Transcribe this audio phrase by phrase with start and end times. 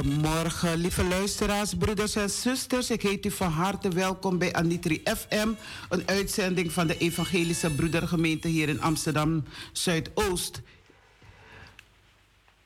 [0.00, 2.90] Goedemorgen, lieve luisteraars, broeders en zusters.
[2.90, 5.48] Ik heet u van harte welkom bij Anitri FM,
[5.88, 10.62] een uitzending van de Evangelische Broedergemeente hier in Amsterdam Zuidoost.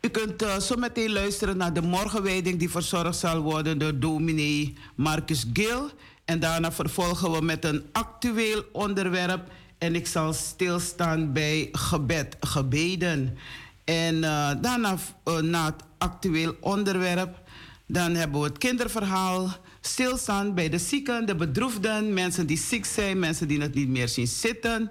[0.01, 4.75] U kunt uh, zo meteen luisteren naar de morgenwijding die verzorgd zal worden door dominee
[4.95, 5.91] Marcus Gil.
[6.25, 9.51] En daarna vervolgen we met een actueel onderwerp.
[9.79, 13.39] En ik zal stilstaan bij gebed, gebeden.
[13.85, 17.43] En uh, daarna, uh, na het actueel onderwerp,
[17.87, 19.49] dan hebben we het kinderverhaal.
[19.81, 24.09] Stilstaan bij de zieken, de bedroefden, mensen die ziek zijn, mensen die het niet meer
[24.09, 24.91] zien zitten.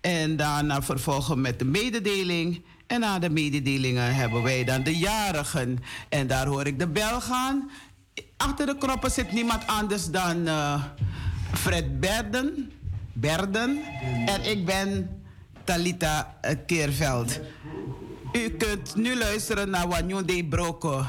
[0.00, 2.64] En daarna vervolgen met de mededeling.
[2.86, 5.78] En na de mededelingen hebben wij dan de jarigen.
[6.08, 7.70] En daar hoor ik de bel gaan.
[8.36, 10.84] Achter de knoppen zit niemand anders dan uh,
[11.52, 12.72] Fred Berden.
[13.12, 13.80] Berden.
[14.26, 15.22] En ik ben
[15.64, 17.40] Talita Keerveld.
[18.36, 21.06] U kunt nu luisteren naar Wanyon Broko.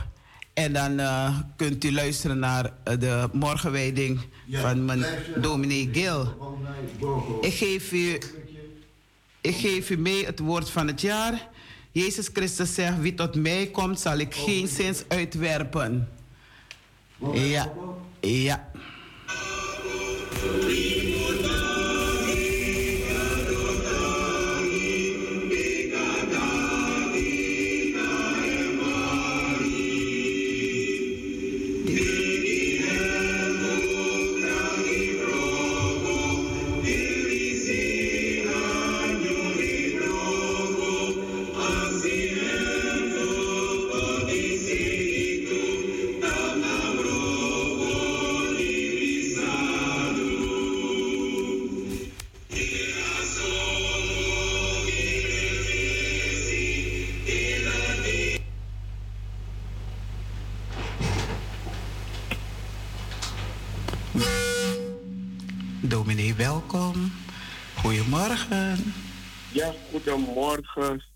[0.54, 5.06] En dan uh, kunt u luisteren naar uh, de morgenwijding ja, van mijn
[5.36, 6.38] dominee Gil.
[7.42, 8.20] Ik geef, u,
[9.42, 11.50] ik geef u mee het woord van het jaar.
[11.92, 16.10] Jezus Christus zegt, wie tot mij komt, zal ik geen zins uitwerpen.
[17.34, 17.74] Ja,
[18.20, 18.72] ja.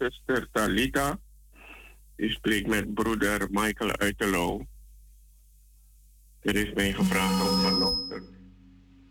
[0.09, 1.19] Zuster Talita.
[2.15, 4.65] U spreekt met broeder Michael uit de
[6.41, 8.37] Er is mij gevraagd om vanochtend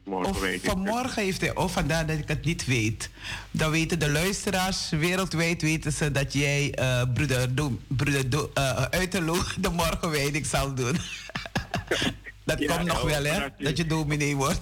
[0.09, 3.11] morgen vanmorgen heeft hij, of vandaar dat ik het niet weet.
[3.51, 8.83] Dan weten de luisteraars, wereldwijd weten ze dat jij, uh, broeder, do, broeder do, uh,
[8.83, 10.97] Uiterlo, de morgenwijding zal doen.
[12.45, 13.47] dat komt nog wel, hè?
[13.59, 14.61] Dat je dominee wordt.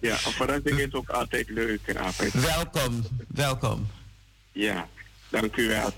[0.00, 1.80] ja, verrassing is ook altijd leuk.
[2.32, 3.86] Welkom, welkom.
[4.52, 4.88] Ja,
[5.34, 5.90] dank u wel.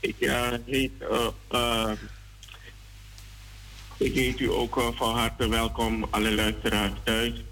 [0.00, 0.16] Ik
[0.66, 0.92] heet...
[1.50, 1.92] Uh,
[3.96, 7.44] ik heet u ook van harte welkom, alle luisteraars thuis.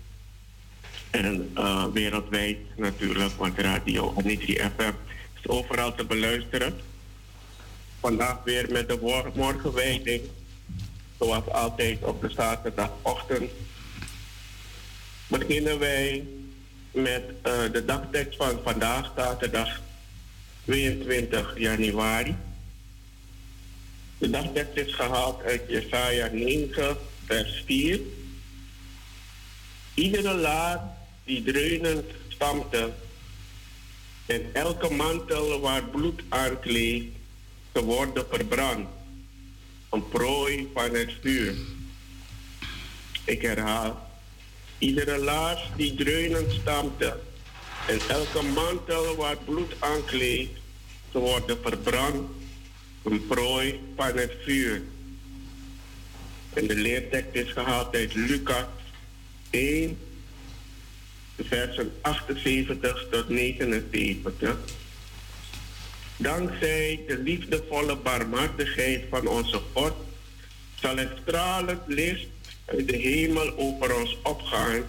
[1.10, 1.54] En
[1.92, 4.92] wereldwijd natuurlijk, want Radio Omnitri FM
[5.40, 6.80] is overal te beluisteren.
[8.00, 10.22] Vandaag weer met de morgenwijding,
[11.18, 13.50] zoals altijd op de zaterdagochtend.
[15.26, 16.26] Beginnen wij
[16.90, 17.22] met
[17.72, 19.80] de dagtekst van vandaag, zaterdag
[20.64, 22.36] 22 januari.
[24.18, 28.00] De dagtekst is gehaald uit Jesaja 9, vers 4.
[29.94, 30.80] Iedere laad
[31.24, 32.92] die dreunend stampte
[34.26, 37.06] en elke mantel waar bloed aankleeft,
[37.72, 38.88] te worden verbrand.
[39.90, 41.54] Een prooi van het vuur.
[43.24, 44.10] Ik herhaal.
[44.78, 47.20] Iedere laars die dreunend stampte
[47.86, 50.60] en elke mantel waar bloed aankleeft,
[51.10, 52.30] te worden verbrand
[53.02, 54.82] een prooi van het vuur.
[56.52, 58.66] En de leertekst is gehaald uit Lucas
[59.50, 59.98] 1,
[61.36, 64.56] versen 78 tot 79.
[66.16, 69.92] Dankzij de liefdevolle barmhartigheid van onze God
[70.80, 72.26] zal het stralend licht
[72.64, 74.84] uit de hemel over ons opgaan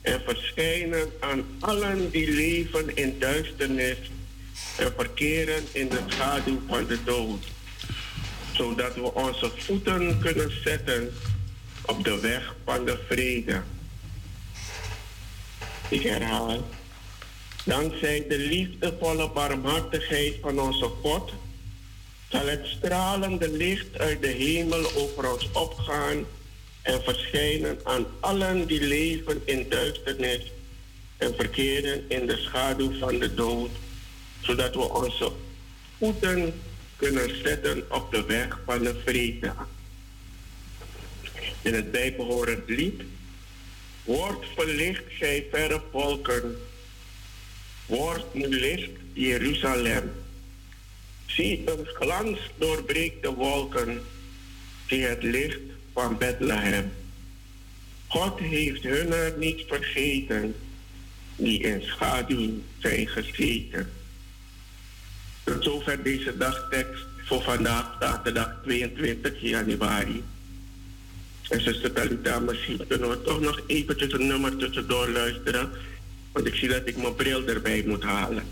[0.00, 3.98] en verschijnen aan allen die leven in duisternis
[4.76, 7.44] en verkeren in de schaduw van de dood.
[8.52, 11.12] Zodat we onze voeten kunnen zetten
[11.86, 13.62] op de weg van de vrede.
[15.88, 16.68] Ik herhaal.
[17.64, 21.32] Dankzij de liefdevolle barmhartigheid van onze God
[22.28, 26.24] zal het stralende licht uit de hemel over ons opgaan
[26.82, 30.52] en verschijnen aan allen die leven in duisternis
[31.16, 33.70] en verkeren in de schaduw van de dood
[34.40, 35.32] zodat we onze
[35.98, 36.60] voeten
[36.96, 39.52] kunnen zetten op de weg van de vrede.
[41.62, 43.02] In het bijbehorend lied
[44.04, 46.56] Word verlicht, gij verre volken.
[47.86, 50.12] Word nu licht, Jeruzalem.
[51.26, 54.02] Zie een glans doorbreekt de wolken.
[54.86, 55.60] Zie het licht
[56.00, 56.92] van Bethlehem.
[58.06, 60.54] God heeft hun niet vergeten,
[61.36, 63.90] die in schaduw zijn gezeten.
[65.44, 70.22] Tot zover deze dagtekst voor vandaag, zaterdag 22 januari.
[71.48, 75.70] En zuster Talita, misschien kunnen we toch nog eventjes een nummer tussendoor luisteren.
[76.32, 78.44] Want ik zie dat ik mijn bril erbij moet halen.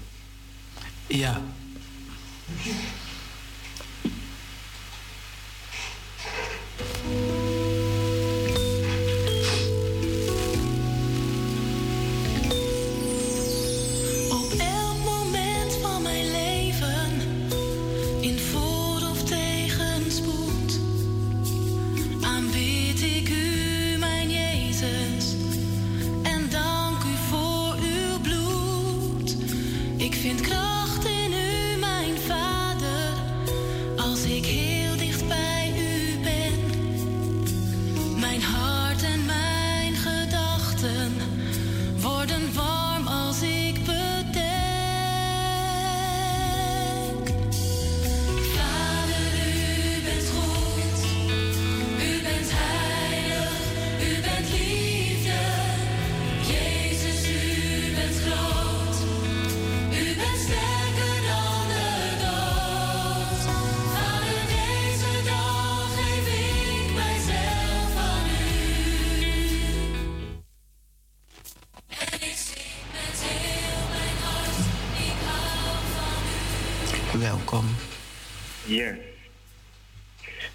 [1.07, 1.43] Ja.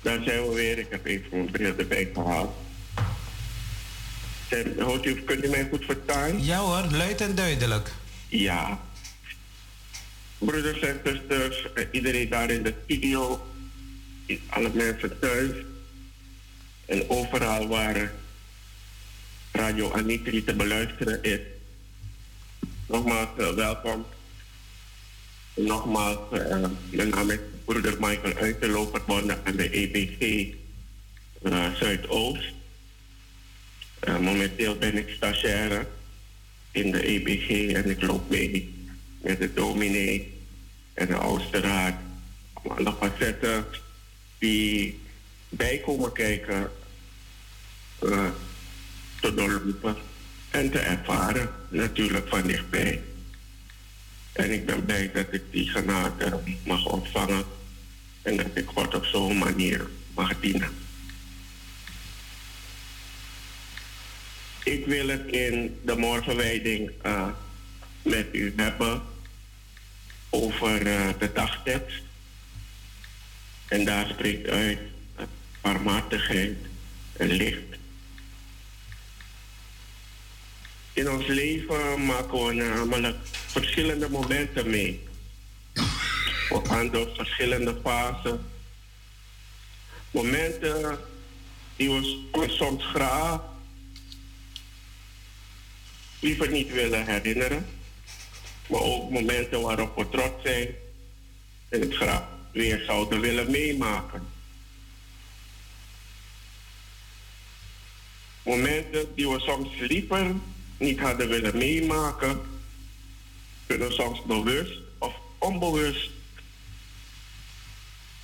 [0.02, 0.78] Dan zijn we weer.
[0.78, 2.56] Ik heb even mijn bril erbij gehaald.
[4.80, 6.44] Hoort u, kunt u mij goed verstaan?
[6.44, 7.92] Ja hoor, luid en duidelijk.
[8.28, 8.80] Ja.
[10.38, 13.48] Broeders en zusters, iedereen daar in de studio,
[14.50, 15.52] alle mensen thuis
[16.86, 18.12] en overal waar
[19.52, 21.40] Radio Anitri te beluisteren is.
[22.88, 24.06] Nogmaals uh, welkom.
[25.54, 26.18] Nogmaals,
[26.90, 30.54] mijn naam is broeder Michael Uiterlo verbonden aan de EBG
[31.44, 32.54] uh, Zuidoost.
[34.08, 35.88] Uh, momenteel ben ik stagiaire
[36.72, 38.74] in de EBG en ik loop mee
[39.22, 40.34] met de dominee
[40.94, 41.96] en de oudste raad.
[42.54, 43.66] Om alle facetten
[44.38, 45.00] die
[45.50, 46.72] bij komen kijken
[48.04, 48.30] uh,
[49.22, 49.96] te doorlopen
[50.50, 53.02] en te ervaren, natuurlijk van dichtbij.
[54.34, 57.44] En ik ben blij dat ik die genade mag ontvangen
[58.22, 60.70] en dat ik God op zo'n manier mag dienen.
[64.64, 67.28] Ik wil het in de morgenwijding uh,
[68.02, 69.02] met u hebben
[70.30, 72.04] over uh, de dagtekst.
[73.68, 74.80] En daar spreekt uit
[75.62, 76.58] barmhartigheid
[77.18, 77.73] en licht.
[80.94, 85.04] In ons leven maken we namelijk verschillende momenten mee.
[86.50, 88.46] We gaan door verschillende fasen.
[90.12, 91.00] Momenten
[91.76, 93.42] die we soms graag
[96.20, 97.68] liever niet willen herinneren.
[98.68, 100.68] Maar ook momenten waarop we trots zijn
[101.70, 104.28] en het graag weer zouden willen meemaken.
[108.44, 110.36] Momenten die we soms liever
[110.78, 112.42] niet hadden willen meemaken,
[113.66, 116.10] kunnen soms bewust of onbewust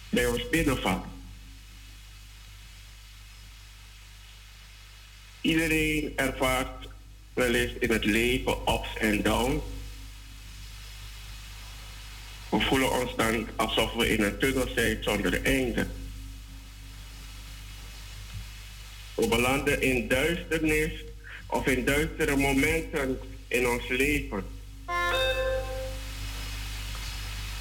[0.09, 1.17] bij ons binnenvallen.
[5.41, 6.87] Iedereen ervaart
[7.33, 9.63] wel eens in het leven ups en downs.
[12.49, 15.87] We voelen ons dan alsof we in een tunnel zijn zonder einde.
[19.15, 20.91] We belanden in duisternis
[21.49, 24.43] of in duistere momenten in ons leven.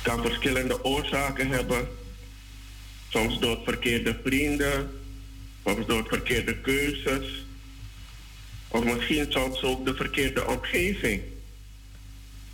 [0.02, 1.88] Kan verschillende oorzaken hebben.
[3.08, 4.90] Soms door verkeerde vrienden,
[5.66, 7.44] soms door verkeerde keuzes,
[8.68, 11.22] of misschien soms ook de verkeerde omgeving.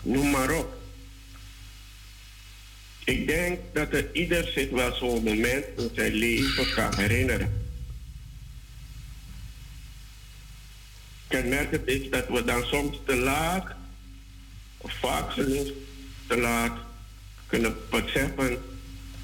[0.03, 0.83] Noem maar op.
[3.05, 7.64] Ik denk dat er ieder zich wel zo'n moment in zijn leven kan herinneren.
[11.35, 13.67] Kenmerkend is dat we dan soms te laat,
[14.85, 15.33] vaak
[16.27, 16.79] te laat,
[17.47, 18.63] kunnen beseffen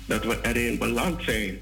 [0.06, 1.60] dat we erin beland zijn.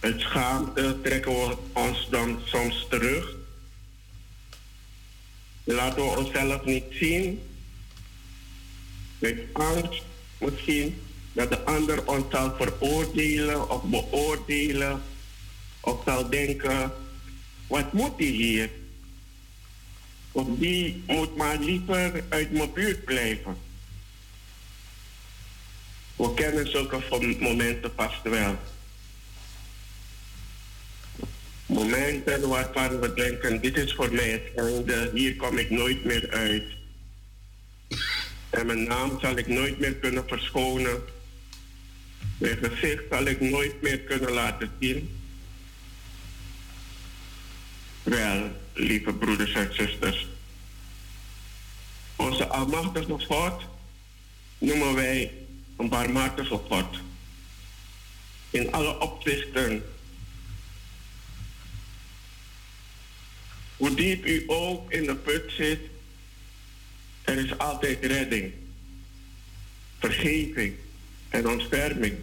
[0.00, 3.34] Uit schaamte trekken we ons dan soms terug.
[5.64, 7.42] Laten we onszelf niet zien.
[9.18, 10.02] Met angst
[10.38, 15.02] misschien dat de ander ons zal veroordelen of beoordelen.
[15.80, 16.92] Of zal denken,
[17.68, 18.70] wat moet die hier?
[20.32, 23.56] Of die moet maar liever uit mijn buurt blijven.
[26.16, 27.00] We kennen zulke
[27.40, 28.58] momenten vast wel
[31.68, 36.30] momenten waarvan we denken, dit is voor mij het einde, hier kom ik nooit meer
[36.30, 36.64] uit.
[38.50, 41.02] En mijn naam zal ik nooit meer kunnen verschonen.
[42.38, 45.17] Mijn gezicht zal ik nooit meer kunnen laten zien.
[48.08, 50.26] Wel, lieve broeders en zusters.
[52.16, 53.62] Onze almachtige God
[54.58, 55.32] noemen wij
[55.76, 56.96] een barmhartige God.
[58.50, 59.82] In alle opzichten
[63.78, 65.80] Hoe diep u ook in de put zit,
[67.22, 68.52] er is altijd redding,
[69.98, 70.74] vergeving
[71.28, 72.18] en ontferming.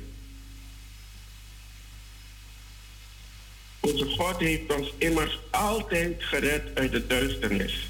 [3.86, 7.90] Onze God heeft ons immers altijd gered uit de duisternis.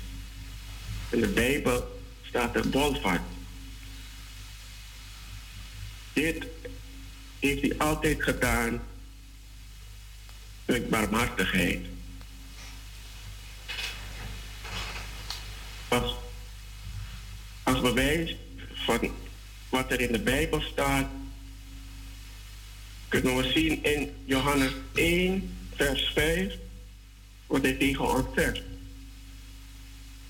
[1.10, 3.22] In de Bijbel staat er bolvaart.
[6.14, 6.46] Dit
[7.40, 8.84] heeft hij altijd gedaan
[10.66, 11.80] met barmhartigheid.
[15.88, 16.16] als,
[17.64, 18.36] als bewijs
[18.74, 19.12] van
[19.70, 21.08] wat er in de Bijbel staat,
[23.08, 26.54] kunnen we zien in Johannes 1, vers 5,
[27.48, 28.62] wat hij tegen ons zegt.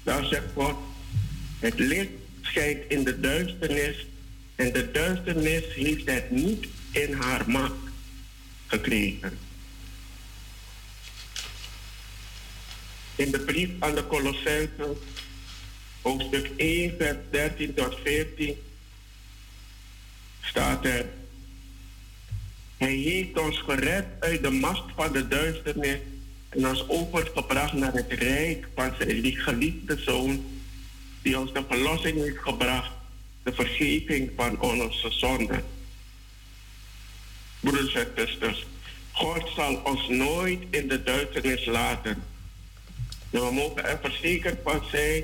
[0.04, 0.76] Daar zegt God,
[1.60, 2.10] het licht
[2.42, 4.06] schijnt in de duisternis
[4.56, 7.74] en de duisternis heeft het niet in haar macht
[8.68, 9.38] gekregen.
[13.16, 14.98] In de brief aan de Colossensen
[16.02, 18.58] hoofdstuk 1, vers 13 tot 14
[20.42, 21.06] staat er.
[22.78, 26.00] Hij heeft ons gered uit de macht van de duisternis
[26.50, 30.46] en ons overgebracht naar het rijk van zijn geliefde zoon,
[31.22, 32.92] die ons de verlossing heeft gebracht,
[33.44, 35.64] de vergeving van onze zonden.
[37.60, 38.66] Broeders en zusters,
[39.12, 42.24] God zal ons nooit in de duisternis laten.
[43.30, 45.24] En we mogen er verzekerd van zijn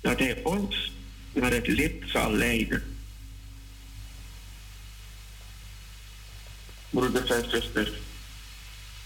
[0.00, 0.92] dat hij ons
[1.32, 2.91] naar het licht zal leiden.
[6.92, 7.90] Broeders en zusters.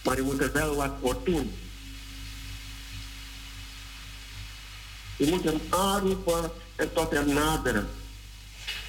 [0.03, 1.55] Maar je moet er wel wat voor doen.
[5.17, 7.89] Je moet hem aanroepen en tot hem naderen.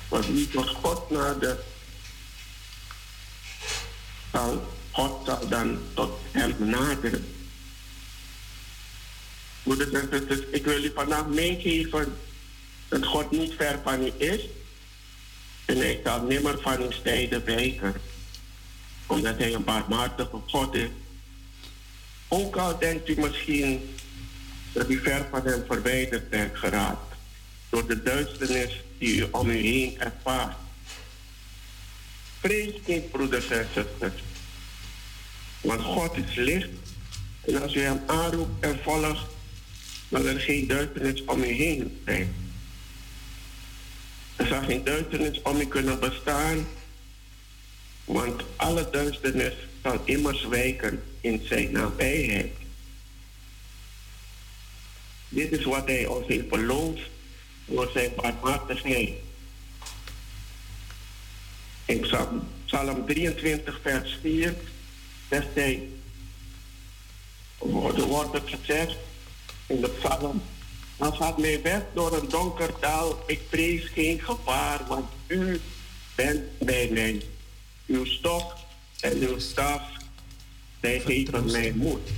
[0.07, 1.63] Want wie tot God nadert,
[4.31, 7.35] zal God zal dan tot hem naderen.
[9.63, 12.17] Moeders en zusters, ik wil u vandaag meegeven
[12.87, 14.41] dat God niet ver van u is.
[15.65, 17.93] En hij zal nimmer van uw stijden wijken.
[19.07, 20.89] Omdat hij een barmhartige God is.
[22.27, 23.95] Ook al denkt u misschien
[24.71, 27.15] dat u ver van hem verwijderd bent geraakt.
[27.69, 30.55] Door de duisternis die u om u heen ervaart.
[32.39, 34.23] Vrees niet, broeders en zusters.
[35.61, 36.69] Want God is licht.
[37.45, 39.25] En als u hem aanroept en volgt,
[40.09, 42.35] zal er geen duisternis om u heen zijn.
[44.35, 46.67] Er zal geen duisternis om u kunnen bestaan,
[48.07, 52.51] want alle duisternis zal immers wijken in zijn nabijheid.
[55.29, 57.01] Dit is wat hij ons heeft beloofd
[57.65, 59.13] door zijn barmhartigheid.
[61.85, 61.99] In
[62.65, 64.55] Psalm 23, vers 4
[65.29, 65.87] zegt hij,
[67.57, 68.95] wordt, het gezegd
[69.65, 70.41] in de psalm,
[70.97, 75.61] dan gaat mij weg door een donker dal, ik vrees geen gevaar, want u
[76.15, 77.21] bent bij mij.
[77.87, 78.55] Uw stok
[78.99, 79.81] en uw staf,
[80.81, 82.09] zij geven mij moed.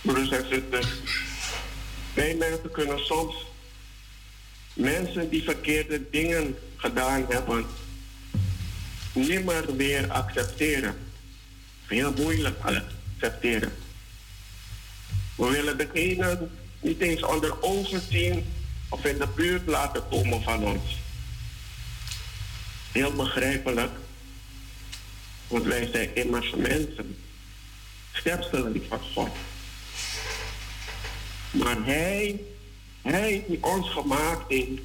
[0.00, 0.88] Broeders en zusters,
[2.14, 3.34] wij mensen kunnen soms
[4.74, 7.66] mensen die verkeerde dingen gedaan hebben,
[9.12, 10.94] nimmer meer accepteren.
[11.86, 13.72] Heel moeilijk accepteren.
[15.34, 16.48] We willen degene
[16.80, 18.44] niet eens onder ogen zien
[18.88, 20.98] of in de buurt laten komen van ons.
[22.92, 23.92] Heel begrijpelijk,
[25.46, 27.18] want wij zijn immers mensen,
[28.12, 29.30] schepselen van God.
[31.50, 32.40] Maar Hij,
[33.02, 34.80] Hij die ons gemaakt heeft,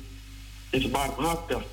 [0.69, 1.63] is barmhartig.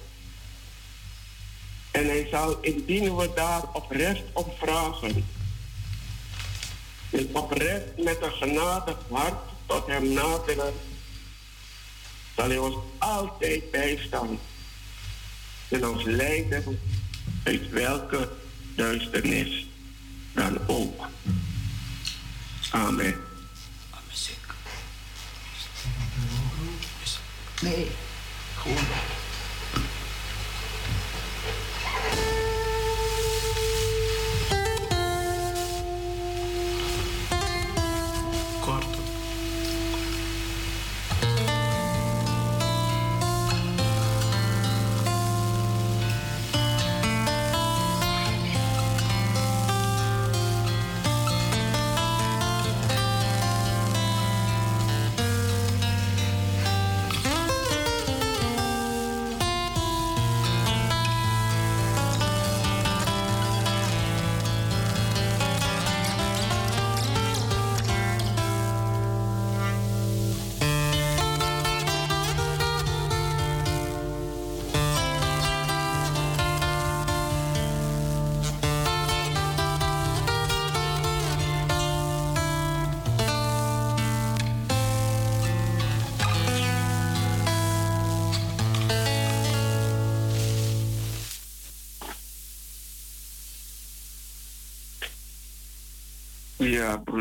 [1.90, 5.26] En Hij zal, indien we daar oprecht op vragen,
[7.10, 10.74] en oprecht met een genadig hart tot Hem naderen,
[12.36, 14.38] zal Hij ons altijd bijstaan
[15.72, 16.78] en ons leiden
[17.42, 18.28] uit welke
[18.76, 19.66] duisternis
[20.34, 21.08] dan ook.
[22.70, 23.14] Amen.
[27.62, 27.86] Nee,
[28.56, 29.21] gewoon.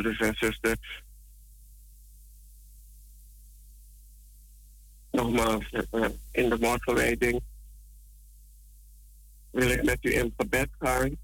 [0.02, 1.04] Broeders en zusters.
[5.12, 7.42] Nogmaals, eh, in de morgenwijding
[9.52, 11.18] wil ik met u in gebed gaan.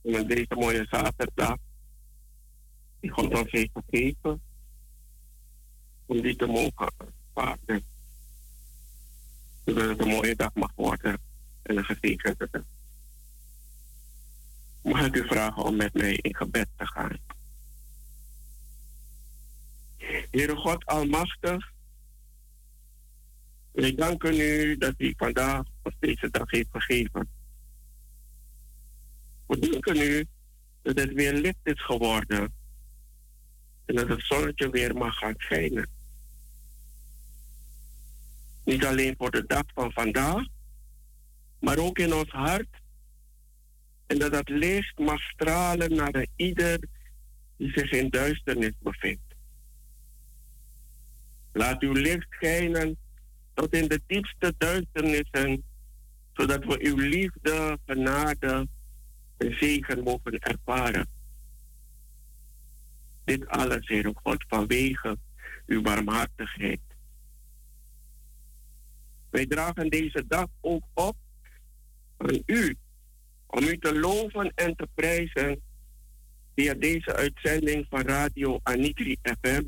[0.00, 1.56] Om deze mooie zaterdag,
[3.00, 4.42] die God ons heeft gegeven,
[6.06, 6.92] om die te mogen
[7.34, 7.84] ervaren.
[9.64, 11.18] Zodat het een mooie dag mag worden
[11.62, 12.75] en een gezegende dag.
[14.86, 17.18] Mag ik u vragen om met mij in gebed te gaan?
[20.30, 21.72] Heere God Almachtig,
[23.72, 27.28] ik dank u dat u vandaag op deze dag heeft gegeven.
[29.46, 30.26] We danken u
[30.82, 32.52] dat het weer licht is geworden
[33.84, 35.88] en dat het zonnetje weer mag gaan schijnen.
[38.64, 40.44] Niet alleen voor de dag van vandaag,
[41.60, 42.84] maar ook in ons hart
[44.06, 46.78] En dat dat licht mag stralen naar ieder
[47.56, 49.34] die zich in duisternis bevindt.
[51.52, 52.96] Laat uw licht schijnen
[53.54, 55.62] tot in de diepste duisternissen,
[56.32, 58.68] zodat we uw liefde, genade
[59.36, 61.08] en zegen mogen ervaren.
[63.24, 65.18] Dit alles, Heer God, vanwege
[65.66, 66.80] uw barmhartigheid.
[69.30, 71.16] Wij dragen deze dag ook op
[72.16, 72.76] aan u,
[73.46, 75.60] om u te loven en te prijzen
[76.54, 79.62] via deze uitzending van Radio Anitri FM.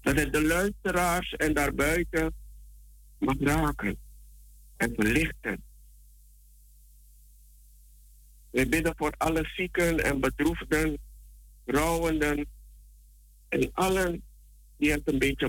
[0.00, 2.34] Dat het de luisteraars en daarbuiten
[3.18, 3.98] mag raken
[4.76, 5.62] en verlichten.
[8.50, 10.98] Wij bidden voor alle zieken en bedroefden,
[11.64, 12.46] rouwenden
[13.48, 14.22] en allen
[14.76, 15.48] die het een beetje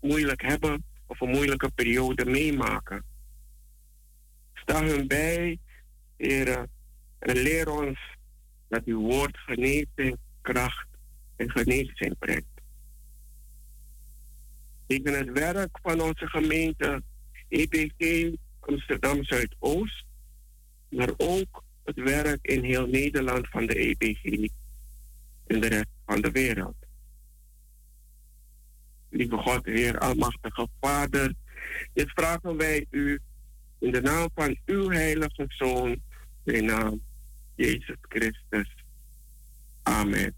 [0.00, 3.04] moeilijk hebben of een moeilijke periode meemaken.
[4.70, 5.58] Sta hun bij,
[6.16, 6.70] heren,
[7.18, 7.98] en leer ons
[8.68, 10.86] dat uw woord genezing, kracht
[11.36, 12.60] en genezing brengt.
[14.86, 17.02] Tegen het werk van onze gemeente
[17.48, 18.30] EPG
[18.60, 20.04] Amsterdam Zuidoost,
[20.88, 24.24] maar ook het werk in heel Nederland van de EPG
[25.46, 26.76] en de rest van de wereld.
[29.08, 31.34] Lieve God, Heer, Almachtige Vader,
[31.92, 33.20] dit vragen wij u
[33.80, 36.02] in de naam van uw heilige Zoon,
[36.44, 37.02] in naam
[37.54, 38.74] Jezus Christus.
[39.82, 40.34] Amen.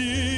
[0.00, 0.29] see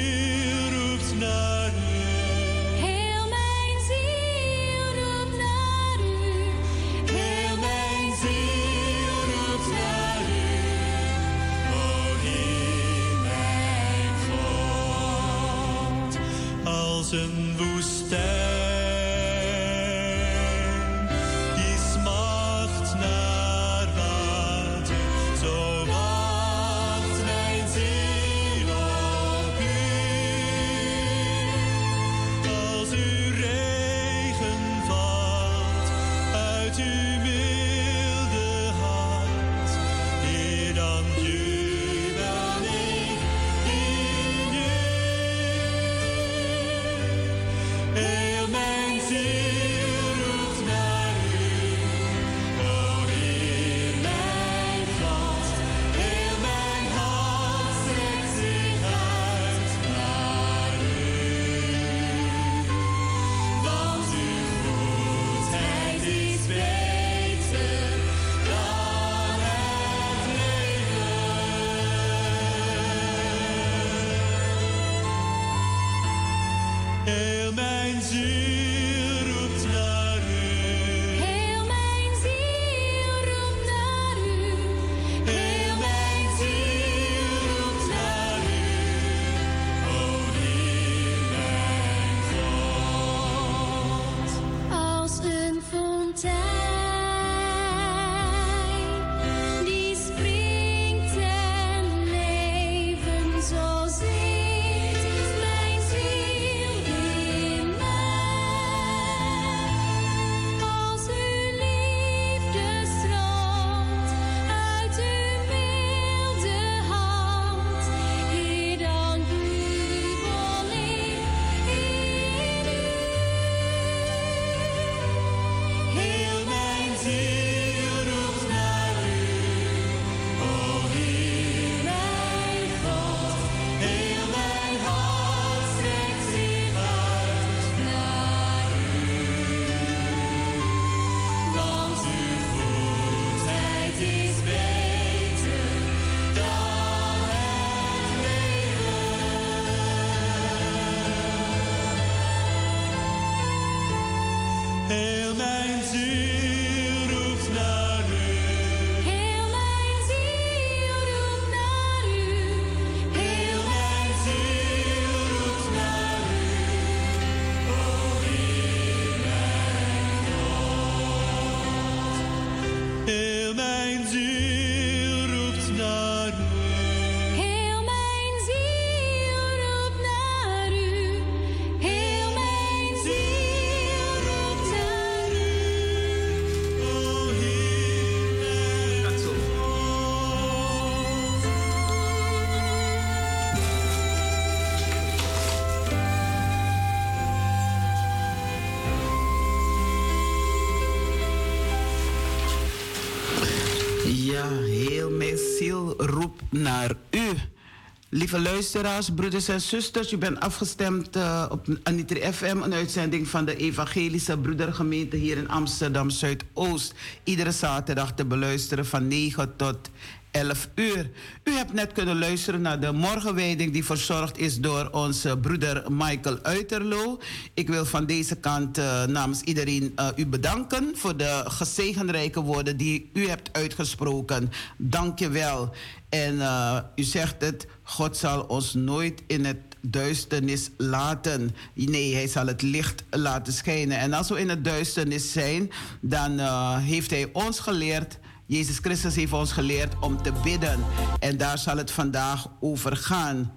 [208.63, 213.55] luisteraars, broeders en zusters, u bent afgestemd uh, op Anitri FM, een uitzending van de
[213.55, 216.93] Evangelische Broedergemeente hier in Amsterdam Zuidoost.
[217.23, 219.89] Iedere zaterdag te beluisteren van 9 tot
[220.33, 221.09] 11 uur.
[221.43, 226.39] U hebt net kunnen luisteren naar de morgenwijding die verzorgd is door onze broeder Michael
[226.41, 227.19] Uiterlo.
[227.53, 232.77] Ik wil van deze kant uh, namens iedereen uh, u bedanken voor de gezegenrijke woorden
[232.77, 234.51] die u hebt uitgesproken.
[234.77, 235.73] Dank je wel.
[236.09, 241.55] En uh, u zegt het, God zal ons nooit in het duisternis laten.
[241.73, 243.97] Nee, hij zal het licht laten schijnen.
[243.97, 245.71] En als we in het duisternis zijn,
[246.01, 246.39] dan
[246.79, 248.17] heeft hij ons geleerd.
[248.45, 250.79] Jezus Christus heeft ons geleerd om te bidden.
[251.19, 253.53] En daar zal het vandaag over gaan.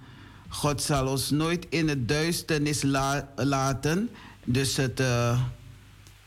[0.49, 4.11] God zal ons nooit in het duisternis la laten.
[4.45, 5.01] Dus het.
[5.01, 5.41] Uh,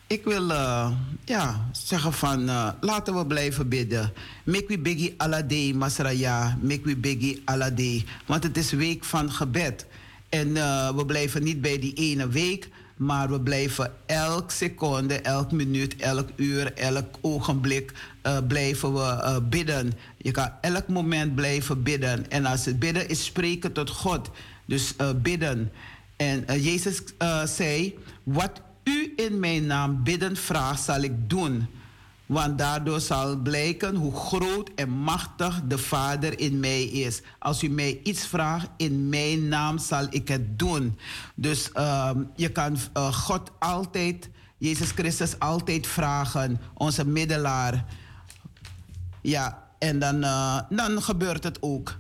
[0.08, 0.92] ik wil uh,
[1.26, 4.14] ja, zeggen van uh, laten we blijven bidden.
[4.44, 6.58] Make we biggie alade, Masraya.
[6.62, 8.04] Make we biggie alade.
[8.26, 9.86] Want het is week van gebed.
[10.30, 10.54] En
[10.96, 12.70] we blijven niet bij die ene week.
[13.00, 17.94] Maar we blijven elk seconde, elk minuut, elk uur, elk ogenblik
[18.48, 19.94] blijven we bidden.
[20.18, 22.32] Je kan elk moment blijven bidden.
[22.32, 24.30] En als het bidden is spreken tot God.
[24.66, 25.72] Dus bidden.
[26.16, 27.02] En Jezus
[27.46, 31.68] zei, wat u in mijn naam bidden vraagt, zal ik doen.
[32.30, 37.22] Want daardoor zal blijken hoe groot en machtig de Vader in mij is.
[37.40, 40.98] Als u mij iets vraagt in mijn naam, zal ik het doen.
[41.36, 47.86] Dus uh, je kan uh, God altijd, Jezus Christus altijd vragen, onze middelaar.
[49.22, 51.98] Ja, en dan, uh, dan gebeurt het ook.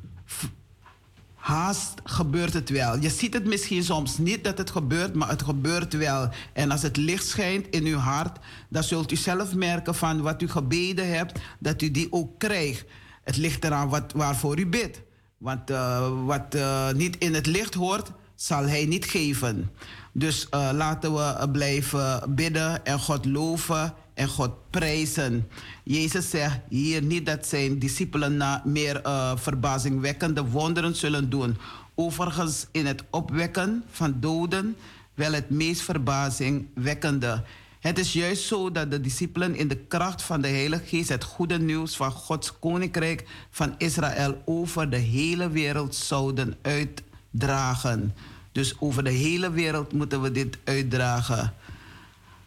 [1.40, 3.00] Haast gebeurt het wel.
[3.00, 6.30] Je ziet het misschien soms niet dat het gebeurt, maar het gebeurt wel.
[6.54, 8.38] En als het licht schijnt in uw hart,
[8.70, 12.86] dan zult u zelf merken van wat u gebeden hebt, dat u die ook krijgt.
[13.24, 15.02] Het ligt eraan wat, waarvoor u bidt.
[15.38, 19.72] Want uh, wat uh, niet in het licht hoort, zal hij niet geven.
[20.20, 25.47] Dus uh, laten we blijven bidden en God loven en God prijzen.
[25.84, 31.57] Jezus zegt hier niet dat zijn discipelen na meer uh, verbazingwekkende wonderen zullen doen.
[31.95, 34.76] Overigens in het opwekken van doden
[35.13, 37.43] wel het meest verbazingwekkende.
[37.80, 41.24] Het is juist zo dat de discipelen in de kracht van de Heilige Geest het
[41.24, 48.13] goede nieuws van Gods koninkrijk van Israël over de hele wereld zouden uitdragen.
[48.52, 51.54] Dus over de hele wereld moeten we dit uitdragen.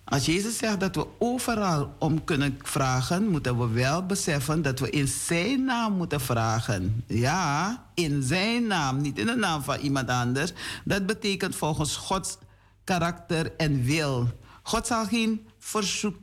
[0.04, 4.90] Als Jezus zegt dat we overal om kunnen vragen, moeten we wel beseffen dat we
[4.90, 7.04] in Zijn naam moeten vragen.
[7.06, 10.52] Ja, in Zijn naam, niet in de naam van iemand anders.
[10.84, 12.38] Dat betekent volgens Gods
[12.84, 14.28] karakter en wil.
[14.62, 15.46] God zal geen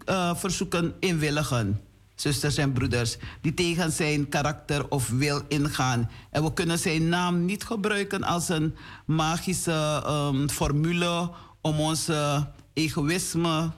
[0.05, 1.81] uh, verzoeken inwilligen,
[2.21, 6.09] zusters en broeders, die tegen zijn karakter of wil ingaan.
[6.31, 13.71] En we kunnen zijn naam niet gebruiken als een magische um, formule om onze egoïsme,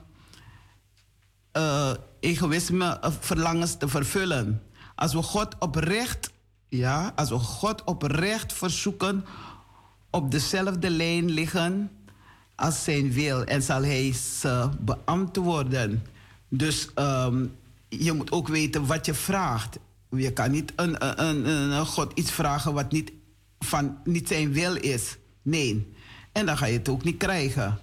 [1.56, 1.90] uh,
[2.20, 4.62] egoïsme uh, verlangens te vervullen.
[4.94, 6.32] Als we God oprecht,
[6.68, 9.24] ja, als we God oprecht verzoeken
[10.10, 11.90] op dezelfde lijn liggen
[12.54, 16.06] als zijn wil en zal hij ze beantwoorden.
[16.48, 17.52] Dus um,
[17.98, 19.78] je moet ook weten wat je vraagt.
[20.10, 23.12] Je kan niet een, een, een, God iets vragen wat niet,
[23.58, 25.16] van, niet zijn wil is.
[25.42, 25.94] Nee.
[26.32, 27.78] En dan ga je het ook niet krijgen.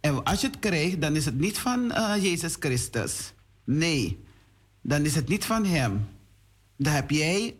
[0.00, 3.32] En als je het krijgt, dan is het niet van uh, Jezus Christus.
[3.64, 4.24] Nee,
[4.80, 6.08] dan is het niet van Hem.
[6.76, 7.56] Dan heb jij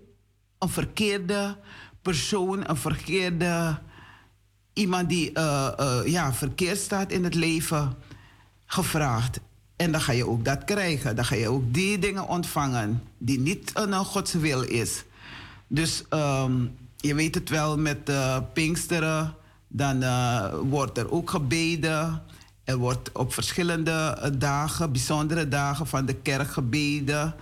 [0.59, 1.59] een verkeerde
[2.03, 3.79] persoon, een verkeerde
[4.73, 7.95] iemand die uh, uh, ja, verkeerd staat in het leven
[8.67, 9.41] gevraagd.
[9.77, 11.17] En dan ga je ook dat krijgen.
[11.17, 15.05] Dan ga je ook die dingen ontvangen die niet een uh, Gods wil is.
[15.67, 18.11] Dus um, je weet het wel met
[18.53, 19.35] Pinksteren.
[19.69, 20.05] Dan
[20.69, 22.23] wordt er ook gebeden.
[22.65, 27.35] Er wordt op verschillende dagen, bijzondere dagen van de kerk gebeden.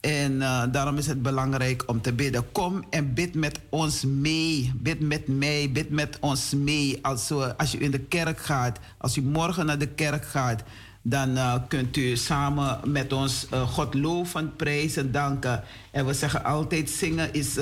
[0.00, 2.52] En uh, daarom is het belangrijk om te bidden.
[2.52, 4.72] Kom en bid met ons mee.
[4.74, 6.98] Bid met mij, bid met ons mee.
[7.02, 10.62] Als, als u in de kerk gaat, als u morgen naar de kerk gaat,
[11.02, 15.64] dan uh, kunt u samen met ons uh, God loven, prijzen, danken.
[15.90, 17.54] En we zeggen altijd: zingen is,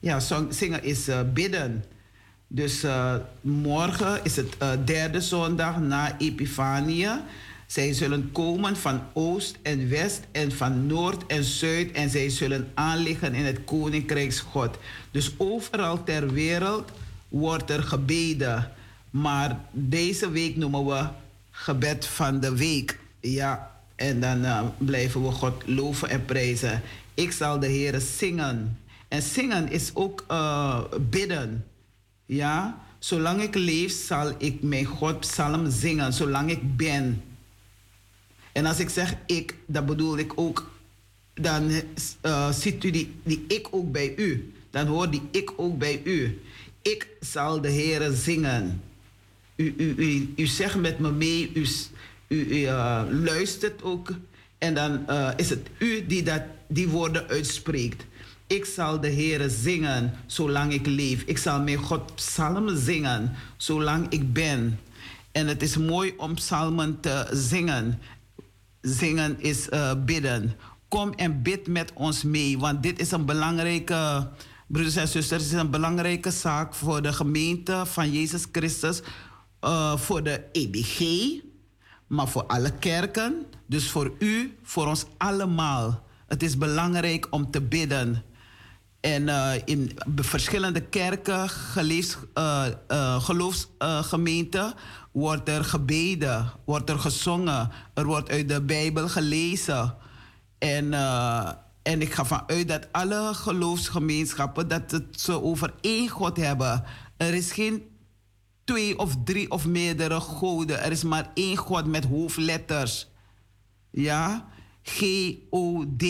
[0.00, 1.84] ja, zingen is bidden.
[2.46, 2.84] Dus
[3.40, 7.24] morgen is het derde zondag na Epifania.
[7.66, 12.70] Zij zullen komen van oost en west en van noord en zuid en zij zullen
[12.74, 14.78] aanliggen in het koninkrijks God.
[15.10, 16.90] Dus overal ter wereld
[17.28, 18.70] wordt er gebeden.
[19.10, 21.06] Maar deze week noemen we
[21.58, 22.98] gebed van de week.
[23.20, 26.82] Ja, en dan uh, blijven we God loven en prijzen.
[27.14, 28.78] Ik zal de Heer zingen.
[29.08, 31.64] En zingen is ook uh, bidden.
[32.26, 36.12] Ja, zolang ik leef zal ik mijn God psalm zingen.
[36.12, 37.22] Zolang ik ben.
[38.52, 40.70] En als ik zeg ik, dan bedoel ik ook,
[41.34, 44.52] dan uh, ziet u die, die ik ook bij u.
[44.70, 46.42] Dan hoort die ik ook bij u.
[46.82, 48.82] Ik zal de Heer zingen.
[49.58, 51.66] U, u, u, u zegt met me mee, u,
[52.28, 54.10] u, uh, luistert ook.
[54.58, 58.06] En dan uh, is het u die dat, die woorden uitspreekt.
[58.46, 61.22] Ik zal de Heer zingen zolang ik leef.
[61.22, 64.80] Ik zal mijn God psalmen zingen zolang ik ben.
[65.32, 67.98] En het is mooi om psalmen te zingen
[68.80, 70.54] zingen is uh, bidden.
[70.88, 74.28] Kom en bid met ons mee, want dit is een belangrijke,
[74.66, 79.00] broeders en zusters, is een belangrijke zaak voor de gemeente van Jezus Christus,
[79.64, 81.00] uh, voor de EBG,
[82.06, 86.04] maar voor alle kerken, dus voor u, voor ons allemaal.
[86.26, 88.22] Het is belangrijk om te bidden.
[89.00, 91.50] En uh, in verschillende kerken,
[92.34, 94.74] uh, geloofsgemeenten,
[95.12, 99.94] wordt er gebeden, wordt er gezongen, er wordt uit de Bijbel gelezen.
[100.58, 100.92] En,
[101.82, 106.84] en ik ga vanuit dat alle geloofsgemeenschappen dat het ze over één God hebben.
[107.16, 107.87] Er is geen
[108.68, 110.82] twee of drie of meerdere goden.
[110.82, 113.08] Er is maar één God met hoofdletters.
[113.90, 114.48] Ja?
[114.82, 116.02] G-O-D.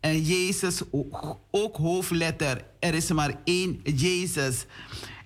[0.00, 0.82] En Jezus
[1.50, 2.64] ook, hoofdletter.
[2.78, 4.66] Er is maar één Jezus.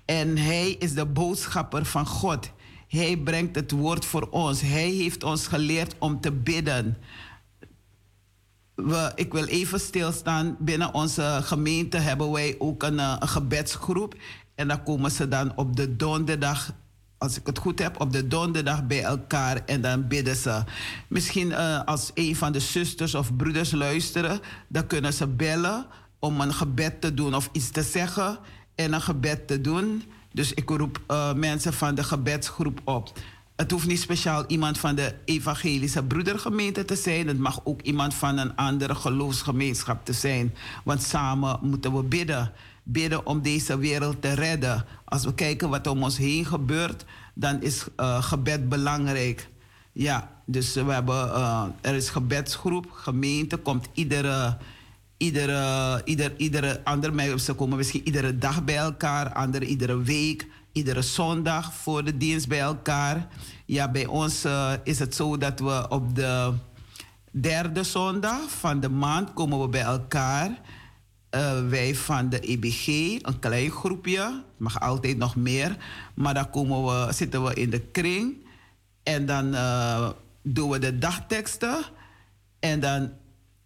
[0.04, 2.50] En Hij is de boodschapper van God.
[2.88, 4.60] Hij brengt het woord voor ons.
[4.60, 6.96] Hij heeft ons geleerd om te bidden.
[9.14, 10.56] ik wil even stilstaan.
[10.58, 14.14] Binnen onze gemeente hebben wij ook een, een gebedsgroep.
[14.60, 16.72] En dan komen ze dan op de donderdag
[17.18, 20.62] als ik het goed heb, op de donderdag bij elkaar en dan bidden ze.
[21.08, 25.86] Misschien uh, als een van de zusters of broeders luisteren, dan kunnen ze bellen
[26.18, 28.38] om een gebed te doen of iets te zeggen
[28.74, 30.02] en een gebed te doen.
[30.32, 33.12] Dus ik roep uh, mensen van de gebedsgroep op.
[33.56, 37.26] Het hoeft niet speciaal iemand van de evangelische broedergemeente te zijn.
[37.28, 40.54] Het mag ook iemand van een andere geloofsgemeenschap te zijn.
[40.84, 42.52] Want samen moeten we bidden
[42.82, 44.84] bidden om deze wereld te redden.
[45.04, 47.04] Als we kijken wat om ons heen gebeurt,
[47.34, 49.48] dan is uh, gebed belangrijk.
[49.92, 54.56] Ja, dus we hebben, uh, er is gebedsgroep, gemeente, komt iedere,
[55.16, 61.02] iedere, ieder, iedere andere, ze komen misschien iedere dag bij elkaar, andere iedere week, iedere
[61.02, 63.28] zondag voor de dienst bij elkaar.
[63.66, 66.52] Ja, bij ons uh, is het zo dat we op de
[67.30, 70.60] derde zondag van de maand komen we bij elkaar
[71.30, 72.86] uh, wij van de EBG,
[73.22, 75.76] een klein groepje, mag altijd nog meer,
[76.14, 78.36] maar dan komen we, zitten we in de kring
[79.02, 80.08] en dan uh,
[80.42, 81.84] doen we de dagteksten
[82.58, 83.12] en dan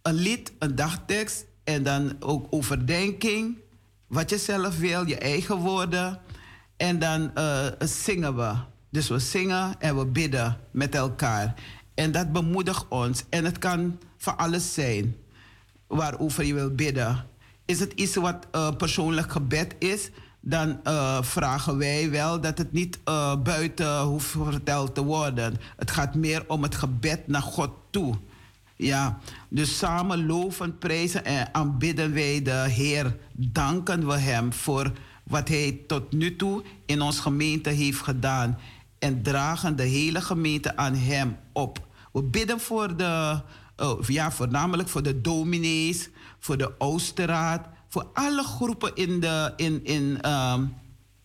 [0.01, 3.57] een lied, een dagtekst en dan ook overdenking,
[4.07, 6.19] wat je zelf wil, je eigen woorden
[6.77, 8.53] en dan uh, zingen we.
[8.89, 11.53] Dus we zingen en we bidden met elkaar.
[11.93, 13.23] En dat bemoedigt ons.
[13.29, 15.15] En het kan van alles zijn
[15.87, 17.25] waarover je wil bidden
[17.65, 20.09] is het iets wat uh, persoonlijk gebed is,
[20.39, 25.57] dan uh, vragen wij wel dat het niet uh, buiten hoeft verteld te worden.
[25.77, 28.15] Het gaat meer om het gebed naar God toe.
[28.75, 33.17] Ja, dus samen loven, prijzen en aanbidden wij de Heer.
[33.31, 34.91] Danken we Hem voor
[35.23, 38.59] wat Hij tot nu toe in ons gemeente heeft gedaan.
[38.99, 41.87] En dragen de hele gemeente aan Hem op.
[42.11, 43.41] We bidden voor de,
[44.07, 46.09] ja, voornamelijk voor de dominees,
[46.45, 50.73] voor de Oosterraad, voor alle groepen in de, in, in, um,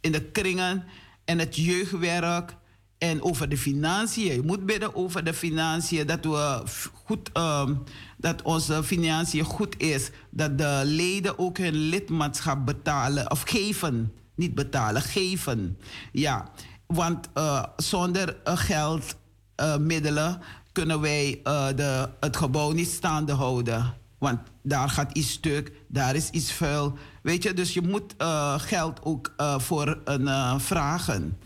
[0.00, 0.84] in de kringen
[1.24, 2.56] en het jeugdwerk
[2.98, 4.34] en over de financiën.
[4.34, 6.62] Je moet bidden over de financiën, dat, we
[7.04, 7.82] goed, um,
[8.16, 14.12] dat onze financiën goed is, dat de leden ook hun lidmaatschap betalen of geven.
[14.34, 15.78] Niet betalen, geven.
[16.12, 16.50] Ja,
[16.86, 19.16] want uh, zonder uh, geld,
[19.56, 20.40] uh, middelen,
[20.72, 21.40] kunnen wij
[21.76, 23.98] de, het gebouw niet staande houden.
[24.20, 26.98] Want daar gaat iets stuk, daar is iets vuil.
[27.22, 31.38] Weet je, dus je moet uh, geld ook uh, voor een uh, vragen.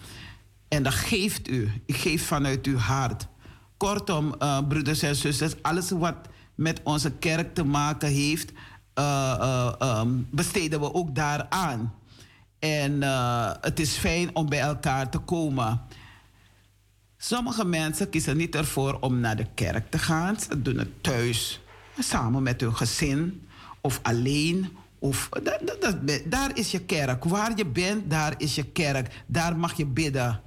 [0.69, 1.83] En dat geeft u.
[1.87, 3.27] Ik geef vanuit uw hart.
[3.77, 4.35] Kortom,
[4.69, 6.17] broeders en zusters, alles wat
[6.55, 8.53] met onze kerk te maken heeft,
[9.81, 11.95] um, besteden we ook daaraan.
[12.59, 13.03] En
[13.61, 15.81] het is fijn om bij elkaar te komen.
[17.17, 20.41] Sommige mensen kiezen niet ervoor om naar de kerk te gaan.
[20.41, 21.61] Ze doen het thuis
[21.99, 23.47] samen met hun gezin
[23.81, 24.77] of alleen.
[24.99, 27.25] Of, dat, dat, daar is je kerk.
[27.25, 29.25] Waar je bent, daar is je kerk.
[29.27, 30.41] Daar mag je bidden.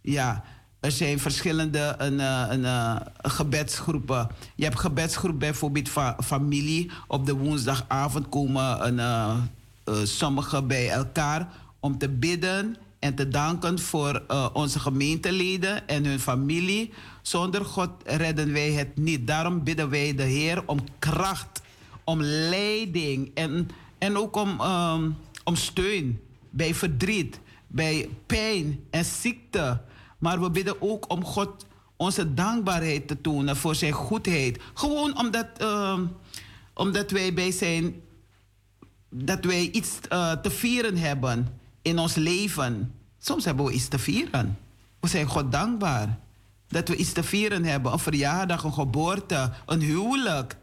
[0.00, 0.44] Ja,
[0.80, 4.28] er zijn verschillende een, eh, een, eh, gebedsgroepen.
[4.54, 6.90] Je hebt gebedsgroep bijvoorbeeld van familie.
[7.06, 11.48] Op de woensdagavond komen een, uh, sommigen bij elkaar
[11.80, 16.92] om te bidden en te danken voor uh, onze gemeenteleden en hun familie.
[17.22, 19.26] Zonder God redden wij het niet.
[19.26, 21.60] Daarom bidden wij de Heer om kracht,
[22.04, 29.80] om leiding en, en ook om, um, om steun bij verdriet, bij pijn en ziekte.
[30.18, 34.60] Maar we bidden ook om God onze dankbaarheid te tonen voor zijn goedheid.
[34.74, 35.98] Gewoon omdat, uh,
[36.74, 37.94] omdat wij bij zijn,
[39.10, 42.93] dat wij iets uh, te vieren hebben in ons leven.
[43.24, 44.58] Soms hebben we iets te vieren.
[45.00, 46.18] We zijn God dankbaar
[46.68, 47.92] dat we iets te vieren hebben.
[47.92, 50.56] Een verjaardag, een geboorte, een huwelijk.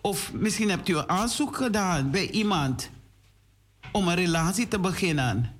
[0.00, 2.90] Of misschien hebt u een aanzoek gedaan bij iemand
[3.92, 5.56] om een relatie te beginnen.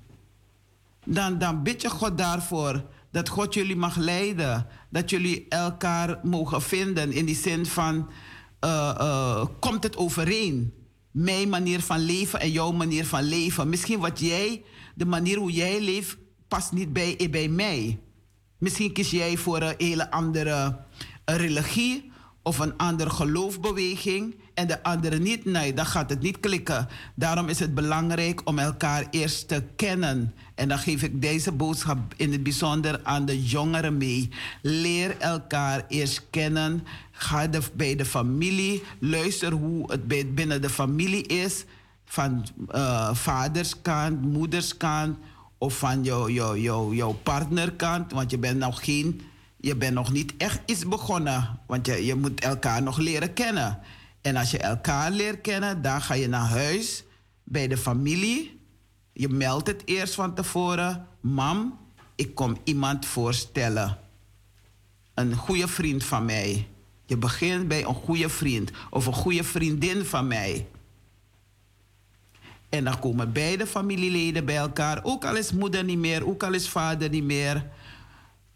[1.05, 4.67] Dan, dan bid je God daarvoor dat God jullie mag leiden.
[4.89, 8.09] Dat jullie elkaar mogen vinden in die zin van,
[8.65, 10.80] uh, uh, komt het overeen?
[11.11, 13.69] Mijn manier van leven en jouw manier van leven.
[13.69, 14.63] Misschien wat jij,
[14.95, 17.99] de manier hoe jij leeft, past niet bij, bij mij.
[18.57, 20.79] Misschien kies jij voor een hele andere
[21.25, 22.11] religie
[22.43, 25.45] of een andere geloofbeweging en de andere niet.
[25.45, 26.87] Nee, dan gaat het niet klikken.
[27.15, 30.33] Daarom is het belangrijk om elkaar eerst te kennen.
[30.55, 34.29] En dan geef ik deze boodschap in het bijzonder aan de jongeren mee.
[34.61, 36.83] Leer elkaar eerst kennen.
[37.11, 38.83] Ga de, bij de familie.
[38.99, 41.65] Luister hoe het binnen de familie is.
[42.05, 45.17] Van uh, vaderskant, moederskant
[45.57, 48.11] of van jouw jou, jou, jou partnerkant.
[48.11, 49.21] Want je bent nog geen
[49.61, 51.59] je bent nog niet echt iets begonnen.
[51.65, 53.79] Want je, je moet elkaar nog leren kennen.
[54.21, 57.03] En als je elkaar leert kennen, dan ga je naar huis
[57.43, 58.59] bij de familie.
[59.13, 61.07] Je meldt het eerst van tevoren.
[61.19, 61.79] Mam,
[62.15, 63.97] ik kom iemand voorstellen.
[65.13, 66.67] Een goede vriend van mij.
[67.05, 70.67] Je begint bij een goede vriend of een goede vriendin van mij.
[72.69, 75.03] En dan komen beide familieleden bij elkaar.
[75.03, 77.69] Ook al is moeder niet meer, ook al is vader niet meer.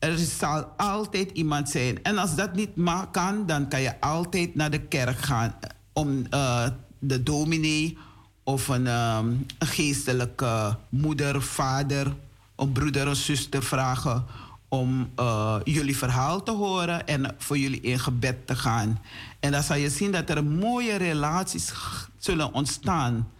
[0.06, 2.04] Er zal altijd iemand zijn.
[2.04, 2.70] En als dat niet
[3.12, 5.56] kan, dan kan je altijd naar de kerk gaan
[5.94, 6.68] om uh,
[7.00, 7.98] de dominee
[8.44, 12.16] of een, um, een geestelijke moeder, vader,
[12.56, 14.26] een broeder, een zuster vragen
[14.68, 19.02] om uh, jullie verhaal te horen en voor jullie in gebed te gaan.
[19.40, 21.74] En dan zal je zien dat er mooie relaties
[22.18, 23.32] zullen ontstaan.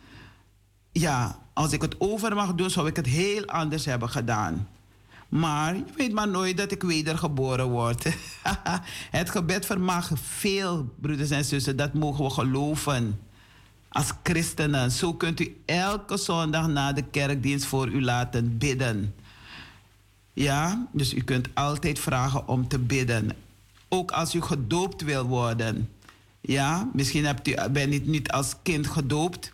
[0.92, 4.68] Ja, als ik het over mag doen, zou ik het heel anders hebben gedaan.
[5.36, 8.04] Maar je weet maar nooit dat ik wedergeboren word.
[9.20, 11.78] het gebed vermag veel, broeders en zussen.
[11.78, 13.20] Dat mogen we geloven.
[13.90, 14.92] Als christenen.
[14.92, 19.16] Zo kunt u elke zondag na de kerkdienst voor u laten bidden.
[20.34, 23.32] Ja, dus u kunt altijd vragen om te bidden.
[23.90, 25.90] Ook als u gedoopt wil worden.
[26.42, 29.52] Ja, misschien hebt u, bent u niet als kind gedoopt.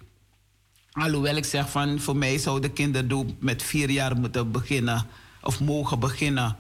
[0.91, 5.05] Alhoewel ik zeg van voor mij zou de kinderdoop met vier jaar moeten beginnen.
[5.41, 6.55] Of mogen beginnen.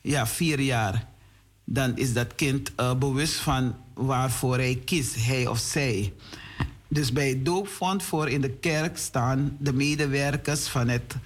[0.00, 1.06] Ja, vier jaar.
[1.64, 6.12] Dan is dat kind uh, bewust van waarvoor hij kiest, hij of zij.
[6.88, 11.16] Dus bij het doopvond voor in de kerk staan de medewerkers van het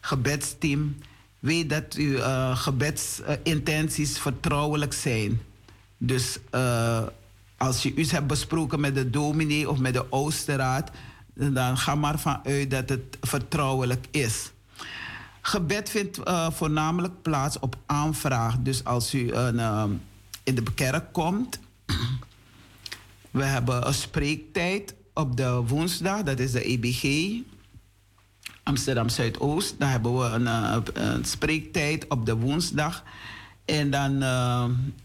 [0.00, 0.96] gebedsteam
[1.38, 5.40] weet dat uw uh, gebedsintenties vertrouwelijk zijn.
[5.98, 7.02] Dus uh,
[7.56, 10.90] als je iets hebt besproken met de dominee of met de oosterraad,
[11.34, 14.50] dan ga maar vanuit dat het vertrouwelijk is.
[15.46, 18.56] Gebed vindt uh, voornamelijk plaats op aanvraag.
[18.58, 19.34] Dus als u
[20.42, 21.58] in de kerk komt,
[23.30, 27.32] we hebben een spreektijd op de woensdag, dat is de EBG.
[28.62, 29.78] Amsterdam Zuidoost.
[29.78, 33.04] Dan hebben we een, eh, een, spreektijd op de woensdag.
[33.64, 34.18] En dan,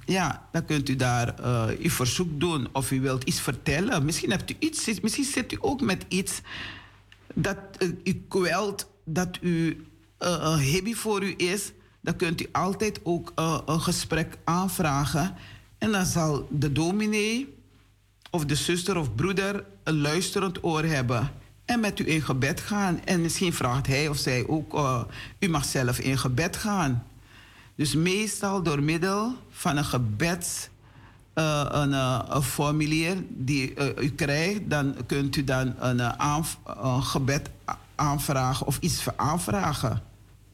[0.06, 4.06] ja, dan kunt u daar uh, uw verzoek doen of u wilt iets vertellen.
[4.06, 6.42] Misschien, hebt u iets, misschien zit u ook met iets
[7.34, 7.58] dat
[8.04, 9.86] u kwelt, dat u
[10.22, 11.72] een hobby voor u is.
[12.02, 13.32] Dan kunt u altijd ook
[13.66, 15.36] een gesprek aanvragen.
[15.78, 17.56] En dan zal de dominee
[18.30, 21.32] of de zuster of broeder een luisterend oor hebben
[21.66, 23.06] en met u in gebed gaan.
[23.06, 25.04] En misschien vraagt hij of zij ook, uh,
[25.40, 27.04] u mag zelf in gebed gaan.
[27.76, 30.70] Dus meestal door middel van een gebeds,
[31.34, 31.94] een,
[32.36, 37.50] een, formulier die u krijgt, dan kunt u dan een, een, gebed
[37.96, 40.02] aanvragen of iets aanvragen.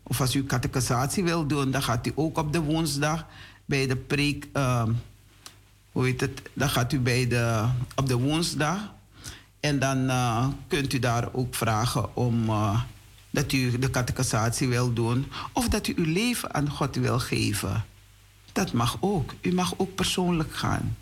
[0.07, 3.25] Of als u catechisatie wil doen, dan gaat u ook op de woensdag
[3.65, 4.47] bij de preek,
[5.91, 8.95] hoe heet het, dan gaat u bij de, op de woensdag
[9.59, 12.81] en dan uh, kunt u daar ook vragen om uh,
[13.29, 17.85] dat u de catechisatie wil doen of dat u uw leven aan God wil geven.
[18.51, 19.33] Dat mag ook.
[19.41, 20.95] U mag ook persoonlijk gaan.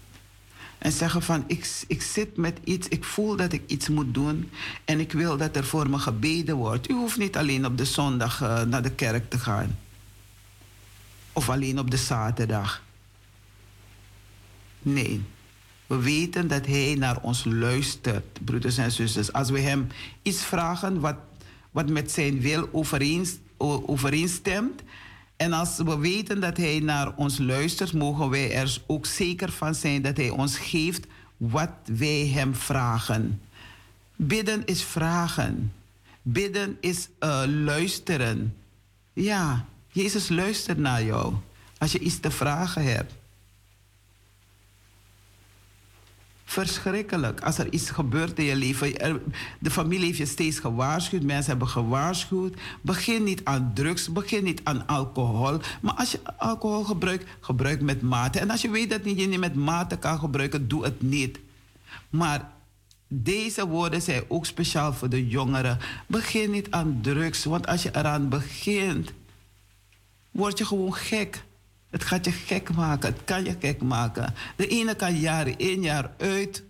[0.77, 4.49] En zeggen van ik, ik zit met iets, ik voel dat ik iets moet doen
[4.85, 6.89] en ik wil dat er voor me gebeden wordt.
[6.89, 9.77] U hoeft niet alleen op de zondag uh, naar de kerk te gaan.
[11.33, 12.83] Of alleen op de zaterdag.
[14.81, 15.23] Nee.
[15.87, 19.33] We weten dat Hij naar ons luistert, broeders en zusters.
[19.33, 19.87] Als we Hem
[20.21, 21.15] iets vragen wat,
[21.71, 22.69] wat met Zijn wil
[23.85, 24.81] overeenstemt.
[25.35, 29.75] En als we weten dat Hij naar ons luistert, mogen wij er ook zeker van
[29.75, 31.05] zijn dat Hij ons geeft
[31.37, 33.41] wat wij Hem vragen.
[34.15, 35.73] Bidden is vragen.
[36.21, 38.55] Bidden is uh, luisteren.
[39.13, 41.33] Ja, Jezus luistert naar jou
[41.77, 43.13] als je iets te vragen hebt.
[46.45, 47.41] Verschrikkelijk.
[47.41, 48.93] Als er iets gebeurt in je leven.
[49.59, 51.23] de familie heeft je steeds gewaarschuwd.
[51.23, 52.55] Mensen hebben gewaarschuwd.
[52.81, 54.11] Begin niet aan drugs.
[54.11, 55.59] Begin niet aan alcohol.
[55.81, 58.39] Maar als je alcohol gebruikt, gebruik met mate.
[58.39, 61.39] En als je weet dat je niet met mate kan gebruiken, doe het niet.
[62.09, 62.51] Maar
[63.07, 65.77] deze woorden zijn ook speciaal voor de jongeren.
[66.07, 67.43] Begin niet aan drugs.
[67.43, 69.13] Want als je eraan begint,
[70.31, 71.43] word je gewoon gek.
[71.89, 73.13] Het gaat je gek maken.
[73.13, 74.33] Het kan je gek maken.
[74.55, 76.63] De ene kan jaren in, jaar uit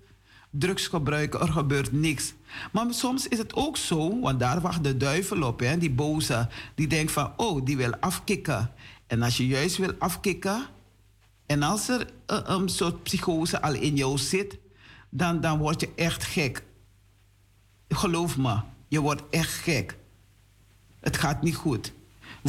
[0.49, 1.39] drugs gebruiken.
[1.39, 2.33] Er gebeurt niks.
[2.71, 6.47] Maar soms is het ook zo, want daar wacht de duivel op, hè, die boze.
[6.75, 8.71] Die denkt van, oh, die wil afkicken.
[9.07, 10.65] En als je juist wil afkicken,
[11.45, 14.57] en als er een soort psychose al in jou zit,
[15.09, 16.63] dan, dan word je echt gek.
[17.89, 19.97] Geloof me, je wordt echt gek.
[20.99, 21.93] Het gaat niet goed.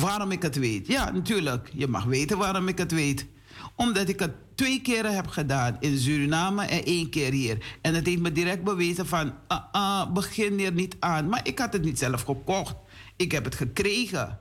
[0.00, 0.86] Waarom ik het weet?
[0.86, 1.70] Ja, natuurlijk.
[1.72, 3.26] Je mag weten waarom ik het weet.
[3.74, 7.78] Omdat ik het twee keren heb gedaan in Suriname en één keer hier.
[7.80, 11.28] En het heeft me direct bewezen van, uh, uh, begin er niet aan.
[11.28, 12.74] Maar ik had het niet zelf gekocht.
[13.16, 14.38] Ik heb het gekregen.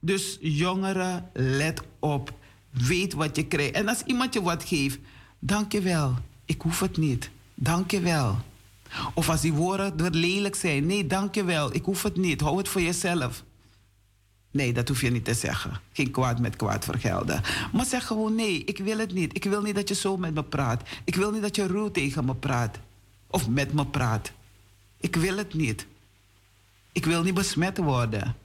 [0.00, 2.32] Dus jongeren, let op.
[2.70, 3.74] Weet wat je krijgt.
[3.74, 4.98] En als iemand je wat geeft,
[5.38, 6.14] dank je wel.
[6.44, 7.30] Ik hoef het niet.
[7.54, 8.38] Dank je wel.
[9.14, 10.86] Of als die woorden er lelijk zijn.
[10.86, 11.74] Nee, dank je wel.
[11.74, 12.40] Ik hoef het niet.
[12.40, 13.44] Hou het voor jezelf.
[14.56, 15.80] Nee, dat hoef je niet te zeggen.
[15.92, 17.42] Geen kwaad met kwaad vergelden.
[17.72, 19.36] Maar zeg gewoon nee, ik wil het niet.
[19.36, 20.82] Ik wil niet dat je zo met me praat.
[21.04, 22.78] Ik wil niet dat je ruw tegen me praat.
[23.26, 24.32] Of met me praat.
[25.00, 25.86] Ik wil het niet.
[26.92, 28.36] Ik wil niet besmet worden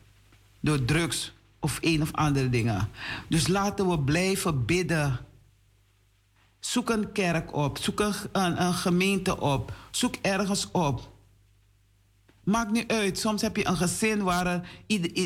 [0.59, 2.89] door drugs of een of andere dingen.
[3.27, 5.19] Dus laten we blijven bidden.
[6.59, 11.10] Zoek een kerk op, zoek een, een, gemeente op, zoek ergens op.
[12.51, 13.19] Maakt niet uit.
[13.19, 14.61] Soms heb je een gezin waar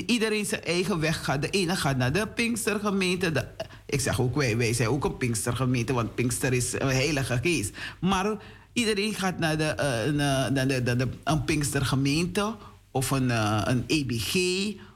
[0.06, 1.42] iedereen zijn eigen weg gaat.
[1.42, 3.32] De ene gaat naar de Pinkstergemeente.
[3.32, 3.48] De,
[3.86, 7.76] ik zeg ook wij, wij zijn ook een Pinkstergemeente, want Pinkster is een heilige geest.
[8.00, 8.36] Maar
[8.74, 9.76] iedereen gaat naar, de,
[10.08, 10.14] uh,
[10.52, 12.56] naar, de, de, een Pinkstergemeente
[12.92, 14.36] of een, uh, een EBG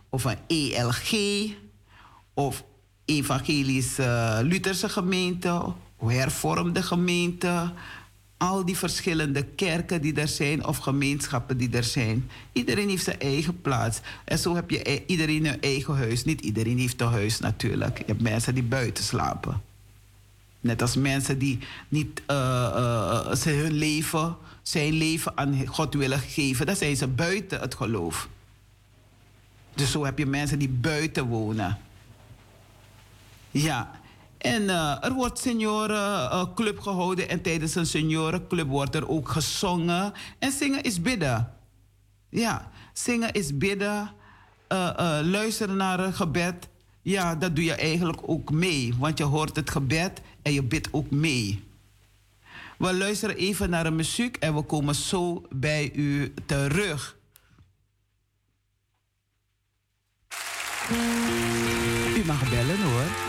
[0.09, 1.13] of een ELG
[2.33, 2.63] of
[3.05, 5.63] Evangelisch uh, Lutherse gemeente,
[6.05, 7.71] hervormde gemeente.
[8.39, 12.29] Al die verschillende kerken die er zijn of gemeenschappen die er zijn.
[12.51, 13.99] Iedereen heeft zijn eigen plaats.
[14.23, 16.25] En zo heb je iedereen een eigen huis.
[16.25, 17.97] Niet iedereen heeft een huis natuurlijk.
[17.97, 19.61] Je hebt mensen die buiten slapen.
[20.59, 21.59] Net als mensen die
[21.89, 26.65] niet uh, hun leven, zijn leven aan God willen geven.
[26.65, 28.29] Dan zijn ze buiten het geloof.
[29.73, 31.77] Dus zo heb je mensen die buiten wonen.
[33.51, 33.98] Ja.
[34.39, 40.13] En uh, er wordt seniorenclub uh, gehouden en tijdens een seniorenclub wordt er ook gezongen.
[40.39, 41.53] En zingen is bidden.
[42.29, 44.11] Ja, zingen is bidden.
[44.73, 46.67] Uh, luisteren naar een gebed.
[47.01, 48.93] Ja, dat doe je eigenlijk ook mee.
[48.97, 51.63] Want je hoort het gebed en je bidt ook mee.
[52.77, 57.17] We luisteren even naar de muziek en we komen zo bij u terug.
[62.17, 63.28] U mag bellen hoor.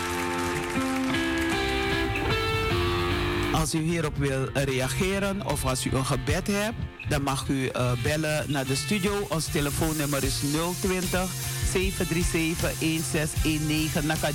[3.60, 6.76] Als u hierop wil reageren of als u een gebed hebt,
[7.08, 9.26] dan mag u uh, bellen naar de studio.
[9.28, 10.40] Ons telefoonnummer is
[10.80, 11.28] 020
[11.72, 14.30] 737 1619 Naka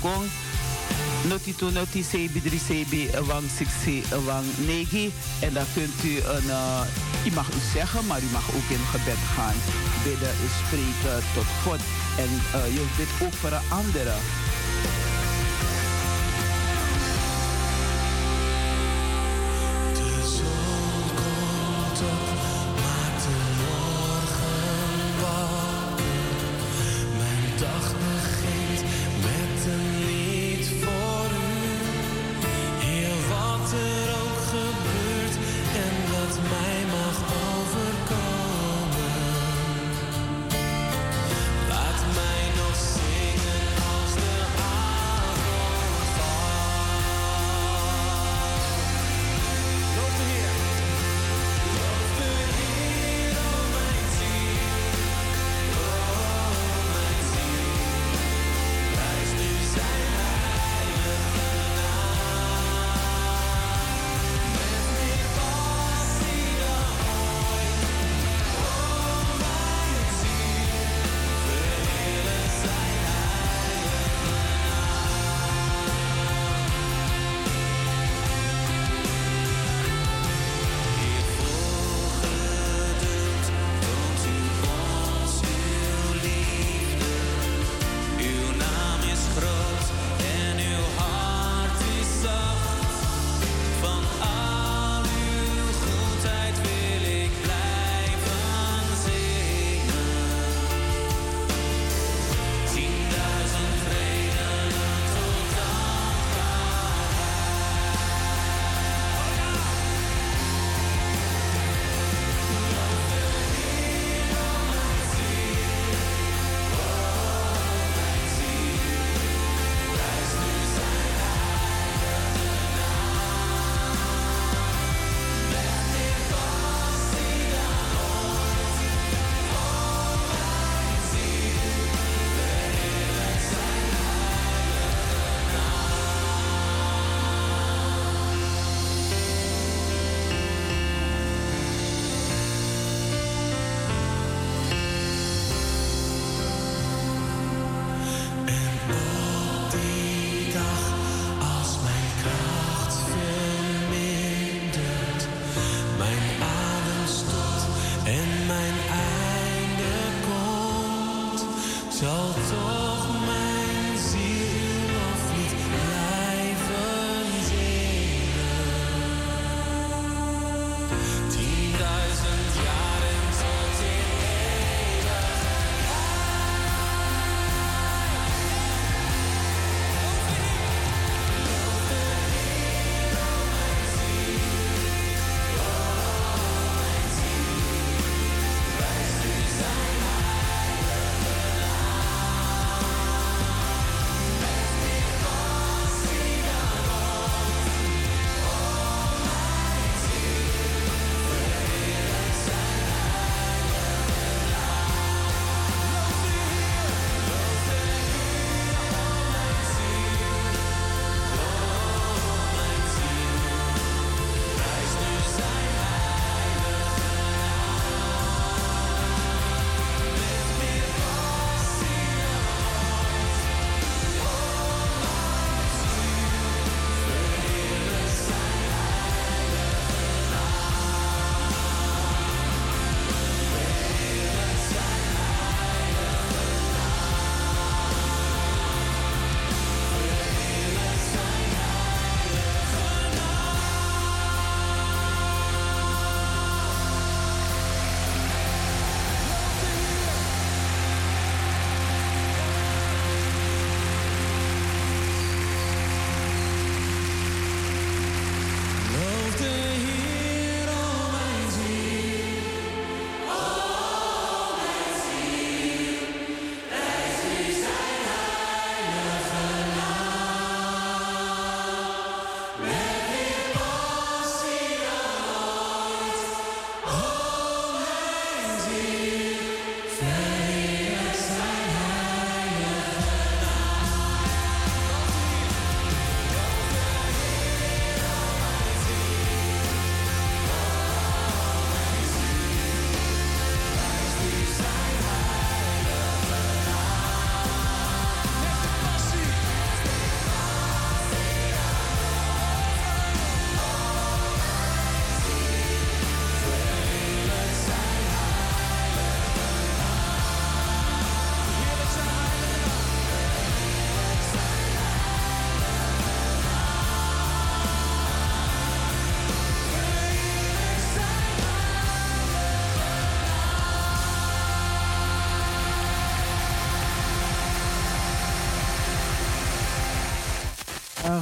[0.00, 0.24] Kong.
[1.28, 5.12] Noti to noti sebi drie sebi wang siksi wang negi.
[5.40, 6.80] En dan kunt u een, uh,
[7.26, 9.56] u mag u zeggen, maar u mag ook in gebed gaan.
[10.04, 11.80] Bidden spreken tot God.
[12.18, 14.14] En uh, je bidt ook voor een andere.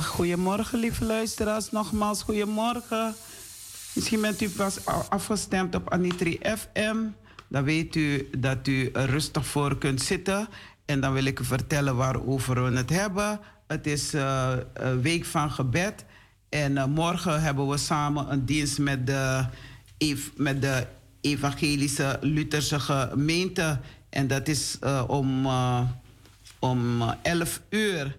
[0.02, 1.70] Goedemorgen, lieve luisteraars.
[1.70, 3.14] Nogmaals, goedemorgen.
[3.94, 6.96] Misschien bent u pas afgestemd op Anitri FM.
[7.48, 10.48] Dan weet u dat u er rustig voor kunt zitten.
[10.84, 13.40] En dan wil ik u vertellen waarover we het hebben.
[13.66, 16.04] Het is uh, een week van gebed.
[16.48, 19.44] En uh, morgen hebben we samen een dienst met de,
[20.36, 20.86] met de
[21.20, 23.80] Evangelische Lutherse gemeente.
[24.08, 25.48] En dat is uh, om,
[26.58, 28.16] om 11 uur.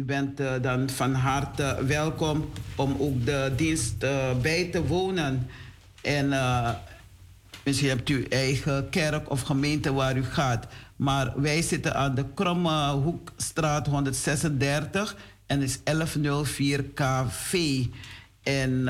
[0.00, 5.48] U bent uh, dan van harte welkom om ook de dienst uh, bij te wonen.
[6.02, 6.70] En uh,
[7.64, 10.66] misschien hebt u eigen kerk of gemeente waar u gaat.
[10.96, 17.84] Maar wij zitten aan de Kromme Hoekstraat 136 en is 1104 KV.
[18.42, 18.88] En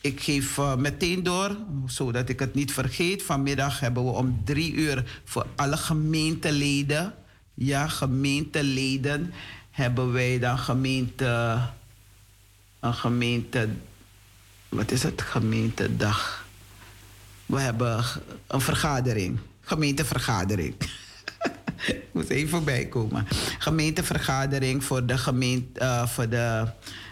[0.00, 1.56] ik geef meteen door,
[1.86, 3.22] zodat ik het niet vergeet.
[3.22, 7.14] Vanmiddag hebben we om drie uur voor alle gemeenteleden.
[7.54, 9.32] Ja, gemeenteleden
[9.74, 11.60] hebben wij dan gemeente,
[12.80, 13.68] een gemeente,
[14.68, 16.46] wat is het, gemeentedag.
[17.46, 18.04] We hebben
[18.46, 20.74] een vergadering, gemeentevergadering.
[21.86, 23.26] Ik moet even voorbij komen.
[23.58, 26.66] Gemeentevergadering voor de, gemeente, uh, voor de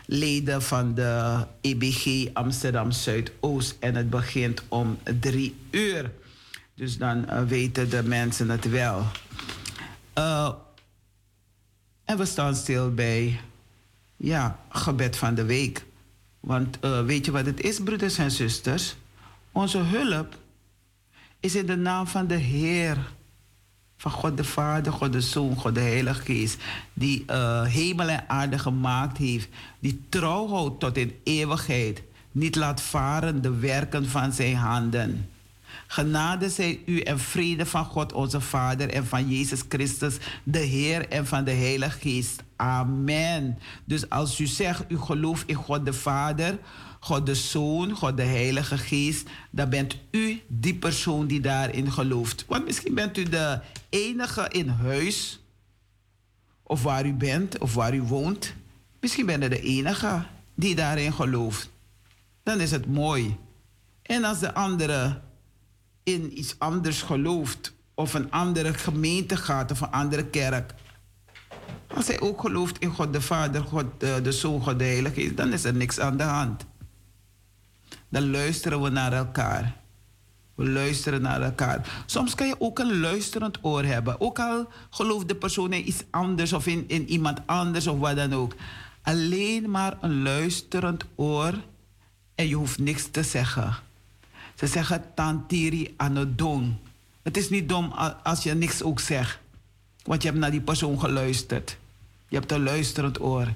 [0.06, 3.76] leden van de EBG Amsterdam Zuidoost.
[3.78, 6.10] En het begint om drie uur.
[6.74, 9.06] Dus dan uh, weten de mensen het wel.
[10.18, 10.48] Uh,
[12.12, 13.40] en we staan stil bij,
[14.16, 15.84] ja, gebed van de week.
[16.40, 18.96] Want uh, weet je wat het is, broeders en zusters?
[19.52, 20.38] Onze hulp
[21.40, 22.96] is in de naam van de Heer.
[23.96, 26.62] Van God de Vader, God de Zoon, God de Heilige Geest.
[26.92, 29.48] Die uh, hemel en aarde gemaakt heeft.
[29.78, 32.02] Die trouw houdt tot in eeuwigheid.
[32.32, 35.30] Niet laat varen de werken van zijn handen.
[35.86, 41.08] Genade zij u en vrede van God onze Vader en van Jezus Christus, de Heer
[41.08, 42.42] en van de Heilige Geest.
[42.56, 43.58] Amen.
[43.84, 46.58] Dus als u zegt, u gelooft in God de Vader,
[47.00, 52.44] God de Zoon, God de Heilige Geest, dan bent u die persoon die daarin gelooft.
[52.48, 55.40] Want misschien bent u de enige in huis,
[56.62, 58.54] of waar u bent, of waar u woont.
[59.00, 61.70] Misschien bent u de enige die daarin gelooft.
[62.42, 63.36] Dan is het mooi.
[64.02, 65.22] En als de anderen
[66.03, 70.74] in iets anders gelooft of een andere gemeente gaat of een andere kerk.
[71.94, 75.36] Als hij ook gelooft in God de Vader, God de, Zoon, God de Heilige Geest,
[75.36, 76.66] dan is er niks aan de hand.
[78.09, 79.80] Dan luisteren we naar elkaar.
[80.55, 82.03] We luisteren naar elkaar.
[82.07, 84.20] Soms kan je ook een luisterend oor hebben.
[84.20, 88.16] Ook al gelooft de persoon in iets anders of in, in iemand anders of wat
[88.16, 88.55] dan ook.
[89.03, 91.55] Alleen maar een luisterend oor
[92.34, 93.76] en je hoeft niks te zeggen.
[94.55, 96.74] Ze zeggen tantiri anodong.
[97.22, 97.92] Het is niet dom
[98.22, 99.38] als je niks ook zegt.
[100.05, 101.76] Want je hebt naar die persoon geluisterd.
[102.28, 103.48] Je hebt een luisterend oor.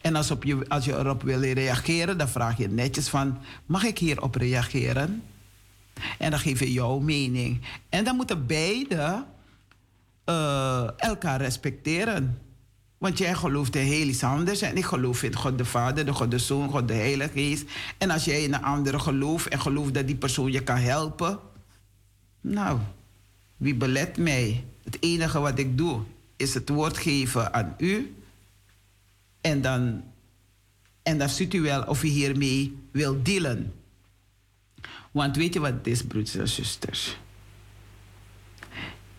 [0.00, 3.38] En als, op je, als je erop wil reageren, dan vraag je netjes van...
[3.66, 5.22] mag ik hierop reageren?
[6.18, 7.60] En dan geef je jouw mening.
[7.88, 9.24] En dan moeten beide
[10.26, 12.38] uh, elkaar respecteren.
[13.04, 14.62] Want jij gelooft in heel iets anders.
[14.62, 17.64] En ik geloof in God de Vader, de God de Zoon, God de Heilige Geest.
[17.98, 21.38] En als jij in een andere gelooft en gelooft dat die persoon je kan helpen.
[22.40, 22.78] Nou,
[23.56, 24.64] wie belet mij?
[24.84, 26.00] Het enige wat ik doe
[26.36, 28.14] is het woord geven aan u.
[29.40, 30.04] En dan,
[31.02, 33.72] en dan ziet u wel of u hiermee wil dealen.
[35.10, 37.18] Want weet je wat het is, broeders en zusters?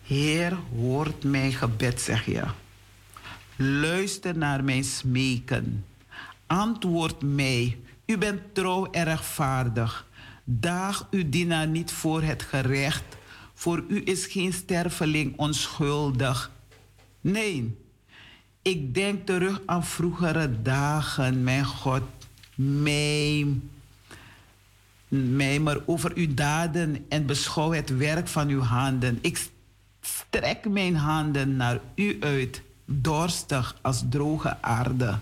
[0.02, 2.44] Heer, hoort mijn gebed, zeg je.
[3.56, 5.84] Luister naar mijn smeken.
[6.46, 7.78] Antwoord mij.
[8.06, 10.06] U bent trouw en rechtvaardig.
[10.44, 13.04] Daag uw dienaar niet voor het gerecht.
[13.54, 16.50] Voor u is geen sterveling onschuldig.
[17.20, 17.76] Nee,
[18.62, 22.02] ik denk terug aan vroegere dagen, mijn God.
[22.54, 23.46] Mij,
[25.08, 29.18] mij maar over uw daden en beschouw het werk van uw handen.
[29.20, 29.46] Ik
[30.00, 35.18] strek mijn handen naar u uit dorstig als droge aarde.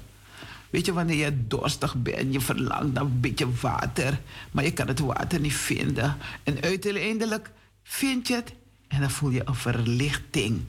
[0.70, 4.88] Weet je, wanneer je dorstig bent, je verlangt naar een beetje water, maar je kan
[4.88, 6.16] het water niet vinden.
[6.42, 7.50] En uiteindelijk
[7.82, 8.52] vind je het
[8.88, 10.60] en dan voel je een verlichting.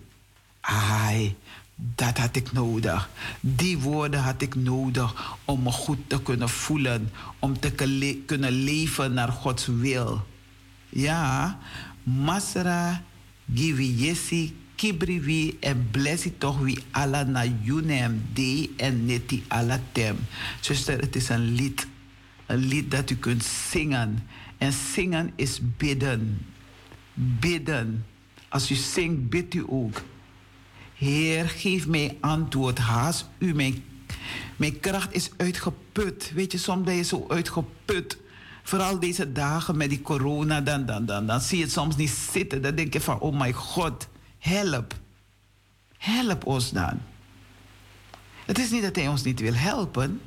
[0.62, 1.36] Ai,
[1.76, 3.10] dat had ik nodig.
[3.40, 7.72] Die woorden had ik nodig om me goed te kunnen voelen, om te
[8.26, 10.26] kunnen leven naar Gods wil.
[10.90, 11.60] Ja,
[12.04, 13.04] Masra,
[13.54, 20.18] Givi kibriwi en blessi toch wie alla na junem de en neti alla tem.
[20.62, 21.88] Zuster, het is een lied.
[22.46, 24.28] Een lied dat u kunt zingen.
[24.58, 26.46] En zingen is bidden.
[27.14, 28.06] Bidden.
[28.50, 30.02] Als u zingt, bidt u ook.
[30.96, 32.78] Heer, geef mij antwoord.
[32.78, 33.84] Haast u, mijn,
[34.56, 36.32] mijn kracht is uitgeput.
[36.34, 38.18] Weet je, soms ben je zo uitgeput.
[38.64, 42.10] Vooral deze dagen met die corona, dan, dan, dan, dan zie je het soms niet
[42.32, 42.62] zitten.
[42.62, 44.08] Dan denk je van, oh my God,
[44.46, 44.94] help.
[45.98, 47.02] Help ons dan.
[48.46, 50.22] Het is niet dat hij ons niet wil helpen.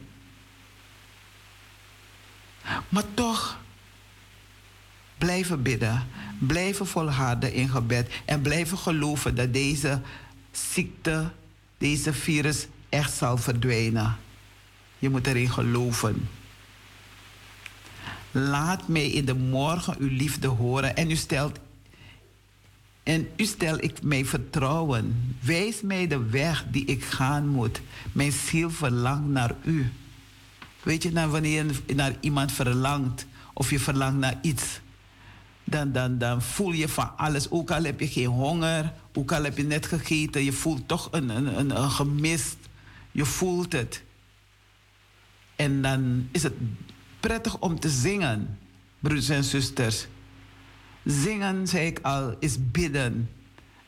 [2.88, 3.58] Maar toch
[5.18, 6.06] blijven bidden,
[6.38, 10.00] blijven volharden in gebed en blijven geloven dat deze
[10.50, 11.30] ziekte,
[11.78, 14.16] deze virus echt zal verdwijnen.
[14.98, 16.28] Je moet erin geloven.
[18.30, 21.58] Laat mij in de morgen uw liefde horen en u stelt
[23.08, 25.34] en u stel ik mij vertrouwen.
[25.40, 27.80] Wijs mij de weg die ik gaan moet.
[28.12, 29.92] Mijn ziel verlangt naar u.
[30.82, 34.80] Weet je, nou, wanneer je naar iemand verlangt of je verlangt naar iets,
[35.64, 37.50] dan, dan, dan voel je van alles.
[37.50, 41.08] Ook al heb je geen honger, ook al heb je net gegeten, je voelt toch
[41.10, 42.56] een, een, een, een gemist.
[43.12, 44.02] Je voelt het.
[45.56, 46.54] En dan is het
[47.20, 48.58] prettig om te zingen,
[48.98, 50.06] broeders en zusters.
[51.04, 53.28] Zingen, zei ik al, is bidden.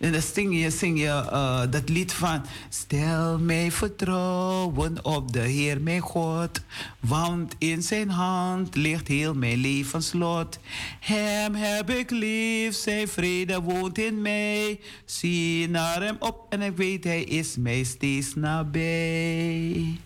[0.01, 2.45] En dan zing je, zing je uh, dat lied van...
[2.69, 6.61] Stel mij vertrouwen op de Heer mijn God.
[7.01, 10.59] Want in zijn hand ligt heel mijn levenslot.
[11.01, 14.81] Hem heb ik lief, zijn vrede woont in mij.
[15.05, 19.99] Zie naar hem op en ik weet hij is mij steeds nabij.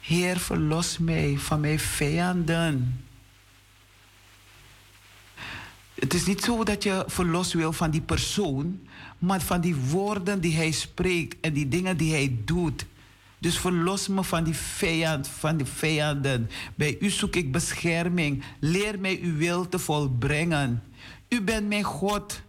[0.00, 3.04] Heer, verlos mij van mijn vijanden.
[5.98, 8.80] Het is niet zo dat je verlos wil van die persoon,
[9.18, 12.86] maar van die woorden die hij spreekt en die dingen die hij doet.
[13.38, 16.50] Dus verlos me van die vijand, van die vijanden.
[16.74, 18.44] Bij u zoek ik bescherming.
[18.60, 20.82] Leer mij uw wil te volbrengen.
[21.28, 22.42] U bent mijn God.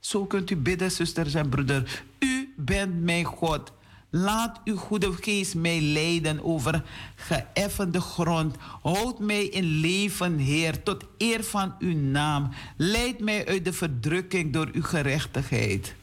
[0.00, 2.04] Zo kunt u bidden, zusters en broeder.
[2.18, 3.72] U bent mijn God.
[4.14, 6.82] Laat uw goede geest mij leiden over
[7.14, 8.56] geëffende grond.
[8.82, 12.50] Houd mij in leven, Heer, tot eer van uw naam.
[12.76, 15.94] Leid mij uit de verdrukking door uw gerechtigheid.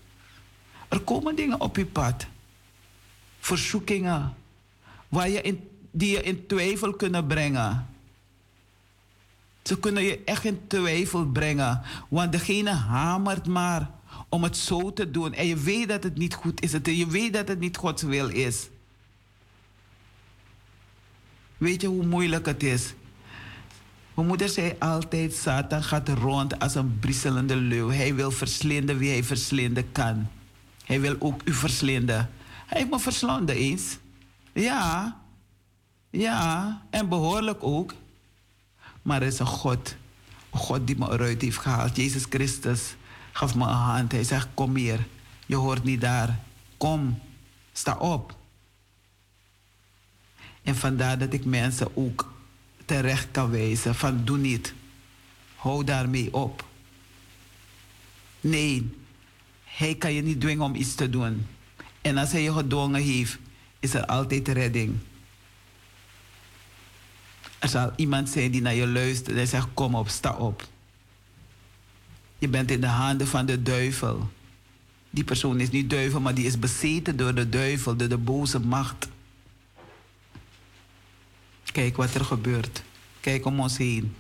[0.88, 2.26] Er komen dingen op uw pad.
[3.40, 4.34] Verzoekingen.
[5.10, 7.88] Waar je in, die je in twijfel kunnen brengen.
[9.64, 11.82] Ze kunnen je echt in twijfel brengen.
[12.08, 13.90] Want degene hamert maar
[14.30, 15.34] om het zo te doen.
[15.34, 16.72] En je weet dat het niet goed is.
[16.84, 18.68] Je weet dat het niet Gods wil is.
[21.58, 22.94] Weet je hoe moeilijk het is?
[24.14, 27.90] Mijn moeder zei altijd: Satan gaat rond als een brisselende leeuw.
[27.90, 30.28] Hij wil verslinden wie hij verslinden kan.
[30.86, 32.30] Hij wil ook u verslinden.
[32.66, 33.98] Hij heeft me verslonden eens.
[34.54, 35.20] Ja,
[36.10, 37.94] ja, en behoorlijk ook.
[39.02, 39.96] Maar er is een God.
[40.52, 41.96] Een God die me eruit heeft gehaald.
[41.96, 42.96] Jezus Christus
[43.40, 44.12] gaf me een hand.
[44.12, 45.06] Hij zegt, kom hier.
[45.46, 46.40] Je hoort niet daar.
[46.78, 47.20] Kom,
[47.74, 48.36] sta op.
[50.64, 52.34] En vandaar dat ik mensen ook
[52.86, 54.74] terecht kan wijzen van doe niet.
[55.56, 56.66] Hou daarmee op.
[58.42, 58.98] Nee,
[59.64, 61.48] hij kan je niet dwingen om iets te doen.
[62.02, 63.38] En als hij je gedwongen heeft,
[63.80, 64.98] is er altijd redding.
[67.60, 70.68] Er zal iemand zijn die naar je luistert en zegt: Kom op, sta op.
[72.40, 74.30] Je bent in de handen van de duivel.
[75.10, 78.60] Die persoon is niet duivel, maar die is bezeten door de duivel, door de boze
[78.60, 79.08] macht.
[81.72, 82.84] Kijk wat er gebeurt.
[83.20, 84.16] Kijk om ons heen.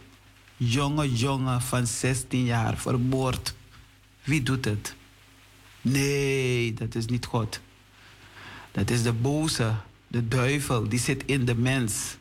[0.57, 3.53] Jonge jongen van 16 jaar vermoord.
[4.23, 4.95] Wie doet het?
[5.81, 7.59] Nee, dat is niet God.
[8.71, 9.73] Dat is de boze,
[10.07, 12.17] de duivel, die zit in de mens.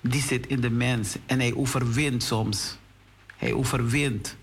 [0.00, 2.76] Die zit in de mens en hij overwint soms.
[3.42, 4.36] Hij overwint,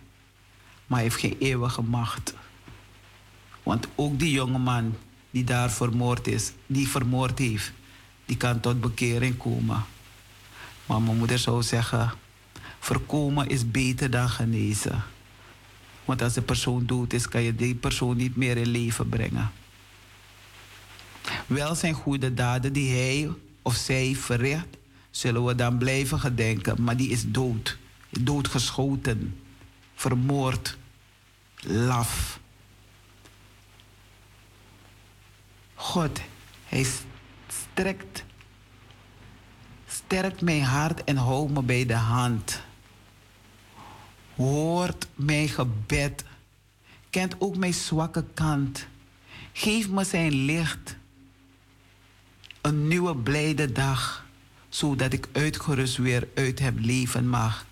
[0.87, 2.33] maar heeft geen eeuwige macht.
[3.63, 4.95] Want ook die jongeman
[5.31, 7.71] die daar vermoord is, die vermoord heeft,
[8.25, 9.85] die kan tot bekering komen.
[10.85, 12.11] Maar mijn moeder zou zeggen,
[12.79, 15.03] voorkomen is beter dan genezen.
[16.05, 19.51] Want als de persoon dood is, kan je die persoon niet meer in leven brengen.
[21.47, 23.29] Wel zijn goede daden die hij
[23.61, 24.77] of zij verricht,
[25.11, 27.77] zullen we dan blijven gedenken, maar die is dood
[28.09, 29.39] doodgeschoten,
[29.95, 30.77] vermoord,
[31.61, 32.39] laf.
[35.75, 36.21] God,
[36.65, 36.85] hij
[37.47, 38.23] strekt,
[39.87, 42.61] sterkt mijn hart en houdt me bij de hand.
[44.35, 46.23] Hoort mijn gebed,
[47.09, 48.87] kent ook mijn zwakke kant.
[49.53, 50.95] Geef me zijn licht,
[52.61, 54.25] een nieuwe blijde dag,
[54.69, 57.65] zodat ik uitgerust weer uit hem leven mag.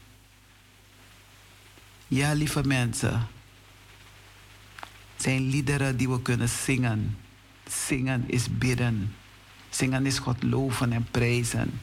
[2.08, 3.28] Ja, lieve mensen.
[5.18, 7.18] zijn liederen die we kunnen zingen.
[7.88, 9.16] Zingen is bidden.
[9.70, 11.80] Zingen is God loven en prijzen.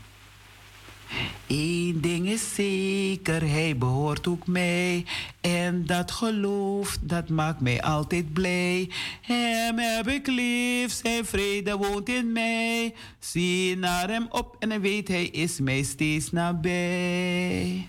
[1.47, 5.05] Eén ding is zeker, hij behoort ook mij.
[5.41, 8.91] En dat geloof, dat maakt mij altijd blij.
[9.21, 12.95] Hem heb ik lief, zijn vrede woont in mij.
[13.19, 17.89] Zie naar hem op en weet hij is mij steeds nabij.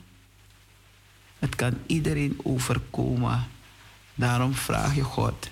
[1.39, 3.47] Het kan iedereen overkomen.
[4.15, 5.49] Daarom vraag je God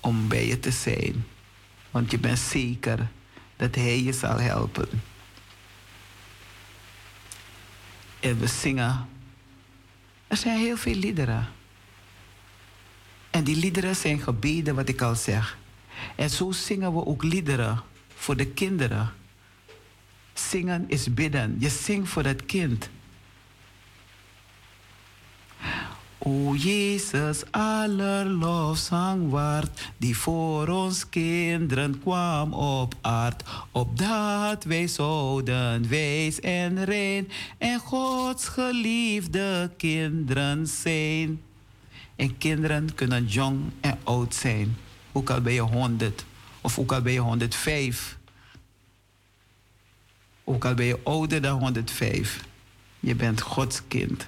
[0.00, 1.26] om bij je te zijn.
[1.90, 3.08] Want je bent zeker
[3.56, 4.88] dat Hij je zal helpen.
[8.20, 9.08] En we zingen.
[10.26, 11.48] Er zijn heel veel liederen.
[13.30, 15.58] En die liederen zijn gebeden, wat ik al zeg.
[16.16, 17.82] En zo zingen we ook liederen
[18.14, 19.12] voor de kinderen.
[20.32, 21.56] Zingen is bidden.
[21.58, 22.88] Je zingt voor het kind.
[26.18, 36.40] O Jezus, allerlofzang waard, die voor ons kinderen kwam op aard, opdat wij zouden wijs
[36.40, 37.28] en rein
[37.58, 41.40] en Gods geliefde kinderen zijn.
[42.16, 44.76] En kinderen kunnen jong en oud zijn,
[45.12, 46.24] ook al ben je 100
[46.64, 48.18] of ook al ben je 105.
[50.44, 52.44] Ook al ben je ouder dan 105.
[53.00, 54.26] Je bent Gods kind.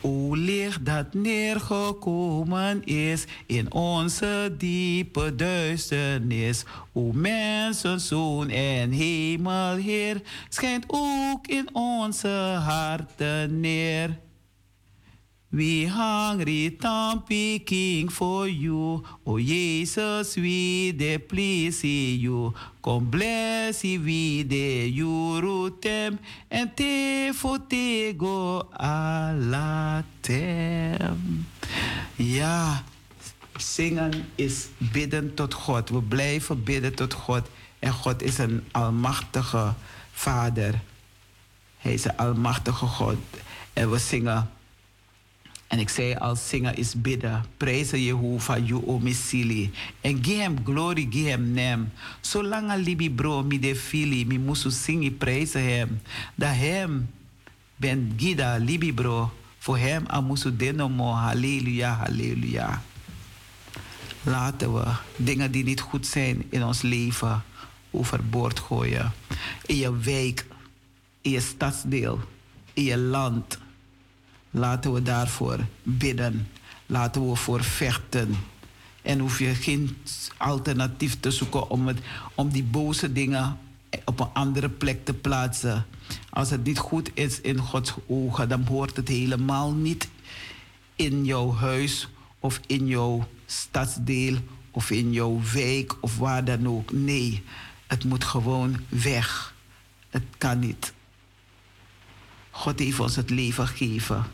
[0.00, 6.64] O licht dat neergekomen is in onze diepe duisternis.
[6.92, 14.18] O mensenzoon en hemelheer, schijnt ook in onze harten neer.
[15.54, 19.04] We hungry tampi king for you.
[19.22, 21.86] Oh Jesus, we de please
[22.18, 22.52] you.
[22.80, 26.18] Come bless we de jurutem.
[26.48, 30.36] En te fotego alatem.
[32.16, 32.82] Ja,
[33.56, 35.88] zingen is bidden tot God.
[35.88, 37.48] We blijven bidden tot God.
[37.78, 39.74] En God is een almachtige
[40.12, 40.80] Vader.
[41.76, 43.16] Hij is een almachtige God.
[43.72, 44.53] En we zingen.
[45.74, 47.44] En ik zei al, zingen is bidden.
[47.56, 49.70] Prijzen Jehovah, you o misili.
[50.00, 51.90] En geef hem glory, geef hem naam.
[52.20, 56.00] Zolang al libi bro, mi de fili, mi musu zingen, prijzen hem.
[56.34, 57.10] Dat hem
[57.76, 59.32] ben gida, libi bro.
[59.58, 62.82] Voor hem a musu denomo, halleluja, halleluja.
[64.22, 64.84] Laten we
[65.16, 67.42] dingen die niet goed zijn in ons leven
[67.90, 69.12] overboord gooien.
[69.66, 70.46] In je wijk,
[71.20, 72.20] in je stadsdeel,
[72.72, 73.58] in je land
[74.56, 76.48] Laten we daarvoor bidden.
[76.86, 78.36] Laten we voor vechten.
[79.02, 79.96] En hoef je geen
[80.36, 81.98] alternatief te zoeken om, het,
[82.34, 83.58] om die boze dingen
[84.04, 85.86] op een andere plek te plaatsen.
[86.30, 90.08] Als het niet goed is in Gods ogen, dan hoort het helemaal niet
[90.96, 92.08] in jouw huis
[92.38, 94.38] of in jouw stadsdeel
[94.70, 96.92] of in jouw wijk of waar dan ook.
[96.92, 97.42] Nee,
[97.86, 99.54] het moet gewoon weg.
[100.10, 100.92] Het kan niet.
[102.50, 104.24] God heeft ons het leven gegeven.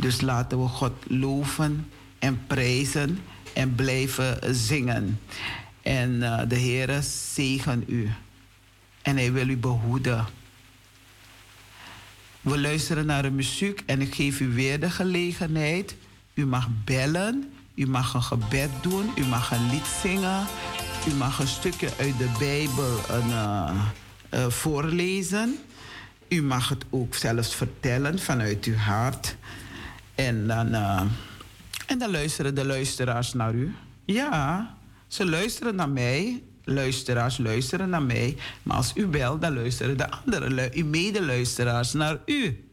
[0.00, 3.18] Dus laten we God loven en prijzen
[3.52, 5.20] en blijven zingen.
[5.82, 7.02] En uh, de Heer
[7.34, 8.10] zegen u.
[9.02, 10.26] En hij wil u behoeden.
[12.40, 15.96] We luisteren naar de muziek en ik geef u weer de gelegenheid.
[16.34, 20.46] U mag bellen, u mag een gebed doen, u mag een lied zingen,
[21.08, 23.70] u mag een stukje uit de Bijbel uh,
[24.34, 25.58] uh, voorlezen.
[26.28, 29.36] U mag het ook zelfs vertellen vanuit uw hart.
[30.18, 31.02] En dan, uh,
[31.86, 33.74] en dan luisteren de luisteraars naar u.
[34.04, 34.76] Ja,
[35.06, 36.42] ze luisteren naar mij.
[36.64, 38.36] Luisteraars luisteren naar mij.
[38.62, 42.68] Maar als u belt, dan luisteren de andere, uw medeluisteraars naar u.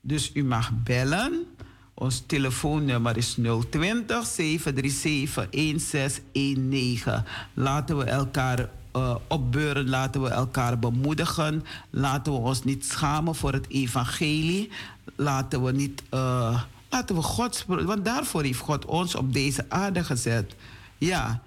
[0.00, 1.46] Dus u mag bellen.
[1.94, 3.38] Ons telefoonnummer is
[3.70, 7.24] 020 737 1619.
[7.54, 11.64] Laten we elkaar uh, opbeuren, laten we elkaar bemoedigen.
[11.90, 14.70] Laten we ons niet schamen voor het evangelie.
[15.16, 16.02] Laten we niet.
[16.14, 16.62] Uh,
[16.92, 20.54] Laten we God, want daarvoor heeft God ons op deze aarde gezet.
[20.98, 21.42] Ja,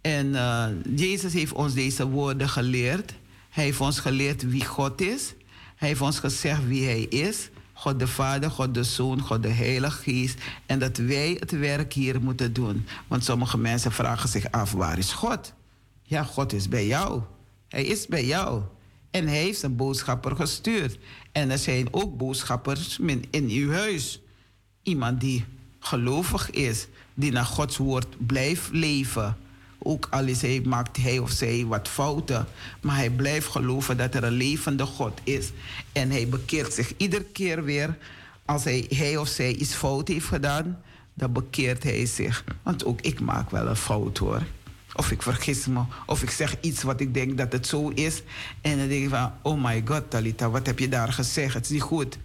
[0.00, 0.66] en uh,
[0.96, 3.14] Jezus heeft ons deze woorden geleerd.
[3.48, 5.34] Hij heeft ons geleerd wie God is.
[5.76, 7.48] Hij heeft ons gezegd wie Hij is.
[7.72, 10.40] God de Vader, God de Zoon, God de Heilige Geest.
[10.66, 12.86] En dat wij het werk hier moeten doen.
[13.06, 15.52] Want sommige mensen vragen zich af, waar is God?
[16.02, 17.22] Ja, God is bij jou.
[17.68, 18.62] Hij is bij jou.
[19.10, 20.98] En hij heeft een boodschapper gestuurd.
[21.32, 22.98] En er zijn ook boodschappers
[23.30, 24.20] in uw huis
[24.88, 25.44] iemand die
[25.78, 29.36] gelovig is, die naar Gods woord blijft leven.
[29.78, 32.46] Ook al hij, maakt hij of zij wat fouten,
[32.80, 35.50] maar hij blijft geloven dat er een levende God is.
[35.92, 37.96] En hij bekeert zich iedere keer weer
[38.44, 40.82] als hij, hij of zij iets fout heeft gedaan.
[41.14, 42.44] dan bekeert hij zich.
[42.62, 44.42] Want ook ik maak wel een fout hoor.
[44.94, 45.80] Of ik vergis me.
[46.06, 48.22] Of ik zeg iets wat ik denk dat het zo is.
[48.60, 51.54] En dan denk ik van, oh my god Talita, wat heb je daar gezegd?
[51.54, 52.18] Het is niet goed.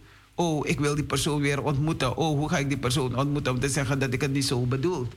[0.44, 2.18] Oh, ik wil die persoon weer ontmoeten.
[2.18, 4.66] Oh, hoe ga ik die persoon ontmoeten om te zeggen dat ik het niet zo
[4.66, 5.08] bedoel?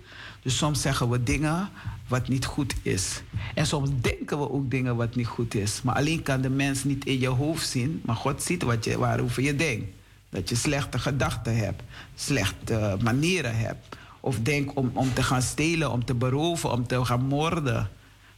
[0.43, 1.69] Dus soms zeggen we dingen
[2.09, 3.23] wat niet goed is.
[3.55, 5.83] En soms denken we ook dingen wat niet goed is.
[5.83, 8.99] Maar alleen kan de mens niet in je hoofd zien, maar God ziet wat je,
[8.99, 9.87] waarover je denkt.
[10.29, 11.83] Dat je slechte gedachten hebt,
[12.15, 13.97] slechte manieren hebt.
[14.21, 17.91] Of denk om, om te gaan stelen, om te beroven, om te gaan moorden.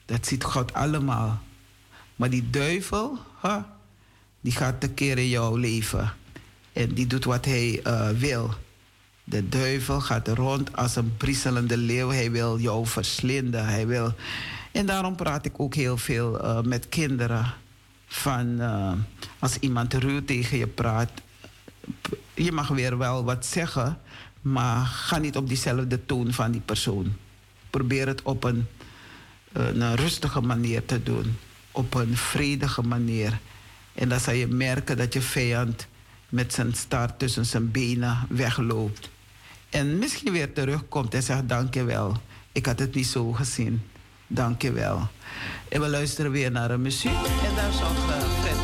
[0.04, 1.40] Dat ziet God allemaal.
[2.16, 3.62] Maar die duivel, huh,
[4.40, 6.12] die gaat tekeer in jouw leven.
[6.78, 8.54] En die doet wat hij uh, wil.
[9.24, 12.10] De duivel gaat rond als een briezelende leeuw.
[12.10, 13.66] Hij wil jou verslinden.
[13.66, 14.14] Hij wil...
[14.72, 17.54] En daarom praat ik ook heel veel uh, met kinderen.
[18.06, 18.92] Van uh,
[19.38, 21.10] als iemand ruw tegen je praat,
[22.34, 24.00] je mag weer wel wat zeggen,
[24.40, 27.16] maar ga niet op diezelfde toon van die persoon.
[27.70, 28.66] Probeer het op een,
[29.52, 31.36] een rustige manier te doen,
[31.72, 33.38] op een vredige manier.
[33.94, 35.87] En dan zal je merken dat je vijand
[36.28, 39.10] met zijn staart tussen zijn benen wegloopt.
[39.70, 42.16] En misschien weer terugkomt en zegt dankjewel.
[42.52, 43.82] Ik had het niet zo gezien.
[44.26, 45.08] Dankjewel.
[45.68, 47.10] En we luisteren weer naar een muziek.
[47.44, 47.94] En daar zal
[48.40, 48.57] Fred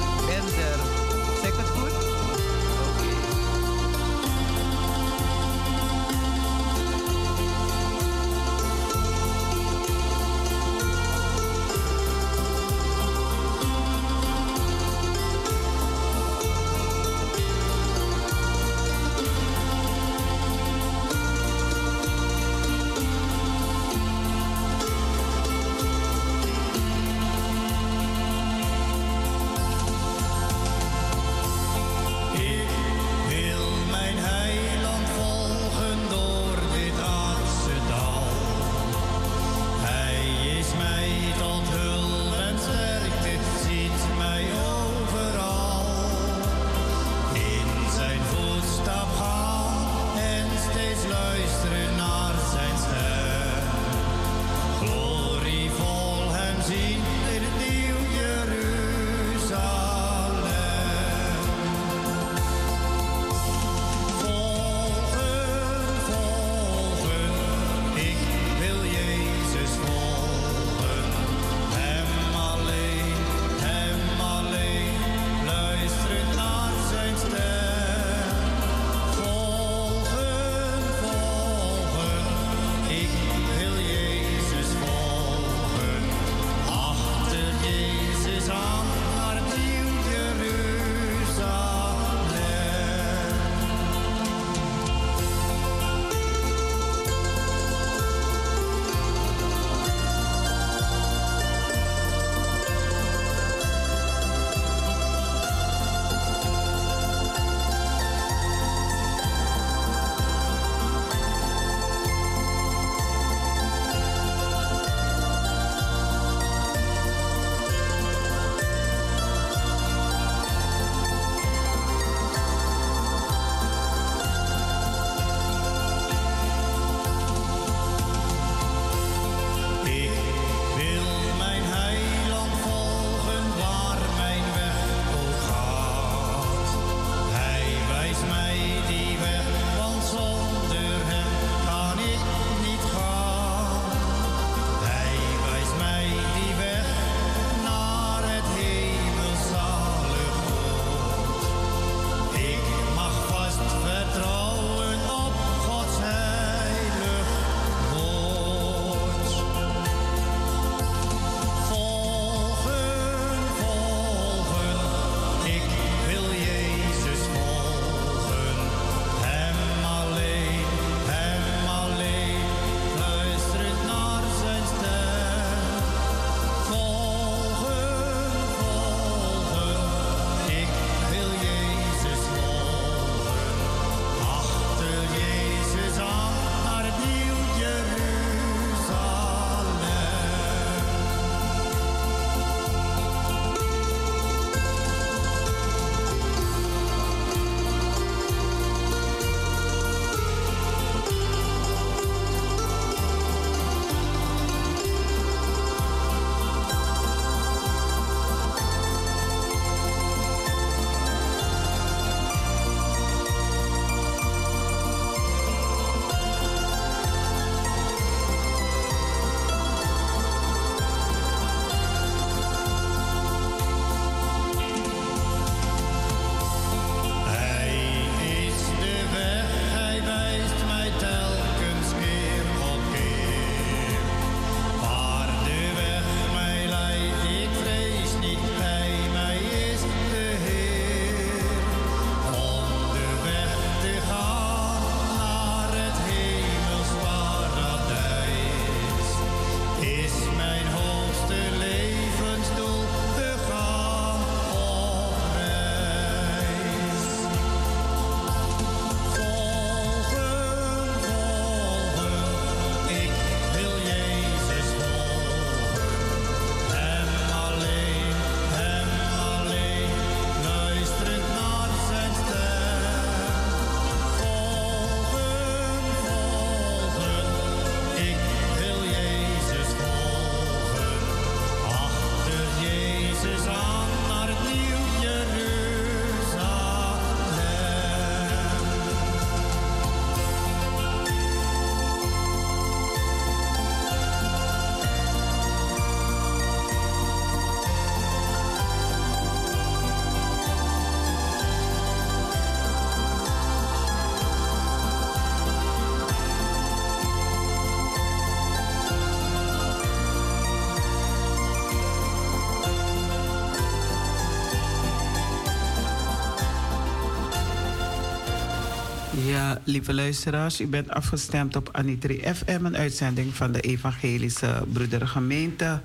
[319.65, 325.81] lieve luisteraars, u bent afgestemd op Anitri FM, een uitzending van de Evangelische Broedergemeente.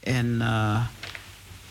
[0.00, 0.84] En uh,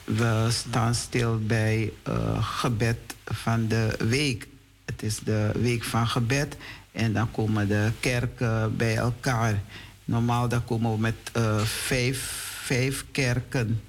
[0.03, 4.47] we staan stil bij uh, gebed van de week.
[4.85, 6.57] Het is de week van gebed
[6.91, 9.61] en dan komen de kerken bij elkaar.
[10.05, 12.19] Normaal dan komen we met uh, vijf,
[12.63, 13.81] vijf kerken.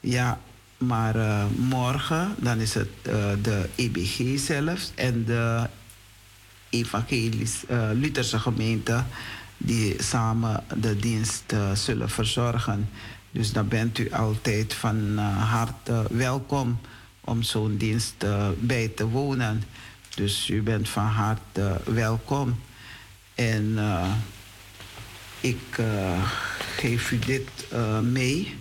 [0.00, 0.40] Ja,
[0.78, 2.88] maar morgen dan is het
[3.42, 5.68] de EBG zelfs en de
[6.72, 9.04] evangelisch uh, Lutherse gemeente
[9.56, 12.88] die samen de dienst uh, zullen verzorgen.
[13.30, 16.80] Dus dan bent u altijd van uh, harte welkom
[17.20, 18.24] om zo'n dienst
[18.58, 19.62] bij te wonen.
[20.14, 22.60] Dus u bent van harte welkom.
[23.34, 23.78] En
[25.40, 25.80] ik
[26.76, 27.50] geef u dit
[28.02, 28.56] mee.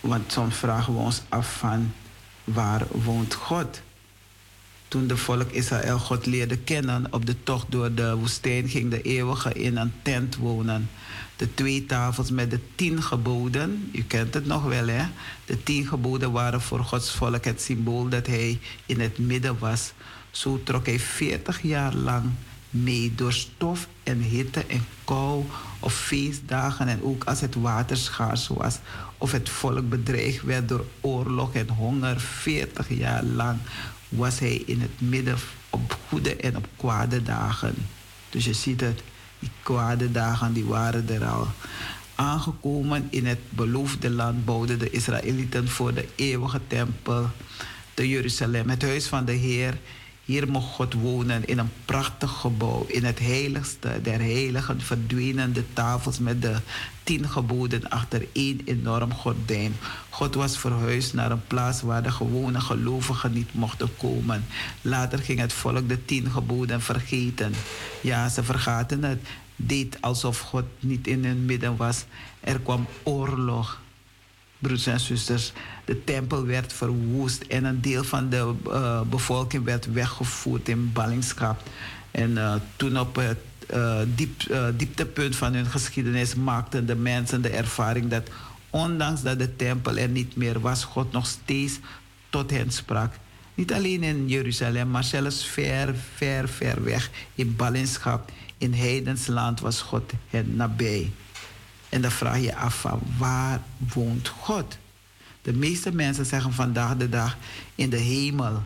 [0.00, 1.92] want soms vragen we ons af van
[2.44, 3.82] waar woont God?
[4.96, 9.02] Toen de volk Israël God leerde kennen op de tocht door de woestijn, ging de
[9.02, 10.88] eeuwige in een tent wonen.
[11.36, 15.04] De twee tafels met de tien geboden, u kent het nog wel hè.
[15.44, 19.92] De tien geboden waren voor Gods volk het symbool dat hij in het midden was.
[20.30, 22.24] Zo trok hij veertig jaar lang
[22.70, 25.44] mee door stof en hitte en kou
[25.80, 28.78] of feestdagen en ook als het water schaars was
[29.18, 32.20] of het volk bedreigd werd door oorlog en honger.
[32.20, 33.58] Veertig jaar lang
[34.08, 35.36] was hij in het midden
[35.70, 37.74] op goede en op kwade dagen.
[38.30, 39.02] Dus je ziet het,
[39.38, 41.46] die kwade dagen die waren er al.
[42.14, 47.30] Aangekomen in het beloofde land bouwden de Israëlieten voor de eeuwige tempel
[47.94, 49.78] te Jeruzalem, het huis van de Heer
[50.26, 52.84] hier mocht God wonen in een prachtig gebouw.
[52.88, 56.56] In het heiligste der heiligen verdwenen de tafels met de
[57.02, 59.76] tien geboden achter één enorm gordijn.
[60.10, 64.44] God was verhuisd naar een plaats waar de gewone gelovigen niet mochten komen.
[64.82, 67.52] Later ging het volk de tien geboden vergeten.
[68.00, 69.18] Ja, ze vergaten het.
[69.56, 72.04] Deed alsof God niet in hun midden was.
[72.40, 73.80] Er kwam oorlog
[74.58, 75.52] broeders en zusters,
[75.84, 81.62] de tempel werd verwoest en een deel van de uh, bevolking werd weggevoerd in ballingschap.
[82.10, 83.38] En uh, toen op het
[83.74, 84.30] uh, diep,
[84.76, 88.28] dieptepunt van hun geschiedenis maakten de mensen de ervaring dat
[88.70, 91.78] ondanks dat de tempel er niet meer was, God nog steeds
[92.30, 93.14] tot hen sprak.
[93.54, 98.30] Niet alleen in Jeruzalem, maar zelfs ver, ver, ver weg in ballingschap.
[98.58, 101.10] In heidens land was God hen nabij.
[101.88, 103.62] En dan vraag je af van waar
[103.94, 104.78] woont God?
[105.42, 107.36] De meeste mensen zeggen vandaag de dag
[107.74, 108.62] in de hemel.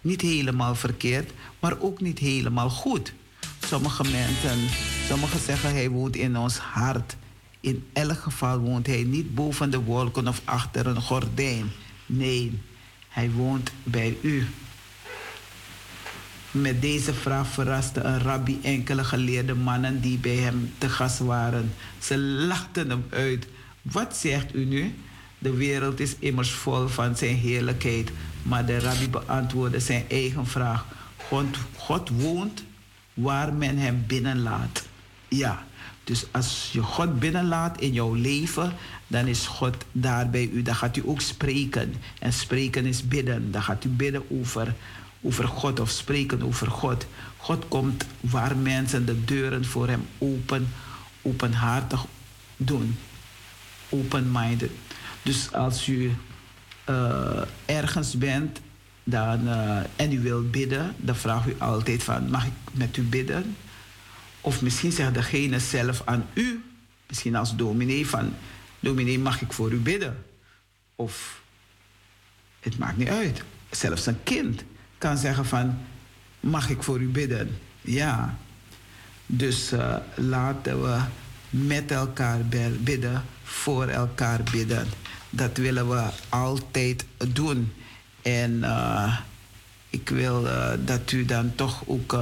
[0.00, 3.12] Niet helemaal verkeerd, maar ook niet helemaal goed.
[3.66, 4.68] Sommige mensen,
[5.08, 7.16] sommigen zeggen hij woont in ons hart.
[7.60, 11.70] In elk geval woont hij niet boven de wolken of achter een gordijn.
[12.06, 12.60] Nee,
[13.08, 14.46] hij woont bij u.
[16.54, 21.72] Met deze vraag verraste een rabbi enkele geleerde mannen die bij hem te gast waren.
[21.98, 23.46] Ze lachten hem uit.
[23.82, 24.94] Wat zegt u nu?
[25.38, 28.10] De wereld is immers vol van zijn heerlijkheid.
[28.42, 30.86] Maar de rabbi beantwoordde zijn eigen vraag.
[31.16, 32.64] God, God woont
[33.14, 34.86] waar men hem binnenlaat.
[35.28, 35.66] Ja,
[36.04, 38.72] dus als je God binnenlaat in jouw leven,
[39.06, 40.62] dan is God daar bij u.
[40.62, 41.94] Dan gaat u ook spreken.
[42.18, 43.50] En spreken is bidden.
[43.50, 44.74] Dan gaat u bidden over
[45.24, 47.06] over God of spreken over God.
[47.36, 50.68] God komt waar mensen de deuren voor hem open,
[51.22, 52.04] openhartig
[52.56, 52.96] doen.
[53.88, 54.70] Open-minded.
[55.22, 56.14] Dus als u
[56.88, 58.60] uh, ergens bent
[59.04, 63.02] dan, uh, en u wilt bidden, dan vraagt u altijd van, mag ik met u
[63.02, 63.56] bidden?
[64.40, 66.64] Of misschien zegt degene zelf aan u,
[67.08, 68.34] misschien als dominee van,
[68.80, 70.24] dominee mag ik voor u bidden?
[70.96, 71.42] Of
[72.60, 74.64] het maakt niet uit, zelfs een kind
[75.04, 75.78] kan zeggen van,
[76.40, 77.58] mag ik voor u bidden?
[77.80, 78.36] Ja.
[79.26, 81.00] Dus uh, laten we
[81.50, 82.38] met elkaar
[82.80, 84.86] bidden, voor elkaar bidden.
[85.30, 87.72] Dat willen we altijd doen.
[88.22, 89.18] En uh,
[89.90, 92.18] ik wil uh, dat u dan toch ook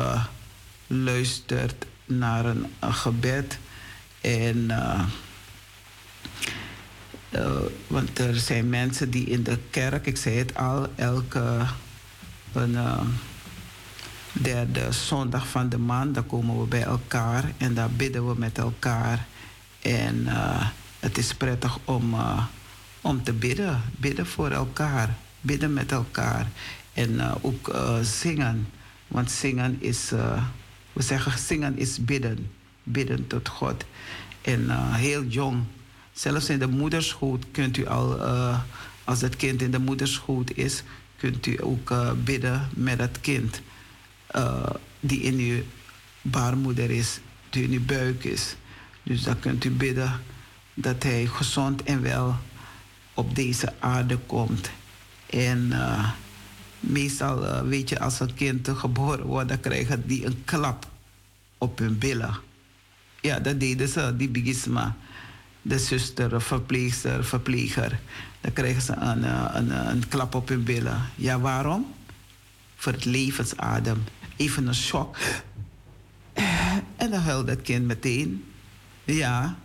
[0.86, 3.58] luistert naar een, een gebed.
[4.20, 4.70] En
[7.86, 11.66] want er zijn mensen die in de kerk, ik zei het al, elke
[12.54, 12.76] een
[14.32, 16.14] derde zondag van de maand.
[16.14, 19.26] Dan komen we bij elkaar en dan bidden we met elkaar.
[19.80, 20.66] En uh,
[21.00, 22.44] het is prettig om, uh,
[23.00, 23.82] om te bidden.
[23.96, 25.16] Bidden voor elkaar.
[25.40, 26.46] Bidden met elkaar.
[26.92, 28.68] En ook zingen.
[29.08, 30.10] Want zingen is,
[30.92, 32.50] we zeggen zingen is bidden.
[32.82, 33.84] Bidden tot God.
[34.42, 35.64] En heel jong.
[36.12, 38.20] Zelfs in de moederschoot kunt u al,
[39.04, 40.82] als het kind in de moederschoot is,
[41.22, 43.60] kunt u ook uh, bidden met het kind.
[44.36, 44.70] uh,
[45.00, 45.62] die in uw
[46.22, 47.20] baarmoeder is,
[47.50, 48.56] die in uw buik is.
[49.02, 50.20] Dus dan kunt u bidden
[50.74, 52.36] dat hij gezond en wel
[53.14, 54.70] op deze aarde komt.
[55.30, 56.10] En uh,
[56.80, 60.86] meestal weet je, als een kind geboren wordt, dan krijgen die een klap
[61.58, 62.36] op hun billen.
[63.20, 64.96] Ja, dat deden ze, die bigisma.
[65.62, 68.00] De zuster, verpleegster, verpleger.
[68.42, 71.00] Dan krijgen ze een, eh, een, een klap op hun billen.
[71.14, 71.86] Ja, waarom?
[72.76, 74.04] Voor het levensadem.
[74.36, 75.16] Even een shock.
[76.96, 78.44] En dan huilt dat kind meteen.
[79.04, 79.56] Ja,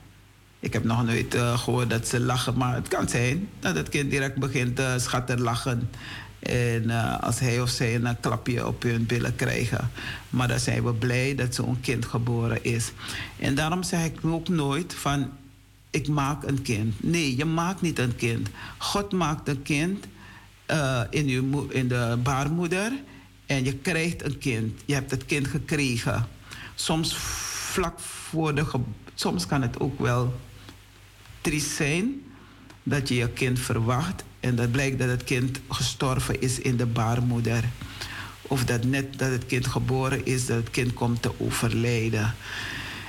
[0.59, 3.89] ik heb nog nooit uh, gehoord dat ze lachen, maar het kan zijn dat het
[3.89, 5.89] kind direct begint te uh, schatterlachen.
[6.39, 6.89] En
[7.21, 9.89] als hij of zij een klapje op hun billen krijgen.
[10.29, 12.91] Maar dan zijn we blij dat zo'n kind geboren is.
[13.39, 15.29] En daarom zeg ik ook nooit van
[15.89, 17.03] ik maak een kind.
[17.03, 18.49] Nee, je maakt niet een kind.
[18.77, 20.05] God maakt een kind
[20.71, 22.91] uh, in, uw, in de baarmoeder.
[23.45, 24.81] En je krijgt een kind.
[24.85, 26.27] Je hebt het kind gekregen.
[26.75, 28.65] Soms vlak voor de
[29.15, 30.35] Soms kan het ook wel
[31.41, 32.21] triest zijn
[32.83, 36.85] dat je je kind verwacht en dat blijkt dat het kind gestorven is in de
[36.85, 37.63] baarmoeder.
[38.41, 42.35] Of dat net dat het kind geboren is, dat het kind komt te overlijden.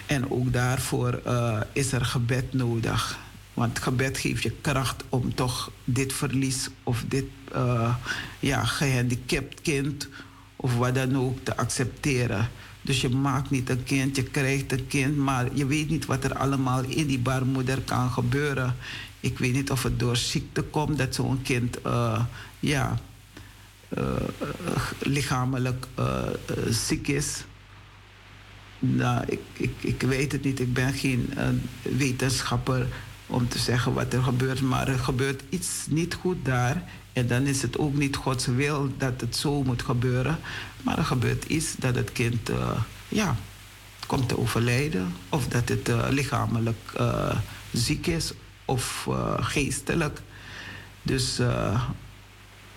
[0.09, 3.19] En ook daarvoor uh, is er gebed nodig.
[3.55, 7.25] Want gebed geeft je kracht om toch dit verlies of dit
[7.55, 7.95] uh,
[8.39, 10.09] ja, gehandicapt kind
[10.57, 12.49] of wat dan ook te accepteren.
[12.83, 16.25] Dus je maakt niet een kind, je krijgt een kind, maar je weet niet wat
[16.25, 18.77] er allemaal in die baarmoeder kan gebeuren.
[19.21, 22.21] Ik weet niet of het door ziekte komt dat zo'n kind uh,
[22.61, 22.99] ja,
[24.99, 25.87] lichamelijk
[26.71, 27.45] ziek is.
[28.79, 30.61] Nou, ik, ik, ik weet het niet.
[30.61, 31.33] Ik ben geen
[31.83, 32.87] wetenschapper
[33.27, 34.61] om te zeggen wat er gebeurt.
[34.61, 36.83] Maar er gebeurt iets niet goed daar.
[37.13, 40.39] En dan is het ook niet Gods wil dat het zo moet gebeuren.
[40.83, 42.71] Maar er gebeurt iets dat het kind uh,
[43.09, 43.37] ja,
[44.07, 45.15] komt te overlijden.
[45.29, 46.93] Of dat het uh, lichamelijk
[47.73, 48.33] ziek is
[48.65, 49.09] of
[49.41, 50.21] geestelijk.
[51.03, 51.39] Dus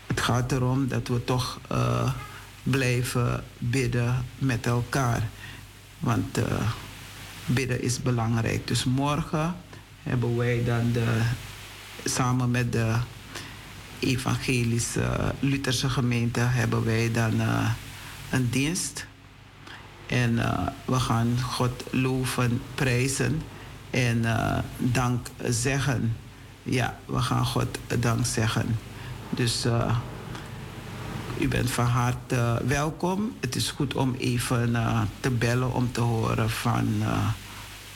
[0.08, 1.60] het gaat erom dat we toch
[2.64, 5.30] blijven bidden met elkaar.
[6.02, 6.40] Want
[7.46, 8.68] bidden is belangrijk.
[8.68, 9.56] Dus morgen
[10.04, 11.22] hebben wij dan de,
[12.04, 12.96] samen met de
[14.00, 17.70] evangelische Lutherse gemeente hebben wij dan uh,
[18.30, 19.06] een dienst.
[20.08, 23.42] En uh, we gaan God loven, prijzen
[23.90, 26.16] en uh, dank zeggen.
[26.64, 28.78] Ja, we gaan God dank zeggen.
[29.30, 29.66] Dus
[31.42, 33.36] u bent van harte welkom.
[33.40, 34.76] Het is goed om even
[35.20, 37.04] te bellen om te horen van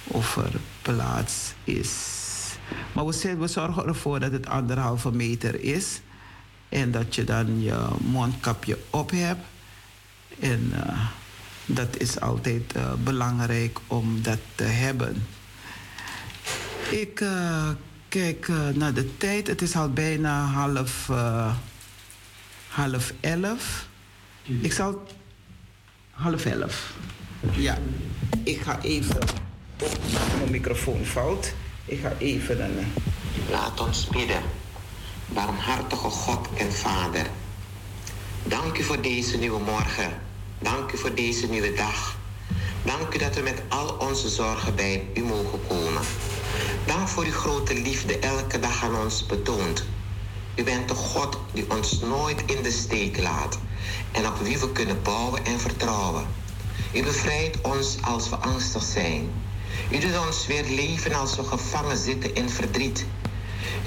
[0.04, 1.92] of er plaats is.
[2.94, 6.02] Maar we, we zorgen ervoor dat het anderhalve meter is.
[6.70, 9.46] En dat je dan je mondkapje op hebt.
[10.40, 10.74] En
[11.66, 12.74] dat is altijd
[13.04, 15.26] belangrijk om dat te hebben.
[16.90, 17.26] Ik
[18.08, 19.48] kijk naar de tijd.
[19.48, 21.10] Het is al bijna half,
[22.76, 23.88] half elf.
[24.62, 25.04] Ik zal.
[26.12, 26.94] Half elf.
[27.52, 27.78] Ja,
[28.44, 29.20] ik ga even.
[30.38, 31.54] Mijn microfoon fout.
[31.86, 32.72] Ik ga even dan.
[33.50, 34.42] Laat ons bidden.
[35.26, 37.26] Barmhartige God en Vader.
[38.44, 40.12] Dank u voor deze nieuwe morgen.
[40.60, 42.18] Dank u voor deze nieuwe dag.
[42.84, 46.02] Dank u dat we met al onze zorgen bij u mogen komen.
[46.86, 49.86] Dank voor uw grote liefde elke dag aan ons betoont.
[50.56, 53.58] U bent de God die ons nooit in de steek laat
[54.12, 56.26] en op wie we kunnen bouwen en vertrouwen.
[56.94, 59.32] U bevrijdt ons als we angstig zijn.
[59.92, 63.06] U doet ons weer leven als we gevangen zitten in verdriet.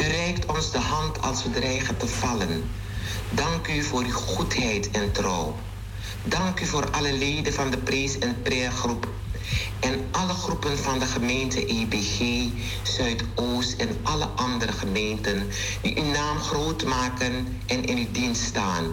[0.01, 2.71] U reikt ons de hand als we dreigen te vallen.
[3.31, 5.57] Dank u voor uw goedheid en trouw.
[6.23, 9.09] Dank u voor alle leden van de Prees- en Praergroep
[9.81, 12.49] en alle groepen van de gemeente EBG,
[12.83, 15.49] Zuidoost en alle andere gemeenten
[15.81, 18.85] die uw naam groot maken en in uw dienst staan.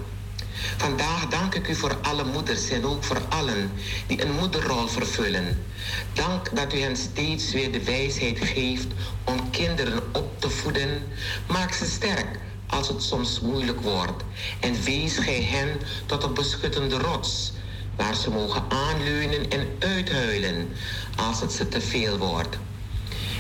[0.78, 3.72] Vandaag dank ik u voor alle moeders en ook voor allen
[4.08, 5.66] die een moederrol vervullen.
[6.14, 8.88] Dank dat u hen steeds weer de wijsheid geeft
[9.24, 11.04] om kinderen op te voeden.
[11.48, 14.24] Maak ze sterk als het soms moeilijk wordt.
[14.60, 17.54] En wees gij hen tot een beschuttende rots
[17.96, 20.70] waar ze mogen aanleunen en uithuilen
[21.16, 22.58] als het ze te veel wordt.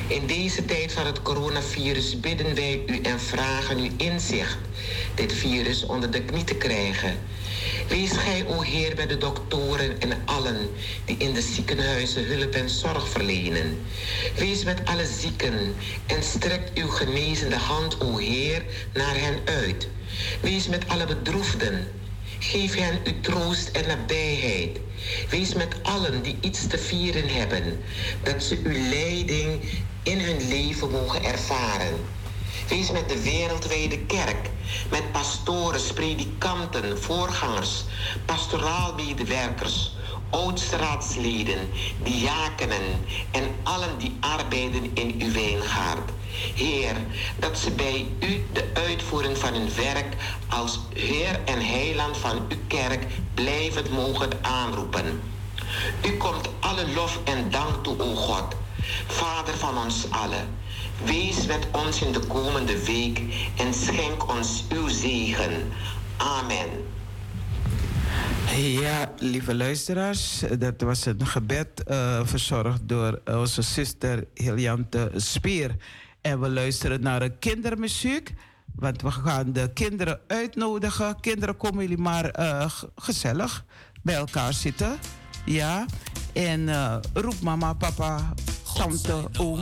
[0.08, 4.58] In deze tijd van het coronavirus bidden wij u en vragen u inzicht
[5.16, 7.20] dit virus onder de knie te krijgen.
[7.88, 10.70] Wees gij, o Heer, bij de doktoren en allen
[11.06, 13.86] die in de ziekenhuizen hulp en zorg verlenen.
[14.38, 15.76] Wees met alle zieken
[16.06, 19.88] en strekt uw genezende hand, o Heer, naar hen uit.
[20.42, 21.88] Wees met alle bedroefden
[22.50, 24.80] Geef hen uw troost en nabijheid.
[25.30, 27.84] Wees met allen die iets te vieren hebben,
[28.24, 29.62] dat ze uw leiding
[30.04, 32.06] in hun leven mogen ervaren.
[32.70, 34.50] Wees met de wereldwijde kerk,
[34.90, 37.84] met pastoren, predikanten, voorgangers,
[38.26, 39.96] pastoraalmedewerkers,
[40.30, 41.70] oudstraatsleden,
[42.04, 46.12] diakenen en allen die arbeiden in uw wijngaard.
[46.56, 46.96] Heer,
[47.40, 50.16] dat ze bij u de uitvoering van hun werk
[50.50, 55.22] als Heer en Heiland van uw kerk blijven mogen aanroepen.
[56.06, 58.56] U komt alle lof en dank toe, o God,
[59.08, 60.48] Vader van ons allen.
[61.04, 63.22] Wees met ons in de komende week
[63.58, 65.72] en schenk ons uw zegen.
[66.18, 66.70] Amen.
[68.56, 75.76] Ja, lieve luisteraars, dat was een gebed uh, verzorgd door onze zuster Heliante Spier.
[76.26, 78.34] En we luisteren naar een kindermuziek.
[78.76, 81.20] Want we gaan de kinderen uitnodigen.
[81.20, 83.66] Kinderen, komen jullie maar uh, gezellig
[84.04, 84.98] bij elkaar zitten.
[85.46, 85.86] Ja.
[86.34, 88.34] En uh, roep mama, papa,
[88.74, 89.62] tante, oom,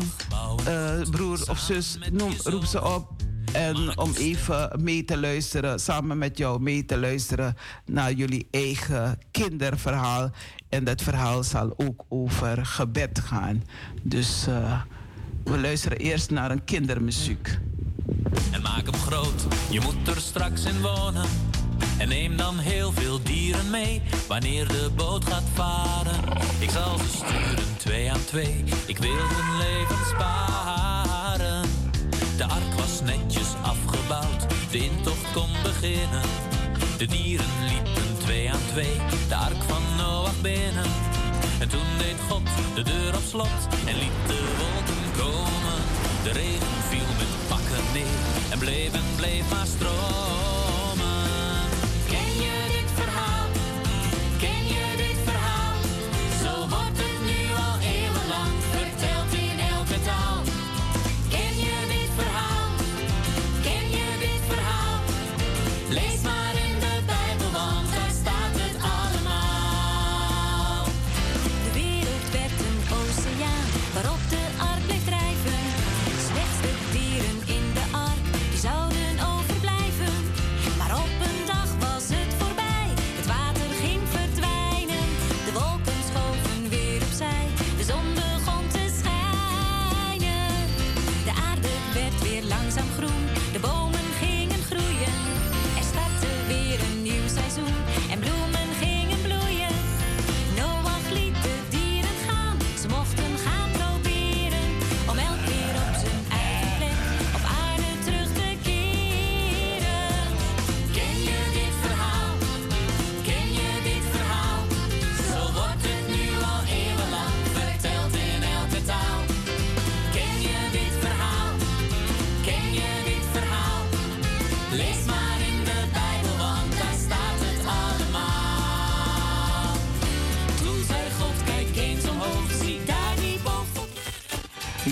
[0.68, 1.98] uh, broer of zus.
[2.11, 3.11] Noem, roep ze op.
[3.52, 9.19] En om even mee te luisteren, samen met jou mee te luisteren naar jullie eigen
[9.31, 10.31] kinderverhaal.
[10.69, 13.64] En dat verhaal zal ook over gebed gaan.
[14.03, 14.48] Dus
[15.44, 17.57] we luisteren eerst naar een kindermuziek.
[18.52, 21.26] En maak hem groot, je moet er straks in wonen.
[21.98, 26.22] En neem dan heel veel dieren mee wanneer de boot gaat varen.
[26.60, 31.65] Ik zal ze sturen twee aan twee, ik wil hun leven sparen.
[32.38, 36.22] De ark was netjes afgebouwd, de intocht kon beginnen.
[36.98, 38.95] De dieren liepen twee aan twee,
[39.28, 40.91] de ark van Noach binnen.
[41.60, 45.03] En toen deed God de deur op slot en liet de wolken
[46.24, 50.62] De regen viel met pakken neer en bleef en bleef maar stromen.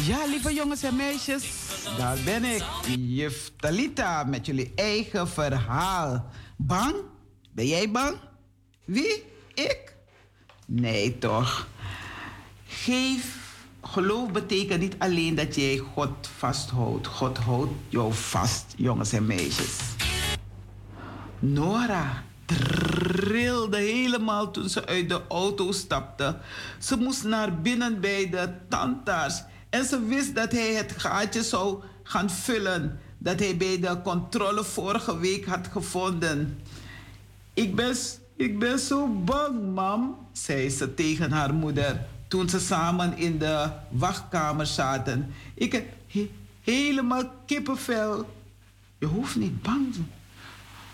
[0.05, 1.43] Ja, lieve jongens en meisjes,
[1.97, 2.63] daar ben ik.
[2.97, 6.25] Juf Talita met jullie eigen verhaal.
[6.57, 6.95] Bang?
[7.51, 8.17] Ben jij bang?
[8.85, 9.23] Wie?
[9.53, 9.95] Ik?
[10.65, 11.67] Nee, toch?
[12.67, 13.39] Geef.
[13.81, 17.07] Geloof betekent niet alleen dat jij God vasthoudt.
[17.07, 19.79] God houdt jou vast, jongens en meisjes.
[21.39, 26.37] Nora trilde helemaal toen ze uit de auto stapte.
[26.79, 29.43] Ze moest naar binnen bij de tandarts.
[29.71, 34.63] En ze wist dat hij het gaatje zou gaan vullen dat hij bij de controle
[34.63, 36.59] vorige week had gevonden.
[37.53, 37.95] Ik ben,
[38.35, 43.69] ik ben zo bang, mam, zei ze tegen haar moeder toen ze samen in de
[43.89, 45.33] wachtkamer zaten.
[45.53, 45.85] Ik heb
[46.61, 48.29] helemaal kippenvel.
[48.97, 49.95] Je hoeft niet bang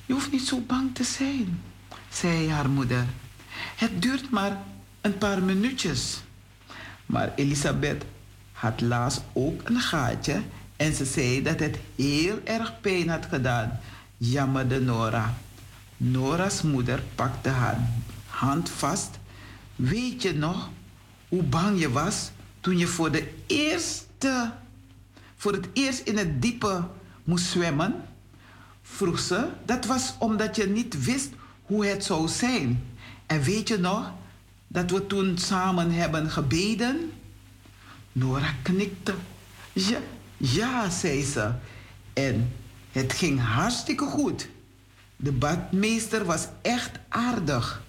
[0.05, 1.63] Je hoeft niet zo bang te zijn,
[2.09, 3.05] zei haar moeder.
[3.75, 4.57] Het duurt maar
[5.01, 6.21] een paar minuutjes.
[7.05, 8.05] Maar Elisabeth
[8.57, 10.41] had laatst ook een gaatje
[10.75, 13.79] en ze zei dat het heel erg pijn had gedaan.
[14.17, 15.37] Jammerde Nora.
[15.97, 17.89] Nora's moeder pakte haar
[18.27, 19.19] hand vast.
[19.75, 20.69] Weet je nog
[21.27, 24.51] hoe bang je was toen je voor de eerste,
[25.35, 26.83] voor het eerst in het diepe
[27.23, 27.95] moest zwemmen?
[28.81, 29.47] Vroeg ze.
[29.65, 31.29] Dat was omdat je niet wist
[31.61, 32.83] hoe het zou zijn.
[33.25, 34.11] En weet je nog
[34.67, 37.11] dat we toen samen hebben gebeden?
[38.17, 39.13] Nora knikte.
[39.73, 39.99] Ja,
[40.37, 41.51] ja, zei ze.
[42.13, 42.53] En
[42.91, 44.49] het ging hartstikke goed.
[45.15, 47.81] De badmeester was echt aardig.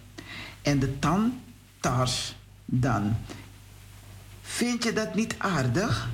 [0.62, 2.34] En de tantars
[2.64, 3.16] dan.
[4.42, 6.08] Vind je dat niet aardig?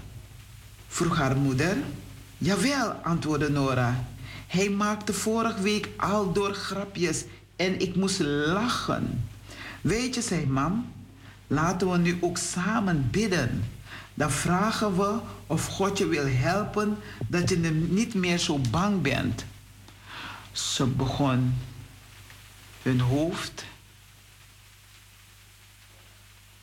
[0.89, 1.77] vroeg haar moeder.
[2.39, 4.05] Jawel, antwoordde Nora.
[4.47, 7.25] Hij maakte vorige week al door grapjes
[7.57, 9.29] en ik moest lachen.
[9.81, 10.93] Weet je, zei mam,
[11.47, 13.74] laten we nu ook samen bidden.
[14.15, 17.57] Dan vragen we of God je wil helpen dat je
[17.89, 19.45] niet meer zo bang bent.
[20.53, 21.55] Ze begon
[22.83, 23.65] hun hoofd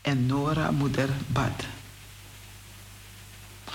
[0.02, 1.66] en Nora moeder bad.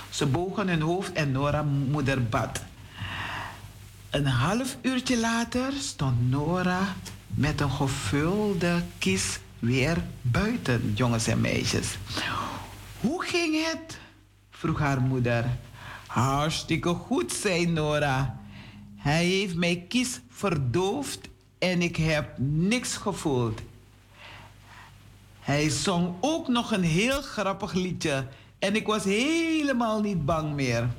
[0.09, 2.61] Ze bogen hun hoofd en Nora moeder bad.
[4.09, 6.95] Een half uurtje later stond Nora
[7.27, 11.97] met een gevulde kist weer buiten, jongens en meisjes.
[13.01, 13.99] Hoe ging het?
[14.49, 15.45] vroeg haar moeder.
[16.07, 18.39] Hartstikke goed, zei Nora.
[18.95, 21.19] Hij heeft mijn kies verdoofd
[21.59, 23.61] en ik heb niks gevoeld.
[25.39, 28.27] Hij zong ook nog een heel grappig liedje
[28.59, 30.89] en ik was helemaal niet bang meer.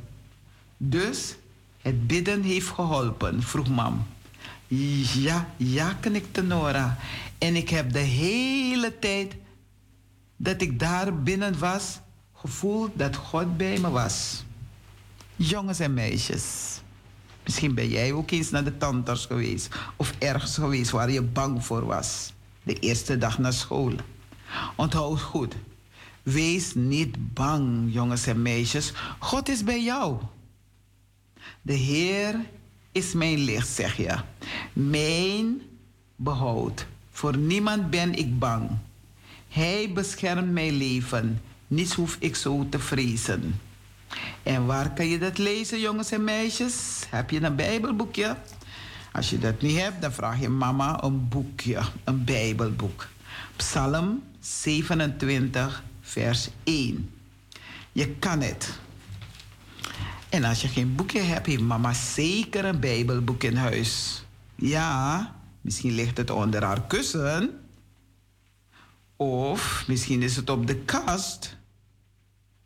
[0.76, 1.36] Dus
[1.82, 4.06] het bidden heeft geholpen, vroeg mam.
[5.14, 6.98] Ja, ja, knikte Nora.
[7.38, 9.34] En ik heb de hele tijd
[10.40, 12.00] dat ik daar binnen was,
[12.34, 14.44] gevoeld dat God bij me was.
[15.36, 16.80] Jongens en meisjes,
[17.44, 21.64] misschien ben jij ook eens naar de tandarts geweest of ergens geweest waar je bang
[21.64, 22.32] voor was.
[22.62, 23.92] De eerste dag naar school.
[24.76, 25.54] Onthoud goed,
[26.22, 28.92] wees niet bang, jongens en meisjes.
[29.18, 30.20] God is bij jou.
[31.62, 32.40] De Heer
[32.92, 34.16] is mijn licht, zeg je.
[34.72, 35.62] Mijn
[36.16, 36.86] behoud.
[37.10, 38.70] Voor niemand ben ik bang.
[39.48, 41.42] Hij beschermt mijn leven.
[41.66, 43.60] Niets hoef ik zo te vrezen.
[44.42, 47.02] En waar kan je dat lezen, jongens en meisjes?
[47.10, 48.36] Heb je een Bijbelboekje?
[49.12, 53.06] Als je dat niet hebt, dan vraag je mama een boekje, een Bijbelboek.
[53.56, 57.10] Psalm 27, vers 1.
[57.92, 58.78] Je kan het.
[60.28, 64.24] En als je geen boekje hebt, heeft mama zeker een Bijbelboek in huis.
[64.54, 67.50] Ja, misschien ligt het onder haar kussen.
[69.20, 71.56] Of misschien is het op de kast.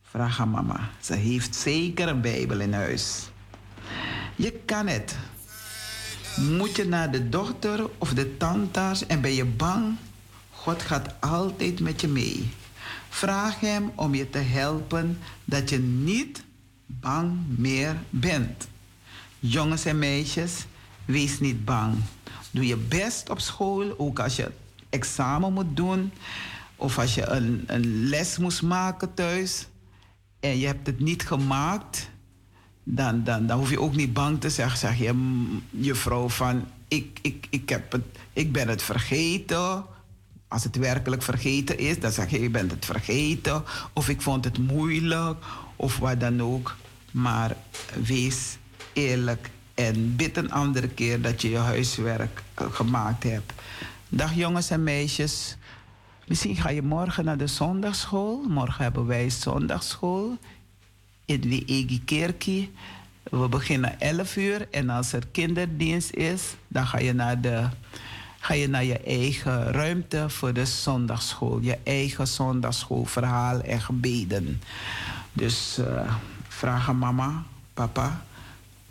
[0.02, 0.90] Vraag aan mama.
[1.00, 3.30] Ze heeft zeker een Bijbel in huis.
[4.36, 5.16] Je kan het.
[6.36, 9.96] Moet je naar de dochter of de tandarts en ben je bang?
[10.50, 12.50] God gaat altijd met je mee.
[13.08, 16.44] Vraag hem om je te helpen dat je niet
[16.86, 18.68] bang meer bent.
[19.38, 20.64] Jongens en meisjes,
[21.04, 21.96] wees niet bang.
[22.50, 24.50] Doe je best op school, ook als je
[24.92, 26.12] examen moet doen
[26.76, 29.66] of als je een, een les moest maken thuis
[30.40, 32.10] en je hebt het niet gemaakt,
[32.84, 34.78] dan, dan, dan hoef je ook niet bang te zeggen.
[34.78, 34.98] Zeg
[35.70, 39.84] je vrouw van, ik, ik, ik, heb het, ik ben het vergeten.
[40.48, 43.64] Als het werkelijk vergeten is, dan zeg je, je bent het vergeten.
[43.92, 45.44] Of ik vond het moeilijk,
[45.76, 46.76] of wat dan ook.
[47.10, 47.56] Maar
[48.02, 48.56] wees
[48.92, 53.52] eerlijk en bid een andere keer dat je je huiswerk eh, gemaakt hebt.
[54.14, 55.56] Dag jongens en meisjes.
[56.26, 58.44] Misschien ga je morgen naar de zondagschool.
[58.48, 60.38] Morgen hebben wij zondagschool
[61.24, 62.72] in de Egi.
[63.22, 67.68] We beginnen 11 uur en als er kinderdienst is, dan ga je naar, de,
[68.40, 71.58] ga je naar je eigen ruimte voor de zondagschool.
[71.60, 74.60] Je eigen zondagschoolverhaal en gebeden.
[75.32, 76.14] Dus uh,
[76.48, 77.42] vraag aan mama,
[77.74, 78.24] papa,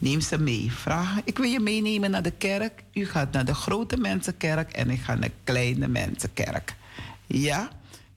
[0.02, 0.72] neem ze mee.
[0.72, 2.84] Vraag, ik wil je meenemen naar de kerk.
[2.94, 6.76] U gaat naar de grote mensenkerk en ik ga naar de kleine mensenkerk.
[7.28, 7.70] Ja?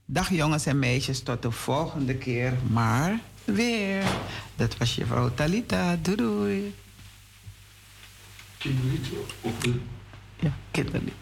[0.04, 2.52] Dag jongens en meisjes, tot de volgende keer.
[2.70, 4.04] Maar weer.
[4.56, 5.96] Dat was je vrouw Talita.
[6.02, 6.74] Doei doei.
[8.58, 9.08] Kinderlied
[9.40, 9.52] of...
[10.40, 11.14] Ja, kinderlied.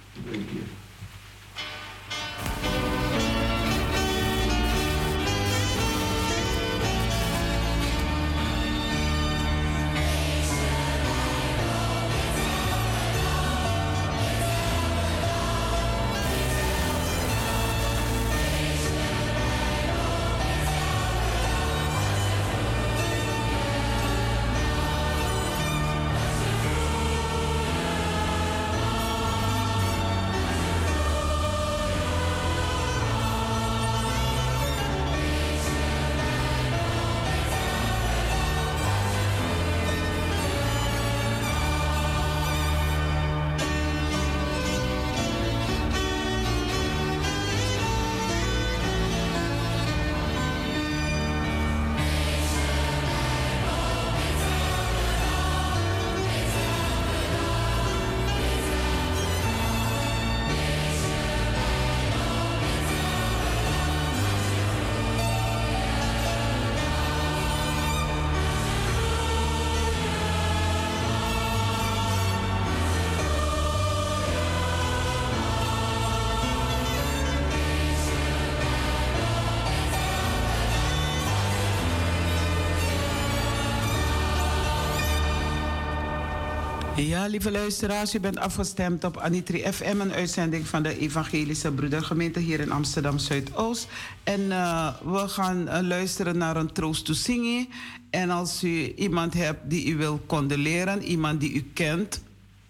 [87.07, 92.41] Ja, lieve luisteraars, u bent afgestemd op Anitri FM, een uitzending van de Evangelische Broedergemeente
[92.41, 93.89] hier in Amsterdam Zuidoost.
[94.23, 97.69] En uh, we gaan uh, luisteren naar een troost to zingen.
[98.11, 102.23] En als u iemand hebt die u wil condoleren, iemand die u kent,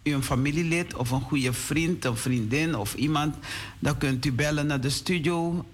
[0.03, 3.37] een familielid of een goede vriend, een vriendin of iemand,
[3.79, 5.65] dan kunt u bellen naar de studio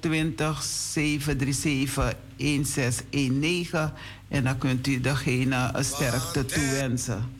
[0.00, 3.92] 020 737 1619
[4.28, 7.37] en dan kunt u degene een sterkte toewensen.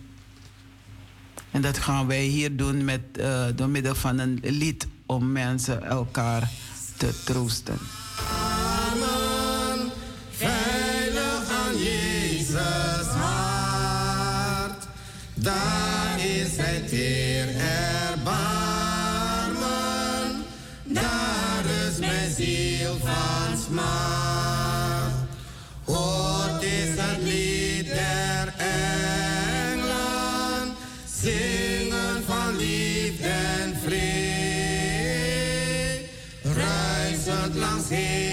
[1.50, 5.82] En dat gaan wij hier doen met, uh, door middel van een lied om mensen
[5.82, 6.50] elkaar
[6.96, 7.78] te troosten.
[8.92, 9.90] Amen.
[10.30, 14.86] Veilig aan Jezus hart.
[15.34, 15.97] Daar
[37.58, 38.27] lancée.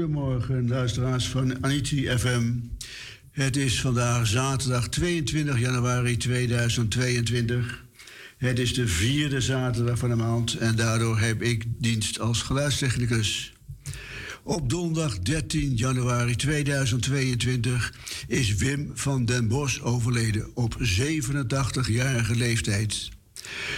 [0.00, 2.52] Goedemorgen, luisteraars van Aniti FM.
[3.30, 7.84] Het is vandaag zaterdag 22 januari 2022.
[8.36, 13.52] Het is de vierde zaterdag van de maand en daardoor heb ik dienst als geluidstechnicus.
[14.42, 17.94] Op donderdag 13 januari 2022
[18.28, 23.08] is Wim van den Bos overleden op 87-jarige leeftijd.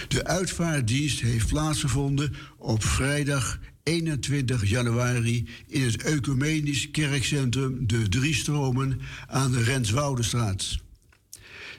[0.07, 8.99] De uitvaartdienst heeft plaatsgevonden op vrijdag 21 januari in het Ecumenisch Kerkcentrum De Drie Stromen
[9.27, 10.77] aan de Renswoudestraat.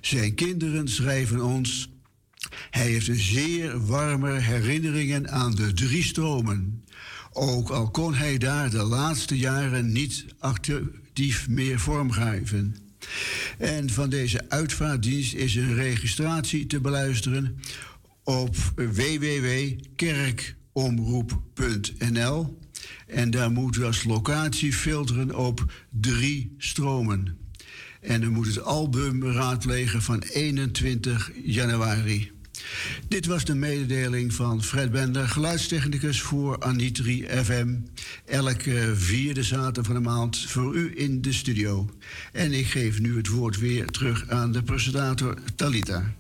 [0.01, 1.89] Zijn kinderen schrijven ons.
[2.71, 6.85] Hij heeft zeer warme herinneringen aan de Drie Stromen.
[7.33, 12.77] Ook al kon hij daar de laatste jaren niet actief meer vormgeven.
[13.59, 17.61] En van deze uitvaartdienst is een registratie te beluisteren
[18.25, 18.57] op
[20.75, 22.59] www.kerkomroep.nl.
[23.07, 27.39] En daar moet u als locatie filteren op drie stromen.
[28.01, 32.33] En u moet het album raadplegen van 21 januari.
[33.09, 37.77] Dit was de mededeling van Fred Bender, geluidstechnicus voor Anitri FM.
[38.25, 41.89] Elke vierde zaterdag van de maand voor u in de studio.
[42.33, 46.15] En ik geef nu het woord weer terug aan de presentator Talita.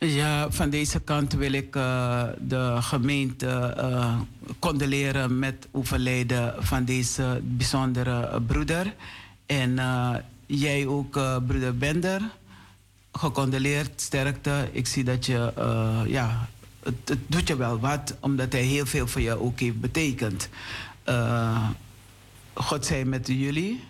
[0.00, 4.20] Ja, van deze kant wil ik uh, de gemeente uh,
[4.58, 8.94] condoleren met overlijden van deze bijzondere broeder.
[9.46, 10.14] En uh,
[10.46, 11.12] jij ook,
[11.46, 12.20] broeder Bender,
[13.12, 14.68] gecondoleerd, sterkte.
[14.72, 15.52] Ik zie dat je,
[16.06, 16.48] ja,
[16.82, 20.48] het, het, doet je wel wat, omdat hij heel veel voor je ook heeft betekend.
[22.54, 23.84] God zij met jullie.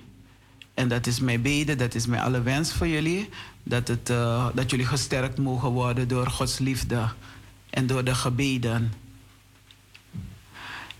[0.74, 3.28] En dat is mijn bede, dat is mijn alle wens voor jullie.
[3.68, 7.08] Dat, het, uh, dat jullie gesterkt mogen worden door Gods liefde
[7.70, 8.92] en door de gebeden.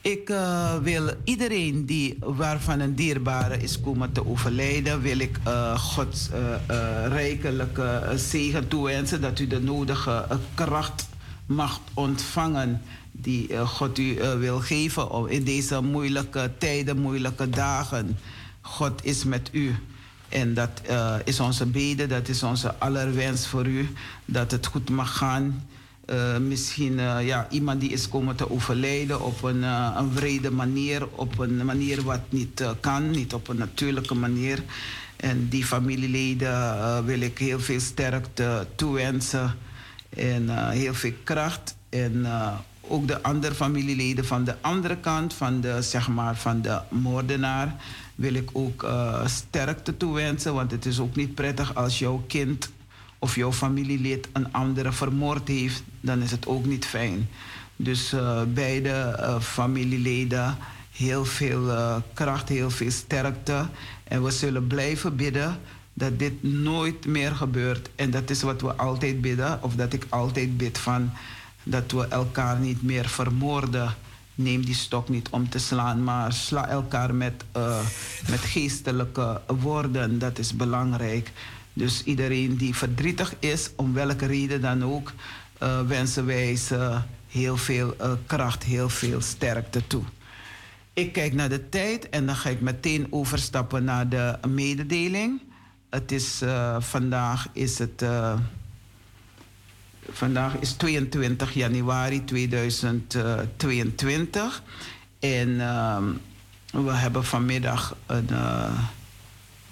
[0.00, 5.78] Ik uh, wil iedereen die, waarvan een dierbare is komen te overlijden, wil ik uh,
[5.78, 6.28] Gods
[7.08, 9.20] rijkelijke zegen toewensen.
[9.20, 11.08] Dat u de nodige kracht
[11.46, 12.82] mag ontvangen
[13.12, 18.18] die God u wil geven in deze moeilijke tijden, moeilijke dagen.
[18.60, 19.74] God is met u.
[20.28, 23.88] En dat uh, is onze bede, dat is onze allerwens voor u.
[24.24, 25.66] Dat het goed mag gaan.
[26.40, 31.09] misschien ja, iemand die is komen te overlijden op een, een vrede manier.
[31.09, 34.62] Op een manier wat niet kan, niet op een natuurlijke manier.
[35.16, 39.55] En die familieleden wil ik heel veel sterkte toewensen.
[40.09, 41.76] En heel veel kracht.
[41.88, 42.26] En
[42.88, 47.74] ook de andere familieleden van de andere kant, van de, zeg maar, van de moordenaar,
[48.18, 50.54] wil ik ook uh, sterkte toewensen.
[50.54, 52.70] Want het is ook niet prettig als jouw kind
[53.18, 57.28] of jouw familielid een andere vermoord heeft, dan is het ook niet fijn.
[57.76, 60.56] Dus uh, beide uh, familieleden
[60.92, 63.66] heel veel kracht, heel veel sterkte.
[64.04, 65.58] En we zullen blijven bidden
[65.94, 67.90] dat dit nooit meer gebeurt.
[67.94, 71.10] En dat is wat we altijd bidden, of dat ik altijd bid van
[71.62, 73.94] dat we elkaar niet meer vermoorden.
[74.39, 77.81] Neem die stok niet om te slaan, maar sla elkaar met, uh,
[78.31, 80.19] met geestelijke woorden.
[80.19, 81.32] Dat is belangrijk.
[81.73, 85.12] Dus iedereen die verdrietig is, om welke reden dan ook,
[85.62, 86.98] uh, wensen wij ze
[87.28, 90.02] heel veel uh, kracht, heel veel sterkte toe.
[90.93, 95.40] Ik kijk naar de tijd en dan ga ik meteen overstappen naar de mededeling.
[95.90, 96.43] Het is,
[96.78, 98.05] vandaag is het
[100.10, 104.62] Vandaag is 22 januari 2022.
[105.18, 105.98] En uh,
[106.70, 108.78] we hebben vanmiddag een uh,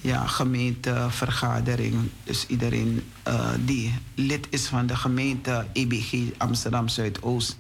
[0.00, 1.94] ja, gemeentevergadering.
[2.24, 7.56] Dus iedereen uh, die lid is van de gemeente EBG Amsterdam Zuidoost,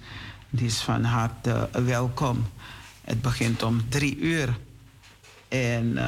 [0.50, 2.46] die is van harte welkom.
[3.00, 4.58] Het begint om drie uur.
[5.48, 5.98] En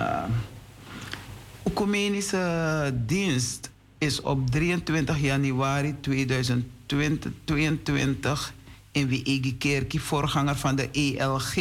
[1.62, 8.54] Ecumenische dienst is op 23 januari 2022
[8.92, 11.56] in Wiegi Kerkie voorganger van de ELG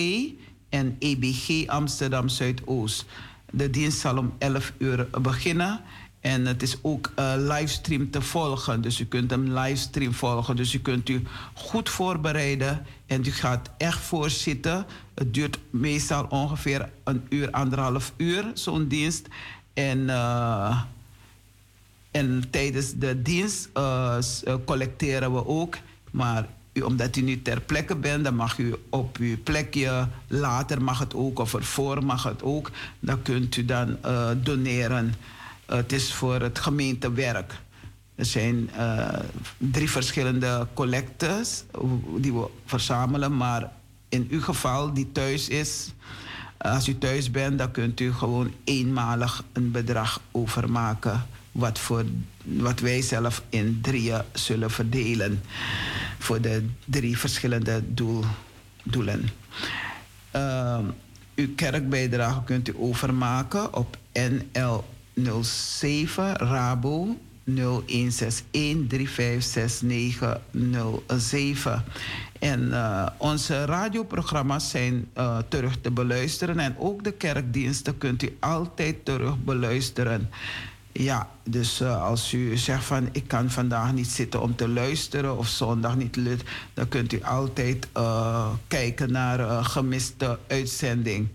[0.70, 3.06] en EBG Amsterdam Zuidoost.
[3.52, 5.82] De dienst zal om 11 uur beginnen.
[6.20, 8.82] En het is ook uh, livestream te volgen.
[8.82, 10.56] Dus u kunt hem livestream volgen.
[10.56, 11.24] Dus u kunt u
[11.54, 12.86] goed voorbereiden.
[13.06, 14.86] En u gaat echt voorzitten.
[15.16, 19.28] Het duurt meestal ongeveer een uur, anderhalf uur, zo'n dienst.
[19.74, 20.82] En uh,
[22.18, 24.18] en tijdens de dienst uh,
[24.65, 25.77] collecteren we ook.
[26.11, 26.48] Maar
[26.84, 31.14] omdat u nu ter plekke bent, dan mag u op uw plekje, later mag het
[31.14, 35.14] ook, of ervoor mag het ook, dan kunt u dan uh, doneren.
[35.65, 37.53] Het is voor het gemeentewerk.
[38.15, 38.69] Er zijn
[39.57, 41.64] drie verschillende collectes
[42.18, 43.72] die we verzamelen, maar
[44.10, 45.94] in uw geval die thuis is,
[46.57, 51.26] als u thuis bent, dan kunt u gewoon eenmalig een bedrag overmaken
[51.58, 52.06] wat, voor,
[52.44, 55.42] wat wij zelf in drieën zullen verdelen
[56.20, 58.24] voor de drie verschillende doel,
[58.84, 59.30] doelen.
[60.36, 60.80] Uh,
[61.36, 64.84] uw kerkbijdrage kunt u overmaken op NL
[65.42, 67.18] 07 Rabo
[67.50, 67.54] 0161356907.
[72.40, 78.38] En uh, onze radioprogramma's zijn uh, terug te beluisteren en ook de kerkdiensten kunt u
[78.40, 80.30] altijd terug beluisteren.
[80.99, 85.38] Ja, dus uh, als u zegt van ik kan vandaag niet zitten om te luisteren
[85.38, 91.28] of zondag niet lukt, dan kunt u altijd uh, kijken naar uh, gemiste uitzending.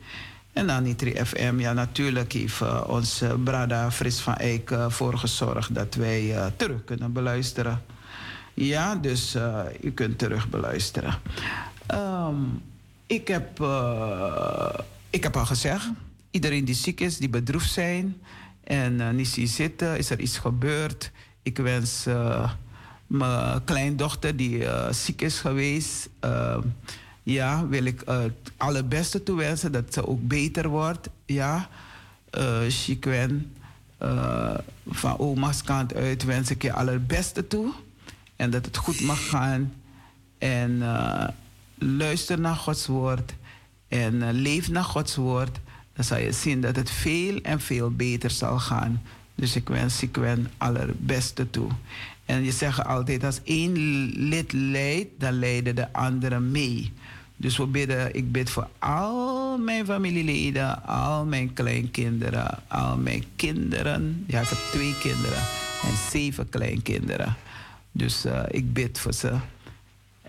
[0.52, 5.94] En dan Nitri FM, ja natuurlijk heeft onze Brada Fris van Eyck voor gezorgd dat
[5.94, 7.82] wij terug kunnen beluisteren.
[8.54, 9.36] Ja, dus
[9.80, 11.14] u kunt terug beluisteren.
[11.94, 12.62] Um,
[13.06, 13.64] ik, heb,
[15.10, 15.88] ik heb al gezegd,
[16.30, 18.16] iedereen die ziek is, die bedroefd zijn
[18.64, 21.10] en uh, niet zien zitten, is er iets gebeurd.
[21.42, 22.52] Ik wens uh,
[23.06, 26.08] mijn kleindochter die uh, ziek is geweest,
[27.22, 31.08] ja, wil ik het allerbeste toewensen dat ze ook beter wordt.
[31.26, 31.68] Ja,
[32.68, 33.52] Chikwen,
[34.88, 37.72] van oma's kant uit wens ik je allerbeste toe.
[38.36, 39.74] En dat het goed mag gaan.
[40.38, 40.82] En
[41.78, 43.34] luister naar Gods woord.
[43.88, 45.58] En leef naar Gods woord
[45.94, 49.02] dan zal je zien dat het veel en veel beter zal gaan.
[49.34, 51.68] Dus ik wens Sikwen allerbeste toe.
[52.24, 53.72] En je zegt altijd, als één
[54.28, 56.92] lid leidt, dan leiden de anderen mee.
[57.36, 64.24] Dus we bidden, ik bid voor al mijn familieleden, al mijn kleinkinderen, al mijn kinderen.
[64.26, 65.42] Ja, ik heb twee kinderen
[65.82, 67.36] en zeven kleinkinderen.
[67.92, 69.32] Dus uh, ik bid voor ze.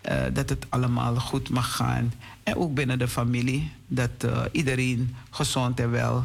[0.09, 2.13] Uh, dat het allemaal goed mag gaan.
[2.43, 6.23] En ook binnen de familie, dat uh, iedereen gezond en wel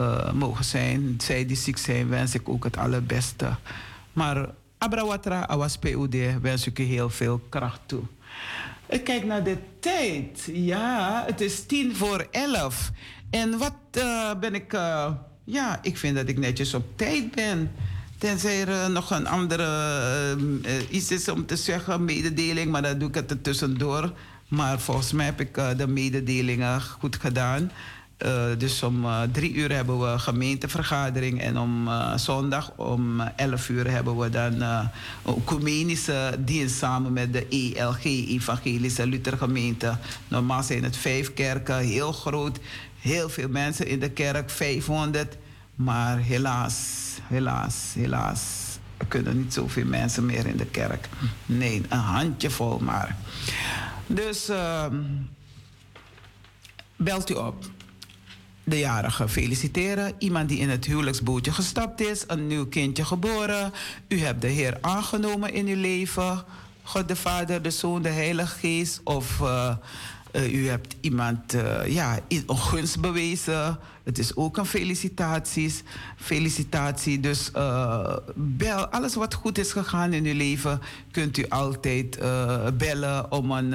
[0.00, 1.14] uh, mogen zijn.
[1.18, 3.56] Zij die ziek zijn, wens ik ook het allerbeste.
[4.12, 4.48] Maar
[4.78, 8.02] Abrawatra Awas PUD wens ik u heel veel kracht toe.
[8.86, 10.48] Ik kijk naar de tijd.
[10.52, 12.90] Ja, het is tien voor elf.
[13.30, 14.72] En wat uh, ben ik...
[15.44, 17.70] Ja, ik vind dat ik netjes op tijd ben.
[18.18, 19.66] Tenzij er nog een andere
[20.36, 24.12] uh, iets is om te zeggen, mededeling, maar dan doe ik het er tussendoor.
[24.52, 27.70] Maar volgens mij heb ik de mededelingen goed gedaan.
[28.18, 33.90] Uh, dus om uh, drie uur hebben we gemeentevergadering en om zondag om elf uur
[33.90, 34.88] hebben we dan een
[35.24, 39.96] ecumenische dienst samen met de ELG, Evangelische Luthergemeente.
[40.28, 42.58] Normaal zijn het vijf kerken, heel groot,
[42.98, 45.36] heel veel mensen in de kerk, 500.
[45.74, 46.76] Maar helaas,
[47.22, 48.40] helaas, helaas,
[48.96, 51.08] er kunnen niet zoveel mensen meer in de kerk.
[51.46, 53.16] Nee, een handjevol maar.
[54.06, 54.96] Dus ehm,
[56.96, 57.64] belt u op
[58.64, 60.14] de jarige feliciteren.
[60.18, 63.72] Iemand die in het huwelijksbootje gestapt is, een nieuw kindje geboren.
[64.08, 66.44] U hebt de Heer aangenomen in uw leven.
[66.82, 69.00] God de Vader, de Zoon, de Heilige Geest.
[69.04, 69.76] Of uh,
[70.32, 73.78] uh, u hebt iemand uh, ja, een gunst bewezen.
[74.02, 75.82] Het is ook een felicitaties,
[76.16, 77.20] felicitatie.
[77.20, 77.50] Dus
[78.34, 78.86] bel.
[78.86, 80.80] Alles wat goed is gegaan in uw leven,
[81.10, 82.18] kunt u altijd
[82.78, 83.74] bellen om een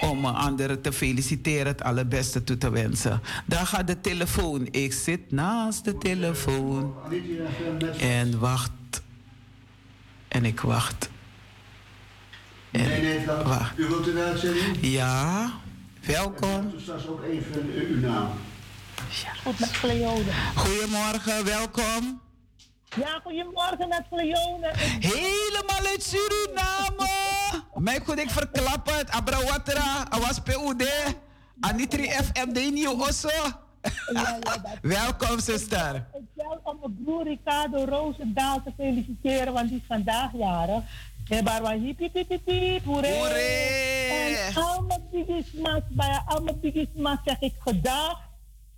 [0.00, 3.20] om anderen te feliciteren, het allerbeste toe te wensen.
[3.46, 4.68] Daar gaat de telefoon.
[4.70, 6.94] Ik zit naast de telefoon
[7.98, 8.70] en wacht.
[10.28, 11.10] En ik wacht.
[12.72, 13.78] En nee, nee, wacht.
[13.78, 14.76] U wilt een uitzending?
[14.80, 15.50] Ja,
[16.06, 16.72] welkom.
[16.80, 18.28] straks ook even uw naam.
[19.44, 19.76] Met
[20.54, 22.20] Goedemorgen, welkom.
[22.96, 24.70] Ja, goedemorgen met Cleone.
[25.00, 27.10] Helemaal uit Suriname.
[27.74, 29.10] Mijn goed, ik verklappen het.
[29.10, 31.16] Abrawatra, Awas PUD.
[31.60, 33.28] Anitri FM, de nieuw Osso.
[34.82, 36.06] Welkom, zuster.
[36.14, 40.82] Ik wil om mijn broer Ricardo Roosendaal te feliciteren, want die is vandaag jarig.
[41.28, 47.18] En barwa hip hip hip hip hip, En al mijn bigismas, bij al mijn bigismas
[47.24, 48.18] zeg ik gedag.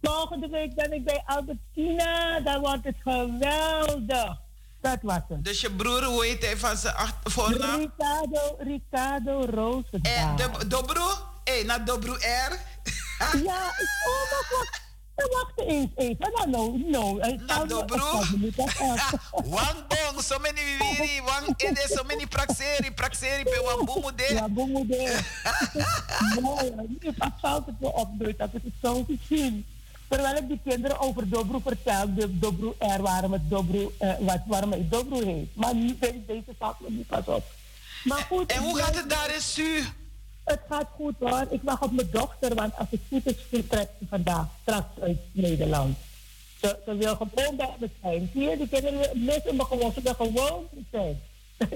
[0.02, 2.40] Volgende week ben ik bij Albertina.
[2.40, 4.42] Dan wordt het geweldig.
[4.80, 5.44] Dat was het.
[5.44, 7.80] Dus je broer, hoe heet hij van zijn voornaam?
[7.80, 10.36] Ricardo, Ricardo Roosendaal.
[10.68, 11.02] Dobro?
[11.44, 12.18] Hé, hey, naar Dobro R?
[13.48, 14.82] ja, ik, oh, wat, wat.
[15.14, 16.30] Wacht eens even.
[16.32, 17.16] Nou, no, no.
[17.46, 18.22] Na dobro.
[19.32, 24.28] Wang bong, so many viviri, wang ede, so many praxeri, praxeri pe wang bumude.
[24.40, 25.20] Ja, bumude.
[26.40, 29.64] Mooi, nu valt het op, dat is het zo gezien.
[30.08, 34.40] Terwijl ik die kinderen over Dobro vertel, de Dobro er, waarom het Dobro, uh, wat,
[34.46, 35.56] waarom het Dobro heet.
[35.56, 37.44] Maar nu weet deze valt me niet pas op.
[38.04, 39.84] Maar goed, en, hoe gaat het daar in Su?
[40.44, 41.46] Het gaat goed hoor.
[41.50, 45.18] Ik wacht op mijn dochter, want als het goed is, vertrekt ze vandaag straks uit
[45.32, 45.96] Nederland.
[46.64, 48.30] Ze, ze wil gewoon bij me zijn.
[48.32, 49.92] Zie je, die kinderen missen me gewoon.
[49.92, 51.20] Ze willen gewoon zijn.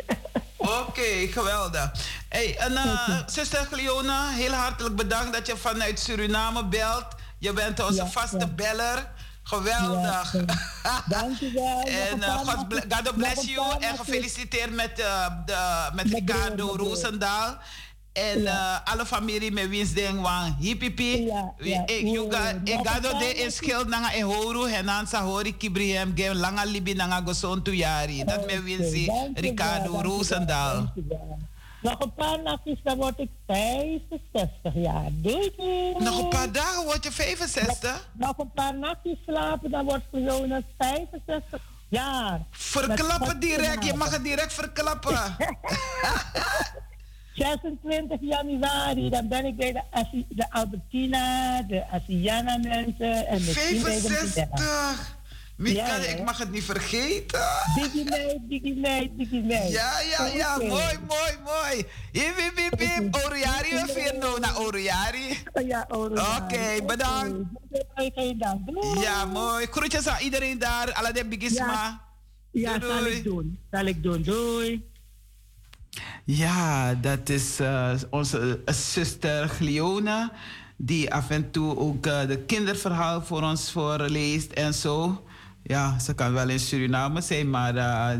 [0.56, 1.93] Oké, geweldig.
[2.28, 7.06] Hey, en uh, zuster Gliona, heel hartelijk bedankt dat je vanuit Suriname belt.
[7.39, 9.10] Je bent onze vaste beller.
[9.43, 10.32] Geweldig.
[10.82, 11.82] Ja, Dankjewel.
[11.82, 13.81] en uh, God, God bless you.
[13.81, 17.59] En gefeliciteerd met, uh, de, met Ricardo Roosendaal.
[18.12, 21.24] En uh, alle familie met wiens ding wan hipipi.
[21.24, 21.86] Ja, ja.
[21.86, 26.94] Ik ga de in schild nanga e horu henan sa hori kibrihem ge langa libi
[26.94, 28.24] nanga goson tu yari.
[28.24, 30.93] Dat met wiens Ricardo Roosendaal.
[31.80, 35.09] Nog een paar nachtjes, dan word ik 65 jaar.
[35.12, 35.94] Doei, doei.
[35.98, 38.09] Nog een paar dagen word je 65?
[38.12, 42.40] Nog, een paar nachtjes slapen, dan wordt Fiona 65 jaar.
[42.51, 45.36] Verklappen direct, je mag het direct verklappen.
[47.39, 55.16] 26 januari, dan ben ik bij de, de Albertina, de Asiana mensen en de 65!
[55.65, 57.40] Ja, ik mag het niet vergeten.
[57.74, 59.70] Diggy nee, diggy nee, diggy nee.
[59.70, 61.85] Ja, ja, ja, mooi, mooi, mooi.
[62.12, 63.16] Hip, hip, hip, hip.
[63.27, 65.39] Oriari, we vinden naar Oriari.
[65.66, 66.43] Ja, Oriari.
[66.44, 67.48] Oké, bedankt.
[69.01, 69.66] Ja, mooi.
[69.66, 72.01] Groetjes aan iedereen daar, alle de bigisma.
[72.51, 73.59] Ja, zal ik doen.
[73.70, 74.23] Zal ik doen.
[74.23, 74.88] Doei.
[76.24, 80.32] Ja, dat is uh, onze uh, zuster Gliona,
[80.77, 85.24] die af en toe ook uh, de kinderverhaal voor ons voorleest en zo.
[85.62, 87.74] Ja, ze kan wel in Suriname zijn, maar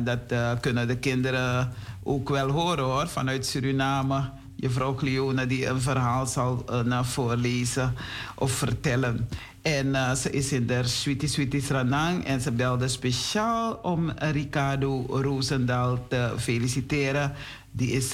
[0.05, 1.73] dat kunnen de kinderen
[2.03, 4.31] ook wel horen hoor, vanuit Suriname.
[4.57, 6.65] Juffrouw Cleone die een verhaal zal
[7.03, 7.95] voorlezen
[8.35, 9.29] of vertellen.
[9.69, 16.07] En ze is in de Sweetie Sweetie Sranang en ze belde speciaal om Ricardo Roosendaal
[16.09, 17.33] te feliciteren.
[17.71, 18.13] Die is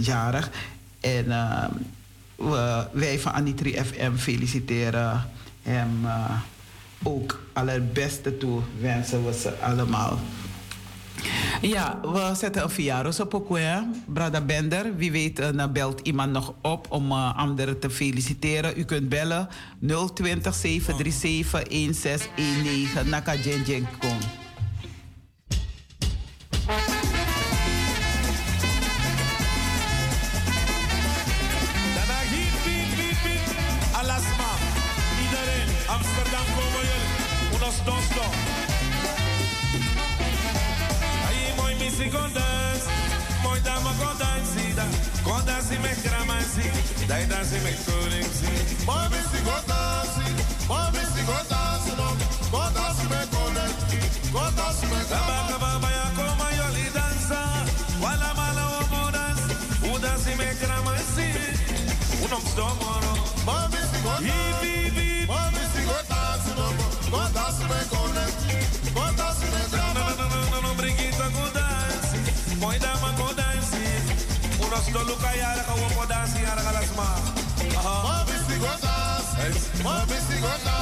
[0.00, 0.50] jarig.
[1.00, 1.26] En
[2.92, 5.28] wij van Anitri FM feliciteren
[5.62, 6.06] hem
[7.02, 10.18] ook allerbeste toe wensen we ze allemaal.
[11.60, 14.96] Ja, we zetten een verjaardag op ook, Brada Bender.
[14.96, 18.78] Wie weet, uh, belt iemand nog op om uh, anderen te feliciteren.
[18.78, 19.48] U kunt bellen
[20.14, 23.08] 020 737 1619.
[23.08, 24.41] Naka Jen Kom.
[76.96, 79.52] Yara ka lasma.
[79.84, 80.81] Ma bisi go dance,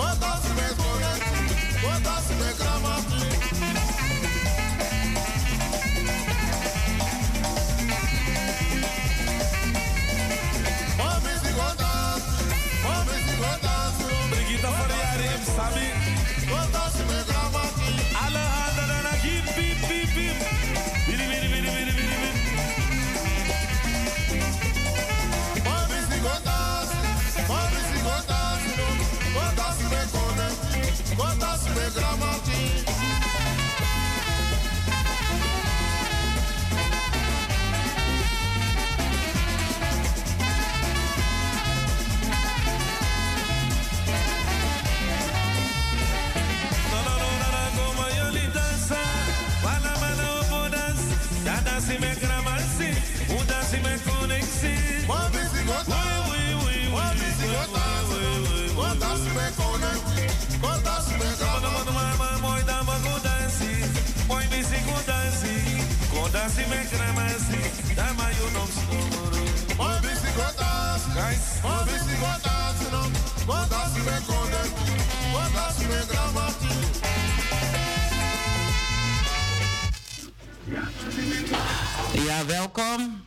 [0.00, 0.29] Bota
[66.30, 67.58] Go dansi me gramansi.
[67.96, 69.42] Dama you know stomoro.
[69.78, 71.02] Mami si go dans.
[71.14, 71.44] Guys.
[71.62, 72.80] Mami si go dans.
[72.92, 73.02] No.
[73.46, 74.94] Go dansi me koningsi.
[75.32, 76.72] Go dansi me gramansi.
[82.26, 83.24] Ja, welkom.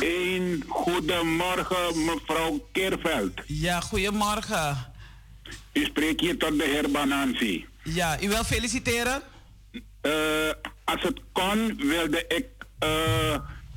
[0.00, 3.40] Een goedemorgen, mevrouw Keerveld.
[3.46, 4.76] Ja, goedemorgen.
[5.72, 7.66] U spreekt hier tot de heer Banansi.
[7.84, 9.22] Ja, u wil feliciteren?
[10.00, 10.10] Eh,
[10.84, 12.46] als het kon, wilde ik
[12.78, 12.88] eh,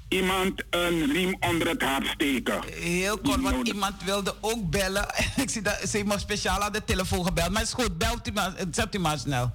[0.08, 2.60] iemand een riem onder het hart steken.
[2.72, 5.06] Heel kort, want iemand wilde ook bellen.
[5.44, 7.50] Ik zie dat ze heeft me speciaal aan de telefoon gebeld.
[7.50, 9.52] Maar het is goed, belt u maar, zet u maar snel.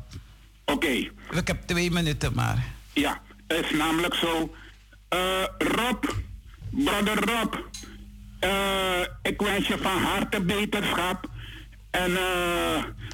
[0.65, 0.87] Oké,
[1.31, 2.65] Ik heb twee minuten maar.
[2.93, 4.55] ja, het is namelijk zo.
[5.09, 5.19] Eh,
[5.59, 6.05] Rob,
[6.71, 7.55] brother Rob,
[8.41, 11.29] eh, ik wens je van harte beterschap.
[11.91, 12.13] En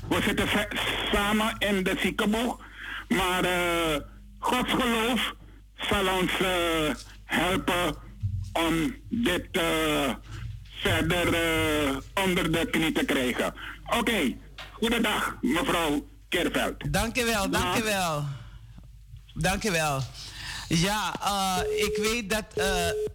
[0.08, 0.68] we zitten sa-
[1.12, 2.58] samen in de ziekenboeg.
[3.08, 3.96] Maar eh
[4.46, 5.34] Gods geloof
[5.76, 6.94] zal ons eh,
[7.24, 7.96] helpen
[8.52, 10.14] om dit eh,
[10.82, 13.54] verder eh, onder de knie te krijgen.
[13.98, 14.36] Oké,
[14.72, 16.92] goedendag mevrouw Kerveld.
[16.92, 18.24] Dankjewel, dankjewel.
[19.34, 20.00] Dankjewel.
[20.68, 23.14] Ja, eh, ik weet dat eh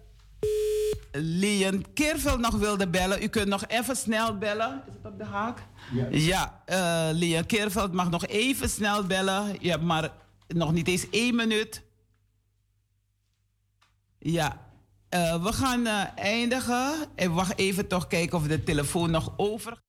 [1.14, 3.22] Lien Keerveld nog wilde bellen.
[3.22, 4.82] U kunt nog even snel bellen.
[4.88, 5.58] Is het op de haak?
[5.92, 9.56] Ja, ja eh, Lien Keerveld mag nog even snel bellen.
[9.60, 10.10] Je hebt maar
[10.54, 11.82] nog niet eens één minuut.
[14.18, 14.70] Ja,
[15.08, 17.08] eh, we gaan eh, eindigen.
[17.14, 19.80] En wacht even toch kijken of de telefoon nog over.